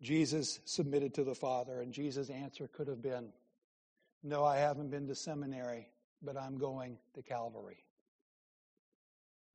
Jesus 0.01 0.61
submitted 0.65 1.15
to 1.15 1.25
the 1.25 1.35
Father, 1.35 1.81
and 1.81 1.93
Jesus' 1.93 2.31
answer 2.31 2.69
could 2.69 2.89
have 2.89 3.03
been, 3.03 3.29
No, 4.23 4.45
I 4.45 4.59
haven't 4.59 4.91
been 4.91 5.09
to 5.09 5.15
seminary, 5.15 5.89
but 6.23 6.37
I'm 6.39 6.57
going 6.57 6.97
to 7.15 7.23
Calvary. 7.23 7.86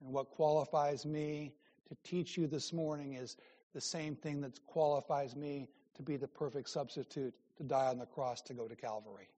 And 0.01 0.11
what 0.11 0.31
qualifies 0.31 1.05
me 1.05 1.53
to 1.89 1.95
teach 2.03 2.37
you 2.37 2.47
this 2.47 2.73
morning 2.73 3.13
is 3.13 3.37
the 3.73 3.81
same 3.81 4.15
thing 4.15 4.41
that 4.41 4.65
qualifies 4.65 5.35
me 5.35 5.69
to 5.95 6.03
be 6.03 6.17
the 6.17 6.27
perfect 6.27 6.69
substitute 6.69 7.33
to 7.57 7.63
die 7.63 7.87
on 7.87 7.99
the 7.99 8.05
cross 8.05 8.41
to 8.41 8.53
go 8.53 8.67
to 8.67 8.75
Calvary. 8.75 9.29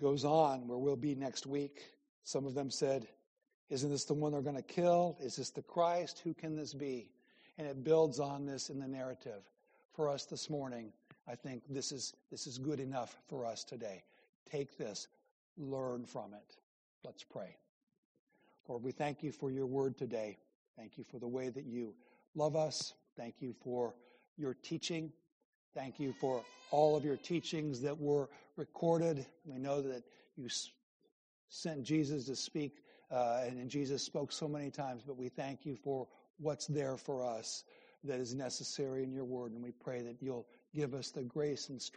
Goes 0.00 0.24
on 0.24 0.68
where 0.68 0.78
we'll 0.78 0.96
be 0.96 1.14
next 1.14 1.46
week. 1.46 1.82
Some 2.22 2.44
of 2.46 2.54
them 2.54 2.70
said, 2.70 3.06
Isn't 3.70 3.90
this 3.90 4.04
the 4.04 4.14
one 4.14 4.32
they're 4.32 4.42
going 4.42 4.56
to 4.56 4.62
kill? 4.62 5.16
Is 5.20 5.36
this 5.36 5.50
the 5.50 5.62
Christ? 5.62 6.20
Who 6.22 6.34
can 6.34 6.54
this 6.54 6.74
be? 6.74 7.10
And 7.56 7.66
it 7.66 7.82
builds 7.82 8.20
on 8.20 8.44
this 8.44 8.68
in 8.68 8.78
the 8.78 8.86
narrative 8.86 9.42
for 9.94 10.10
us 10.10 10.26
this 10.26 10.50
morning. 10.50 10.92
I 11.28 11.34
think 11.34 11.62
this 11.68 11.92
is, 11.92 12.14
this 12.30 12.46
is 12.46 12.58
good 12.58 12.80
enough 12.80 13.16
for 13.28 13.44
us 13.44 13.64
today. 13.64 14.04
Take 14.50 14.78
this, 14.78 15.08
learn 15.58 16.04
from 16.04 16.34
it. 16.34 16.56
Let's 17.04 17.24
pray. 17.24 17.56
Lord, 18.68 18.82
we 18.82 18.92
thank 18.92 19.22
you 19.22 19.32
for 19.32 19.50
your 19.50 19.66
word 19.66 19.96
today. 19.96 20.38
Thank 20.76 20.98
you 20.98 21.04
for 21.04 21.18
the 21.18 21.28
way 21.28 21.48
that 21.48 21.64
you 21.64 21.94
love 22.34 22.56
us. 22.56 22.94
Thank 23.16 23.36
you 23.40 23.54
for 23.62 23.94
your 24.36 24.54
teaching. 24.54 25.12
Thank 25.74 25.98
you 25.98 26.12
for 26.12 26.42
all 26.70 26.96
of 26.96 27.04
your 27.04 27.16
teachings 27.16 27.80
that 27.82 27.98
were 27.98 28.28
recorded. 28.56 29.26
We 29.44 29.58
know 29.58 29.82
that 29.82 30.02
you 30.36 30.48
sent 31.48 31.84
Jesus 31.84 32.26
to 32.26 32.36
speak, 32.36 32.82
uh, 33.10 33.44
and 33.46 33.68
Jesus 33.70 34.02
spoke 34.02 34.32
so 34.32 34.48
many 34.48 34.70
times, 34.70 35.02
but 35.06 35.16
we 35.16 35.28
thank 35.28 35.64
you 35.64 35.76
for 35.76 36.06
what's 36.38 36.66
there 36.66 36.96
for 36.96 37.24
us 37.24 37.64
that 38.04 38.20
is 38.20 38.34
necessary 38.34 39.02
in 39.02 39.12
your 39.12 39.24
word. 39.24 39.52
And 39.52 39.62
we 39.62 39.70
pray 39.70 40.02
that 40.02 40.16
you'll 40.20 40.46
give 40.76 40.94
us 40.94 41.10
the 41.10 41.22
grace 41.22 41.70
and 41.70 41.80
strength. 41.80 41.94